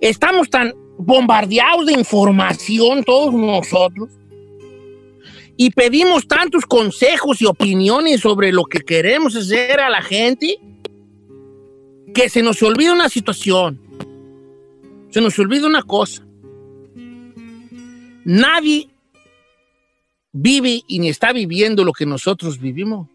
Estamos 0.00 0.50
tan 0.50 0.74
bombardeados 0.98 1.86
de 1.86 1.92
información 1.92 3.04
todos 3.04 3.32
nosotros 3.34 4.10
y 5.56 5.70
pedimos 5.70 6.26
tantos 6.26 6.66
consejos 6.66 7.40
y 7.40 7.46
opiniones 7.46 8.20
sobre 8.20 8.52
lo 8.52 8.64
que 8.64 8.80
queremos 8.80 9.34
hacer 9.36 9.80
a 9.80 9.88
la 9.88 10.02
gente 10.02 10.58
que 12.16 12.30
se 12.30 12.42
nos 12.42 12.62
olvida 12.62 12.94
una 12.94 13.10
situación. 13.10 13.78
Se 15.10 15.20
nos 15.20 15.38
olvida 15.38 15.66
una 15.66 15.82
cosa. 15.82 16.26
Nadie 18.24 18.88
vive 20.32 20.82
y 20.88 20.98
ni 20.98 21.10
está 21.10 21.34
viviendo 21.34 21.84
lo 21.84 21.92
que 21.92 22.06
nosotros 22.06 22.58
vivimos. 22.58 23.06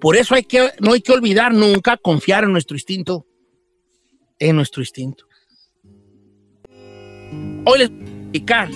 Por 0.00 0.16
eso 0.16 0.34
hay 0.34 0.42
que, 0.42 0.72
no 0.80 0.94
hay 0.94 1.02
que 1.02 1.12
olvidar 1.12 1.54
nunca 1.54 1.96
confiar 1.96 2.42
en 2.42 2.50
nuestro 2.50 2.74
instinto. 2.74 3.28
En 4.40 4.56
nuestro 4.56 4.82
instinto. 4.82 5.26
Hoy 7.64 7.78
les 7.78 7.90
voy 7.90 8.00
a 8.00 8.20
explicar 8.22 8.70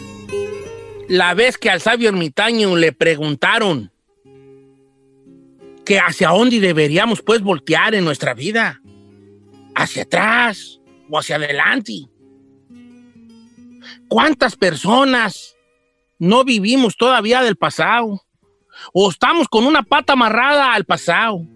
la 1.08 1.34
vez 1.34 1.58
que 1.58 1.70
al 1.70 1.80
sabio 1.80 2.08
ermitaño 2.08 2.76
le 2.76 2.92
preguntaron 2.92 3.90
que 5.84 5.98
hacia 5.98 6.28
dónde 6.28 6.60
deberíamos 6.60 7.20
pues 7.20 7.42
voltear 7.42 7.96
en 7.96 8.04
nuestra 8.04 8.32
vida. 8.32 8.80
Hacia 9.80 10.02
atrás 10.02 10.80
o 11.08 11.18
hacia 11.18 11.36
adelante. 11.36 11.92
¿Cuántas 14.08 14.56
personas 14.56 15.56
no 16.18 16.44
vivimos 16.44 16.96
todavía 16.96 17.42
del 17.42 17.56
pasado? 17.56 18.22
o 18.92 19.10
estamos 19.10 19.48
con 19.48 19.66
una 19.66 19.82
pata 19.82 20.14
amarrada 20.14 20.72
al 20.74 20.84
pasado 20.84 21.46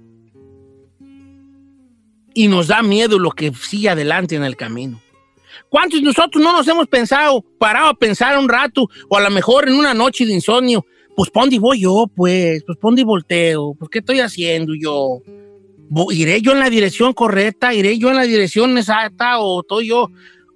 y 2.34 2.48
nos 2.48 2.68
da 2.68 2.82
miedo 2.82 3.18
lo 3.18 3.30
que 3.30 3.52
sigue 3.52 3.90
adelante 3.90 4.36
en 4.36 4.44
el 4.44 4.56
camino. 4.56 5.00
¿Cuántos 5.68 6.00
de 6.00 6.06
nosotros 6.06 6.42
no 6.42 6.52
nos 6.52 6.66
hemos 6.66 6.86
pensado, 6.88 7.42
parado 7.58 7.88
a 7.88 7.94
pensar 7.94 8.38
un 8.38 8.48
rato, 8.48 8.88
o 9.08 9.16
a 9.16 9.20
lo 9.20 9.30
mejor 9.30 9.68
en 9.68 9.74
una 9.74 9.92
noche 9.92 10.24
de 10.24 10.32
insomnio, 10.32 10.84
pues 11.14 11.30
¿pa' 11.30 11.40
dónde 11.40 11.58
voy 11.58 11.80
yo, 11.80 12.06
pues? 12.14 12.64
Pues 12.64 12.78
¿pa' 12.78 12.88
dónde 12.88 13.04
volteo? 13.04 13.74
Pues 13.78 13.90
¿qué 13.90 13.98
estoy 13.98 14.20
haciendo 14.20 14.72
yo? 14.74 15.20
¿Iré 16.10 16.40
yo 16.40 16.52
en 16.52 16.60
la 16.60 16.70
dirección 16.70 17.12
correcta? 17.12 17.74
¿Iré 17.74 17.98
yo 17.98 18.10
en 18.10 18.16
la 18.16 18.22
dirección 18.22 18.76
exacta? 18.78 19.38
¿O 19.38 19.60
estoy 19.60 19.88
yo 19.88 20.08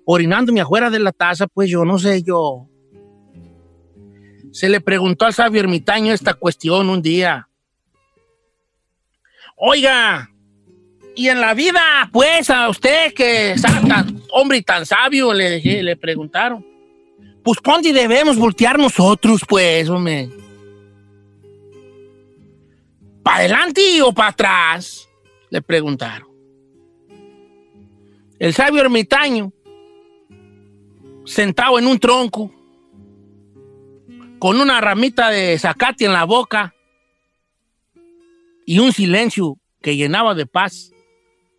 orinándome 0.05 0.61
afuera 0.61 0.91
de 0.91 0.99
la 0.99 1.13
taza? 1.13 1.47
Pues 1.47 1.69
yo 1.71 1.85
no 1.85 1.99
sé 1.99 2.23
yo 2.23 2.69
se 4.57 4.71
le 4.71 4.81
preguntó 4.81 5.27
al 5.27 5.35
sabio 5.35 5.61
ermitaño 5.61 6.15
esta 6.15 6.33
cuestión 6.33 6.89
un 6.89 7.03
día. 7.03 7.47
Oiga, 9.55 10.31
y 11.15 11.29
en 11.29 11.43
la 11.43 11.53
vida, 11.53 12.09
pues 12.11 12.49
a 12.49 12.71
usted 12.71 13.13
que 13.13 13.53
es 13.53 13.61
tan, 13.61 14.23
hombre 14.31 14.63
tan 14.63 14.87
sabio, 14.87 15.35
le, 15.35 15.97
preguntaron, 15.97 16.65
pues 17.45 17.61
¿por 17.61 17.75
dónde 17.75 17.93
debemos 17.93 18.39
voltear 18.39 18.79
nosotros, 18.79 19.43
pues, 19.47 19.91
hombre? 19.91 20.31
¿Para 23.23 23.37
adelante 23.37 24.01
o 24.01 24.11
para 24.11 24.31
atrás? 24.31 25.06
Le 25.51 25.63
preguntaron. 25.63 26.29
El 28.39 28.53
sabio 28.53 28.83
ermitaño, 28.83 29.53
sentado 31.25 31.79
en 31.79 31.87
un 31.87 31.99
tronco, 31.99 32.53
con 34.39 34.61
una 34.61 34.81
ramita 34.81 35.31
de 35.31 35.59
zacate 35.59 36.05
en 36.05 36.13
la 36.13 36.25
boca 36.25 36.75
y 38.67 38.79
un 38.79 38.93
silencio 38.93 39.59
que 39.81 39.97
llenaba 39.97 40.35
de 40.35 40.47
paz 40.47 40.93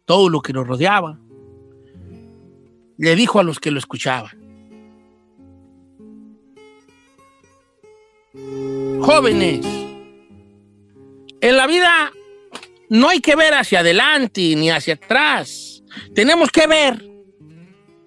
todo 0.05 0.29
lo 0.29 0.41
que 0.41 0.53
nos 0.53 0.67
rodeaba, 0.67 1.19
le 2.97 3.15
dijo 3.15 3.39
a 3.39 3.43
los 3.43 3.59
que 3.59 3.71
lo 3.71 3.79
escuchaban, 3.79 4.37
jóvenes, 9.01 9.65
en 11.41 11.57
la 11.57 11.67
vida 11.67 12.11
no 12.89 13.09
hay 13.09 13.19
que 13.19 13.35
ver 13.35 13.53
hacia 13.53 13.79
adelante 13.79 14.55
ni 14.55 14.69
hacia 14.69 14.95
atrás. 14.95 15.83
Tenemos 16.13 16.51
que 16.51 16.67
ver 16.67 17.09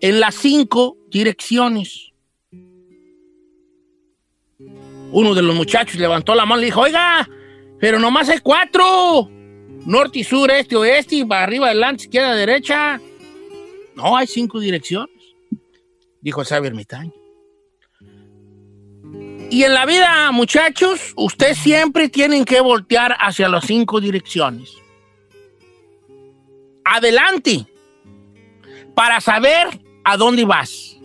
en 0.01 0.21
las 0.21 0.35
cinco 0.35 0.97
direcciones. 1.11 2.13
Uno 5.13 5.35
de 5.35 5.43
los 5.43 5.55
muchachos 5.55 5.97
levantó 5.97 6.35
la 6.35 6.47
mano 6.47 6.61
y 6.61 6.63
le 6.63 6.67
dijo, 6.67 6.81
oiga, 6.83 7.29
pero 7.81 7.99
nomás 7.99 8.29
hay 8.29 8.39
cuatro. 8.39 9.29
Norte 9.87 10.21
y 10.21 10.25
sur, 10.25 10.51
este, 10.51 10.77
oeste, 10.77 11.17
y 11.17 11.25
para 11.25 11.43
arriba, 11.43 11.67
adelante, 11.67 12.05
izquierda, 12.05 12.35
derecha. 12.35 13.01
No, 13.97 14.17
hay 14.17 14.27
cinco 14.27 14.61
direcciones, 14.61 15.15
dijo 16.21 16.45
Xavier 16.45 16.75
Mitaño. 16.75 17.20
Y 19.51 19.65
en 19.65 19.75
la 19.75 19.85
vida, 19.85 20.31
muchachos, 20.31 21.13
ustedes 21.17 21.59
siempre 21.59 22.09
tienen 22.09 22.45
que 22.45 22.61
voltear 22.61 23.17
hacia 23.19 23.49
las 23.49 23.67
cinco 23.67 24.01
direcciones. 24.01 24.77
Adelante, 26.85 27.67
para 28.95 29.21
saber 29.21 29.67
a 30.05 30.17
dónde 30.17 30.45
vas. 30.45 30.97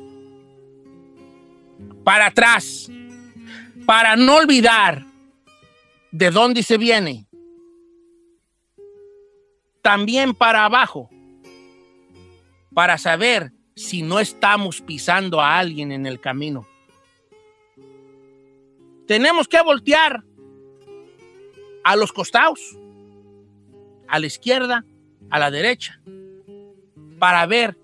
Para 2.04 2.28
atrás, 2.28 2.88
para 3.88 4.16
no 4.16 4.36
olvidar 4.36 5.04
de 6.12 6.30
dónde 6.30 6.62
se 6.62 6.78
viene. 6.78 7.26
También 9.82 10.36
para 10.36 10.66
abajo, 10.66 11.10
para 12.76 13.00
saber 13.00 13.52
si 13.76 14.04
no 14.04 14.20
estamos 14.20 14.82
pisando 14.82 15.42
a 15.42 15.58
alguien 15.58 15.92
en 15.92 16.06
el 16.06 16.22
camino. 16.22 16.68
Tenemos 19.08 19.48
que 19.48 19.62
voltear 19.62 20.24
a 21.84 21.96
los 21.96 22.12
costados, 22.12 22.60
a 24.08 24.18
la 24.18 24.26
izquierda, 24.26 24.84
a 25.30 25.38
la 25.38 25.52
derecha, 25.52 26.02
para 27.20 27.46
ver 27.46 27.78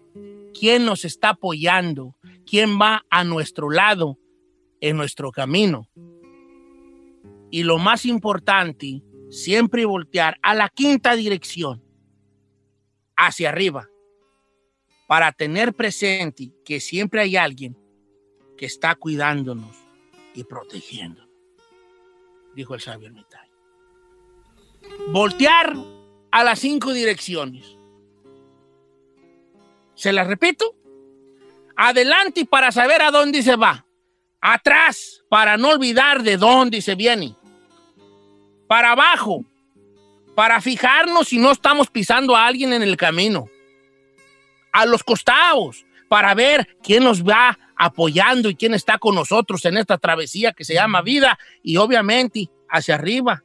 quién 0.60 0.84
nos 0.84 1.06
está 1.06 1.30
apoyando, 1.30 2.16
quién 2.46 2.80
va 2.80 3.06
a 3.12 3.24
nuestro 3.24 3.70
lado 3.70 4.18
en 4.80 4.98
nuestro 4.98 5.32
camino. 5.32 5.88
Y 7.52 7.64
lo 7.64 7.78
más 7.78 8.06
importante, 8.06 9.04
siempre 9.30 9.86
voltear 9.86 10.40
a 10.42 10.56
la 10.56 10.70
quinta 10.70 11.16
dirección, 11.16 11.84
hacia 13.16 13.50
arriba, 13.50 13.88
para 15.08 15.32
tener 15.34 15.76
presente 15.76 16.52
que 16.66 16.80
siempre 16.80 17.22
hay 17.22 17.36
alguien 17.36 17.78
que 18.58 18.66
está 18.66 18.96
cuidándonos 18.96 19.81
y 20.34 20.44
protegiéndonos, 20.44 21.30
dijo 22.56 22.76
el 22.76 22.82
sabio 22.82 23.08
ermitaño. 23.08 23.52
Voltear 25.10 25.76
a 26.32 26.44
las 26.44 26.60
cinco 26.60 26.94
direcciones. 26.94 27.78
¿Se 29.96 30.12
las 30.12 30.28
repito? 30.28 30.76
Adelante 31.76 32.46
para 32.46 32.72
saber 32.72 33.02
a 33.02 33.12
dónde 33.12 33.44
se 33.44 33.56
va. 33.56 33.86
Atrás 34.40 35.24
para 35.30 35.58
no 35.58 35.70
olvidar 35.70 36.24
de 36.24 36.38
dónde 36.38 36.82
se 36.82 36.96
viene. 36.96 37.36
Para 38.68 38.92
abajo 38.92 39.46
para 40.36 40.62
fijarnos 40.62 41.28
si 41.28 41.38
no 41.38 41.52
estamos 41.52 41.90
pisando 41.90 42.36
a 42.36 42.48
alguien 42.48 42.74
en 42.74 42.82
el 42.82 42.98
camino. 42.98 43.50
A 44.72 44.86
los 44.86 45.04
costados 45.04 45.86
para 46.08 46.34
ver 46.34 46.78
quién 46.82 47.04
nos 47.04 47.24
va 47.24 47.58
apoyando 47.84 48.48
y 48.48 48.56
quién 48.56 48.76
está 48.76 49.00
con 49.00 49.16
nosotros 49.16 49.66
en 49.66 49.76
esta 49.76 49.98
travesía 49.98 50.54
que 50.54 50.64
se 50.64 50.76
llama 50.76 51.02
vida 51.02 51.40
y 51.64 51.78
obviamente 51.78 52.48
hacia 52.70 52.94
arriba 52.94 53.44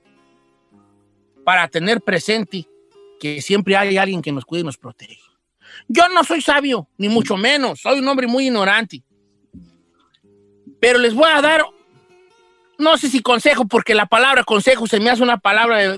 para 1.43 1.67
tener 1.69 2.03
presente 2.03 2.69
que 3.19 3.41
siempre 3.41 3.79
hay 3.79 3.97
alguien 3.97 4.21
que 4.21 4.33
nos 4.33 4.45
cuide 4.45 4.61
y 4.61 4.65
nos 4.65 4.77
protege. 4.77 5.19
Yo 5.89 6.11
no 6.11 6.23
soy 6.23 6.43
sabio, 6.43 6.87
ni 6.99 7.09
mucho 7.09 7.39
menos, 7.39 7.81
soy 7.81 7.99
un 7.99 8.09
hombre 8.09 8.27
muy 8.27 8.45
ignorante. 8.49 9.03
Pero 10.81 10.99
les 10.99 11.15
voy 11.15 11.31
a 11.33 11.41
dar, 11.41 11.65
no 12.77 12.99
sé 12.99 13.09
si 13.09 13.21
consejo, 13.21 13.65
porque 13.67 13.95
la 13.95 14.05
palabra 14.05 14.45
consejo 14.45 14.87
se 14.87 15.01
me 15.01 15.09
hace 15.09 15.23
una 15.23 15.39
palabra 15.39 15.97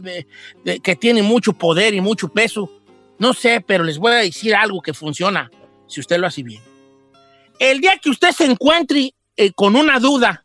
que 0.62 0.96
tiene 0.96 1.22
mucho 1.22 1.54
poder 1.54 1.92
y 1.92 2.00
mucho 2.00 2.28
peso. 2.28 2.70
No 3.18 3.34
sé, 3.34 3.64
pero 3.66 3.82
les 3.82 3.98
voy 3.98 4.12
a 4.12 4.16
decir 4.16 4.54
algo 4.54 4.80
que 4.80 4.94
funciona 4.94 5.50
si 5.88 5.98
usted 5.98 6.18
lo 6.18 6.28
hace 6.28 6.44
bien. 6.44 6.67
El 7.58 7.80
día 7.80 7.98
que 7.98 8.10
usted 8.10 8.30
se 8.30 8.44
encuentre 8.44 9.14
eh, 9.36 9.52
con 9.52 9.76
una 9.76 9.98
duda, 9.98 10.44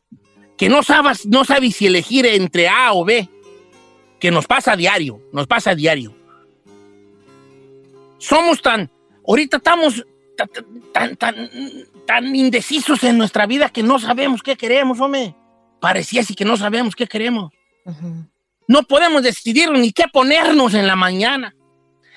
que 0.57 0.69
no 0.69 0.83
sabe, 0.83 1.11
no 1.25 1.45
sabe 1.45 1.71
si 1.71 1.87
elegir 1.87 2.25
entre 2.25 2.67
A 2.67 2.93
o 2.93 3.05
B, 3.05 3.29
que 4.19 4.31
nos 4.31 4.47
pasa 4.47 4.73
a 4.73 4.75
diario, 4.75 5.21
nos 5.31 5.47
pasa 5.47 5.71
a 5.71 5.75
diario. 5.75 6.15
Somos 8.17 8.61
tan, 8.61 8.89
ahorita 9.27 9.57
estamos 9.57 10.05
tan, 10.93 11.15
tan, 11.17 11.49
tan, 12.07 12.35
indecisos 12.35 13.03
en 13.03 13.17
nuestra 13.17 13.45
vida 13.45 13.69
que 13.69 13.83
no 13.83 13.99
sabemos 13.99 14.41
qué 14.41 14.55
queremos, 14.55 14.99
hombre. 14.99 15.35
Parecía 15.81 16.21
así 16.21 16.33
que 16.33 16.45
no 16.45 16.55
sabemos 16.55 16.95
qué 16.95 17.07
queremos. 17.07 17.51
No 18.67 18.83
podemos 18.83 19.23
decidir 19.23 19.69
ni 19.71 19.91
qué 19.91 20.05
ponernos 20.11 20.73
en 20.73 20.87
la 20.87 20.95
mañana. 20.95 21.53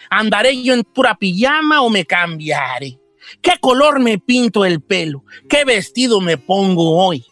¿Andaré 0.08 0.62
yo 0.62 0.74
en 0.74 0.84
pura 0.84 1.16
pijama 1.16 1.82
o 1.82 1.90
me 1.90 2.04
cambiaré? 2.04 3.00
¿Qué 3.40 3.52
color 3.60 4.00
me 4.00 4.18
pinto 4.18 4.64
el 4.64 4.80
pelo? 4.80 5.24
¿Qué 5.48 5.64
vestido 5.64 6.20
me 6.20 6.38
pongo 6.38 7.04
hoy? 7.04 7.24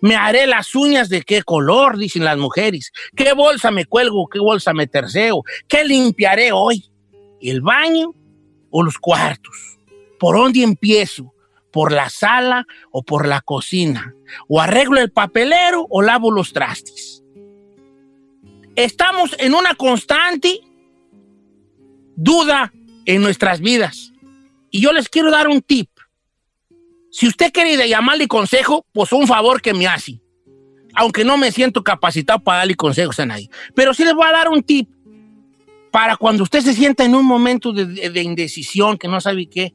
¿Me 0.00 0.16
haré 0.16 0.46
las 0.46 0.74
uñas 0.74 1.08
de 1.08 1.22
qué 1.22 1.42
color? 1.42 1.96
Dicen 1.96 2.24
las 2.24 2.36
mujeres. 2.36 2.92
¿Qué 3.16 3.32
bolsa 3.32 3.70
me 3.70 3.86
cuelgo? 3.86 4.28
¿Qué 4.28 4.38
bolsa 4.38 4.74
me 4.74 4.86
terceo? 4.86 5.42
¿Qué 5.66 5.84
limpiaré 5.84 6.52
hoy? 6.52 6.84
¿El 7.40 7.62
baño 7.62 8.14
o 8.70 8.82
los 8.82 8.98
cuartos? 8.98 9.78
¿Por 10.18 10.36
dónde 10.36 10.62
empiezo? 10.62 11.32
¿Por 11.70 11.90
la 11.90 12.10
sala 12.10 12.66
o 12.90 13.02
por 13.02 13.26
la 13.26 13.40
cocina? 13.40 14.14
¿O 14.46 14.60
arreglo 14.60 15.00
el 15.00 15.10
papelero 15.10 15.86
o 15.88 16.02
lavo 16.02 16.30
los 16.30 16.52
trastes? 16.52 17.22
Estamos 18.76 19.34
en 19.38 19.54
una 19.54 19.74
constante 19.74 20.60
duda 22.16 22.72
en 23.06 23.22
nuestras 23.22 23.60
vidas. 23.60 24.13
Y 24.74 24.80
yo 24.80 24.92
les 24.92 25.08
quiero 25.08 25.30
dar 25.30 25.46
un 25.46 25.62
tip. 25.62 25.88
Si 27.12 27.28
usted 27.28 27.52
quiere 27.52 27.88
llamarle 27.88 28.26
consejo, 28.26 28.84
pues 28.92 29.12
un 29.12 29.28
favor 29.28 29.62
que 29.62 29.72
me 29.72 29.86
hace. 29.86 30.20
Aunque 30.96 31.24
no 31.24 31.36
me 31.36 31.52
siento 31.52 31.84
capacitado 31.84 32.40
para 32.40 32.58
darle 32.58 32.74
consejos 32.74 33.20
a 33.20 33.26
nadie. 33.26 33.48
Pero 33.76 33.94
sí 33.94 34.04
les 34.04 34.14
voy 34.14 34.26
a 34.26 34.32
dar 34.32 34.48
un 34.48 34.64
tip 34.64 34.90
para 35.92 36.16
cuando 36.16 36.42
usted 36.42 36.60
se 36.60 36.74
sienta 36.74 37.04
en 37.04 37.14
un 37.14 37.24
momento 37.24 37.72
de, 37.72 38.20
indecisión, 38.20 38.98
que 38.98 39.06
no 39.06 39.20
sabe 39.20 39.46
qué 39.48 39.72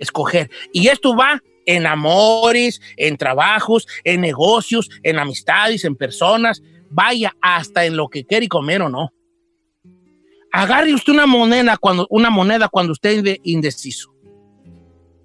escoger. 0.00 0.50
Y 0.72 0.88
esto 0.88 1.14
va 1.14 1.40
en 1.64 1.86
amores, 1.86 2.80
en 2.96 3.16
trabajos, 3.16 3.86
en 4.02 4.20
negocios, 4.20 4.90
en 5.04 5.20
amistades, 5.20 5.84
en 5.84 5.94
personas, 5.94 6.60
vaya 6.90 7.36
hasta 7.40 7.84
en 7.84 7.96
lo 7.96 8.08
que 8.08 8.24
quiere 8.24 8.48
comer 8.48 8.82
o 8.82 8.88
no. 8.88 9.12
Agarre 10.50 10.92
usted 10.92 11.12
una 11.12 11.26
moneda 11.26 11.76
cuando, 11.76 12.08
una 12.10 12.30
moneda 12.30 12.66
cuando 12.68 12.90
usted 12.90 13.18
esté 13.18 13.40
indeciso. 13.44 14.13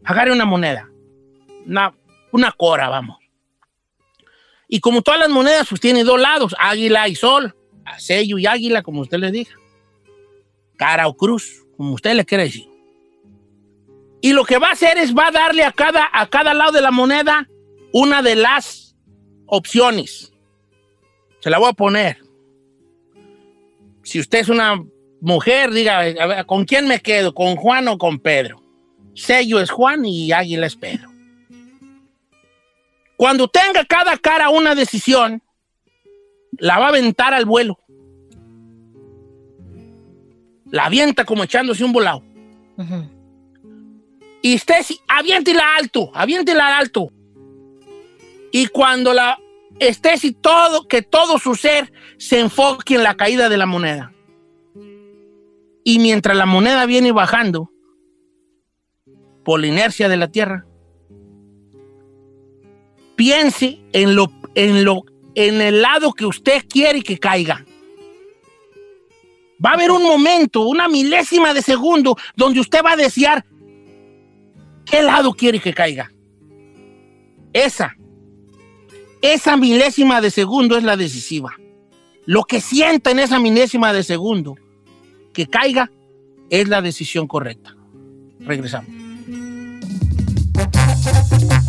Agarre 0.03 0.31
una 0.31 0.45
moneda, 0.45 0.89
una, 1.65 1.93
una 2.31 2.51
cora, 2.51 2.89
vamos. 2.89 3.17
Y 4.67 4.79
como 4.79 5.01
todas 5.01 5.19
las 5.19 5.29
monedas, 5.29 5.67
pues 5.67 5.81
tiene 5.81 6.03
dos 6.03 6.19
lados, 6.19 6.55
águila 6.57 7.07
y 7.07 7.15
sol, 7.15 7.55
sello 7.97 8.37
y 8.37 8.45
águila, 8.45 8.81
como 8.81 9.01
usted 9.01 9.17
le 9.17 9.31
diga 9.31 9.59
cara 10.79 11.07
o 11.07 11.15
cruz, 11.15 11.67
como 11.75 11.93
usted 11.93 12.15
le 12.15 12.25
quiera 12.25 12.45
decir. 12.45 12.67
Y 14.21 14.31
lo 14.31 14.45
que 14.45 14.57
va 14.57 14.69
a 14.69 14.71
hacer 14.71 14.97
es 14.97 15.13
va 15.13 15.27
a 15.27 15.31
darle 15.31 15.63
a 15.63 15.71
cada, 15.71 16.09
a 16.11 16.27
cada 16.27 16.53
lado 16.53 16.71
de 16.71 16.81
la 16.81 16.89
moneda 16.89 17.47
una 17.91 18.21
de 18.21 18.35
las 18.35 18.95
opciones. 19.45 20.33
Se 21.41 21.49
la 21.49 21.59
voy 21.59 21.69
a 21.69 21.73
poner. 21.73 22.17
Si 24.03 24.19
usted 24.19 24.39
es 24.39 24.49
una 24.49 24.81
mujer, 25.21 25.71
diga, 25.71 26.45
¿con 26.45 26.65
quién 26.65 26.87
me 26.87 27.01
quedo? 27.01 27.33
¿Con 27.33 27.57
Juan 27.57 27.87
o 27.89 27.97
con 27.97 28.19
Pedro? 28.19 28.58
Sello 29.19 29.59
es 29.59 29.69
Juan 29.69 30.05
y 30.05 30.31
Águila 30.31 30.65
es 30.65 30.75
Pedro. 30.75 31.09
Cuando 33.17 33.47
tenga 33.47 33.83
cada 33.85 34.17
cara 34.17 34.49
una 34.49 34.75
decisión, 34.75 35.41
la 36.51 36.79
va 36.79 36.85
a 36.85 36.89
aventar 36.89 37.33
al 37.33 37.45
vuelo 37.45 37.77
la 40.71 40.85
avienta 40.85 41.25
como 41.25 41.43
echándose 41.43 41.83
un 41.83 41.91
volado. 41.91 42.23
Y 44.41 44.55
usted 44.55 44.85
aviéntela 45.07 45.75
alto, 45.77 46.11
aviéntela 46.13 46.77
alto. 46.77 47.11
Y 48.51 48.67
cuando 48.67 49.13
la 49.13 49.37
esté 49.79 50.15
todo, 50.33 50.87
que 50.87 51.01
todo 51.01 51.39
su 51.39 51.55
ser 51.55 51.91
se 52.17 52.39
enfoque 52.39 52.95
en 52.95 53.03
la 53.03 53.15
caída 53.15 53.49
de 53.49 53.57
la 53.57 53.65
moneda. 53.65 54.13
Y 55.83 55.99
mientras 55.99 56.37
la 56.37 56.45
moneda 56.45 56.85
viene 56.85 57.11
bajando 57.11 57.71
por 59.49 59.61
la 59.61 59.65
inercia 59.65 60.07
de 60.07 60.15
la 60.15 60.27
Tierra, 60.27 60.63
piense 63.15 63.79
en 63.93 64.13
lo, 64.13 64.31
en 64.53 64.85
lo, 64.85 65.05
en 65.33 65.59
el 65.59 65.81
lado 65.81 66.13
que 66.13 66.27
usted 66.27 66.65
quiere 66.69 67.01
que 67.01 67.17
caiga 67.17 67.65
va 69.65 69.71
a 69.71 69.73
haber 69.73 69.89
un 69.89 70.03
momento, 70.03 70.67
una 70.67 70.87
milésima 70.87 71.55
de 71.55 71.63
segundo, 71.63 72.15
donde 72.35 72.59
usted 72.59 72.83
va 72.85 72.91
a 72.91 72.95
desear 72.95 73.43
qué 74.85 75.01
lado 75.01 75.33
quiere 75.33 75.59
que 75.59 75.73
caiga. 75.73 76.11
Esa. 77.51 77.95
esa 79.23 79.57
milésima 79.57 80.21
de 80.21 80.29
segundo 80.29 80.77
es 80.77 80.83
la 80.83 80.95
decisiva. 80.95 81.55
Lo 82.27 82.43
que 82.43 82.61
sienta 82.61 83.09
en 83.09 83.17
esa 83.17 83.39
milésima 83.39 83.93
de 83.93 84.03
segundo 84.03 84.57
que 85.33 85.47
caiga 85.47 85.89
es 86.51 86.67
la 86.67 86.83
decisión 86.83 87.25
correcta. 87.25 87.75
Regresamos. 88.41 89.08
Thank 91.01 91.68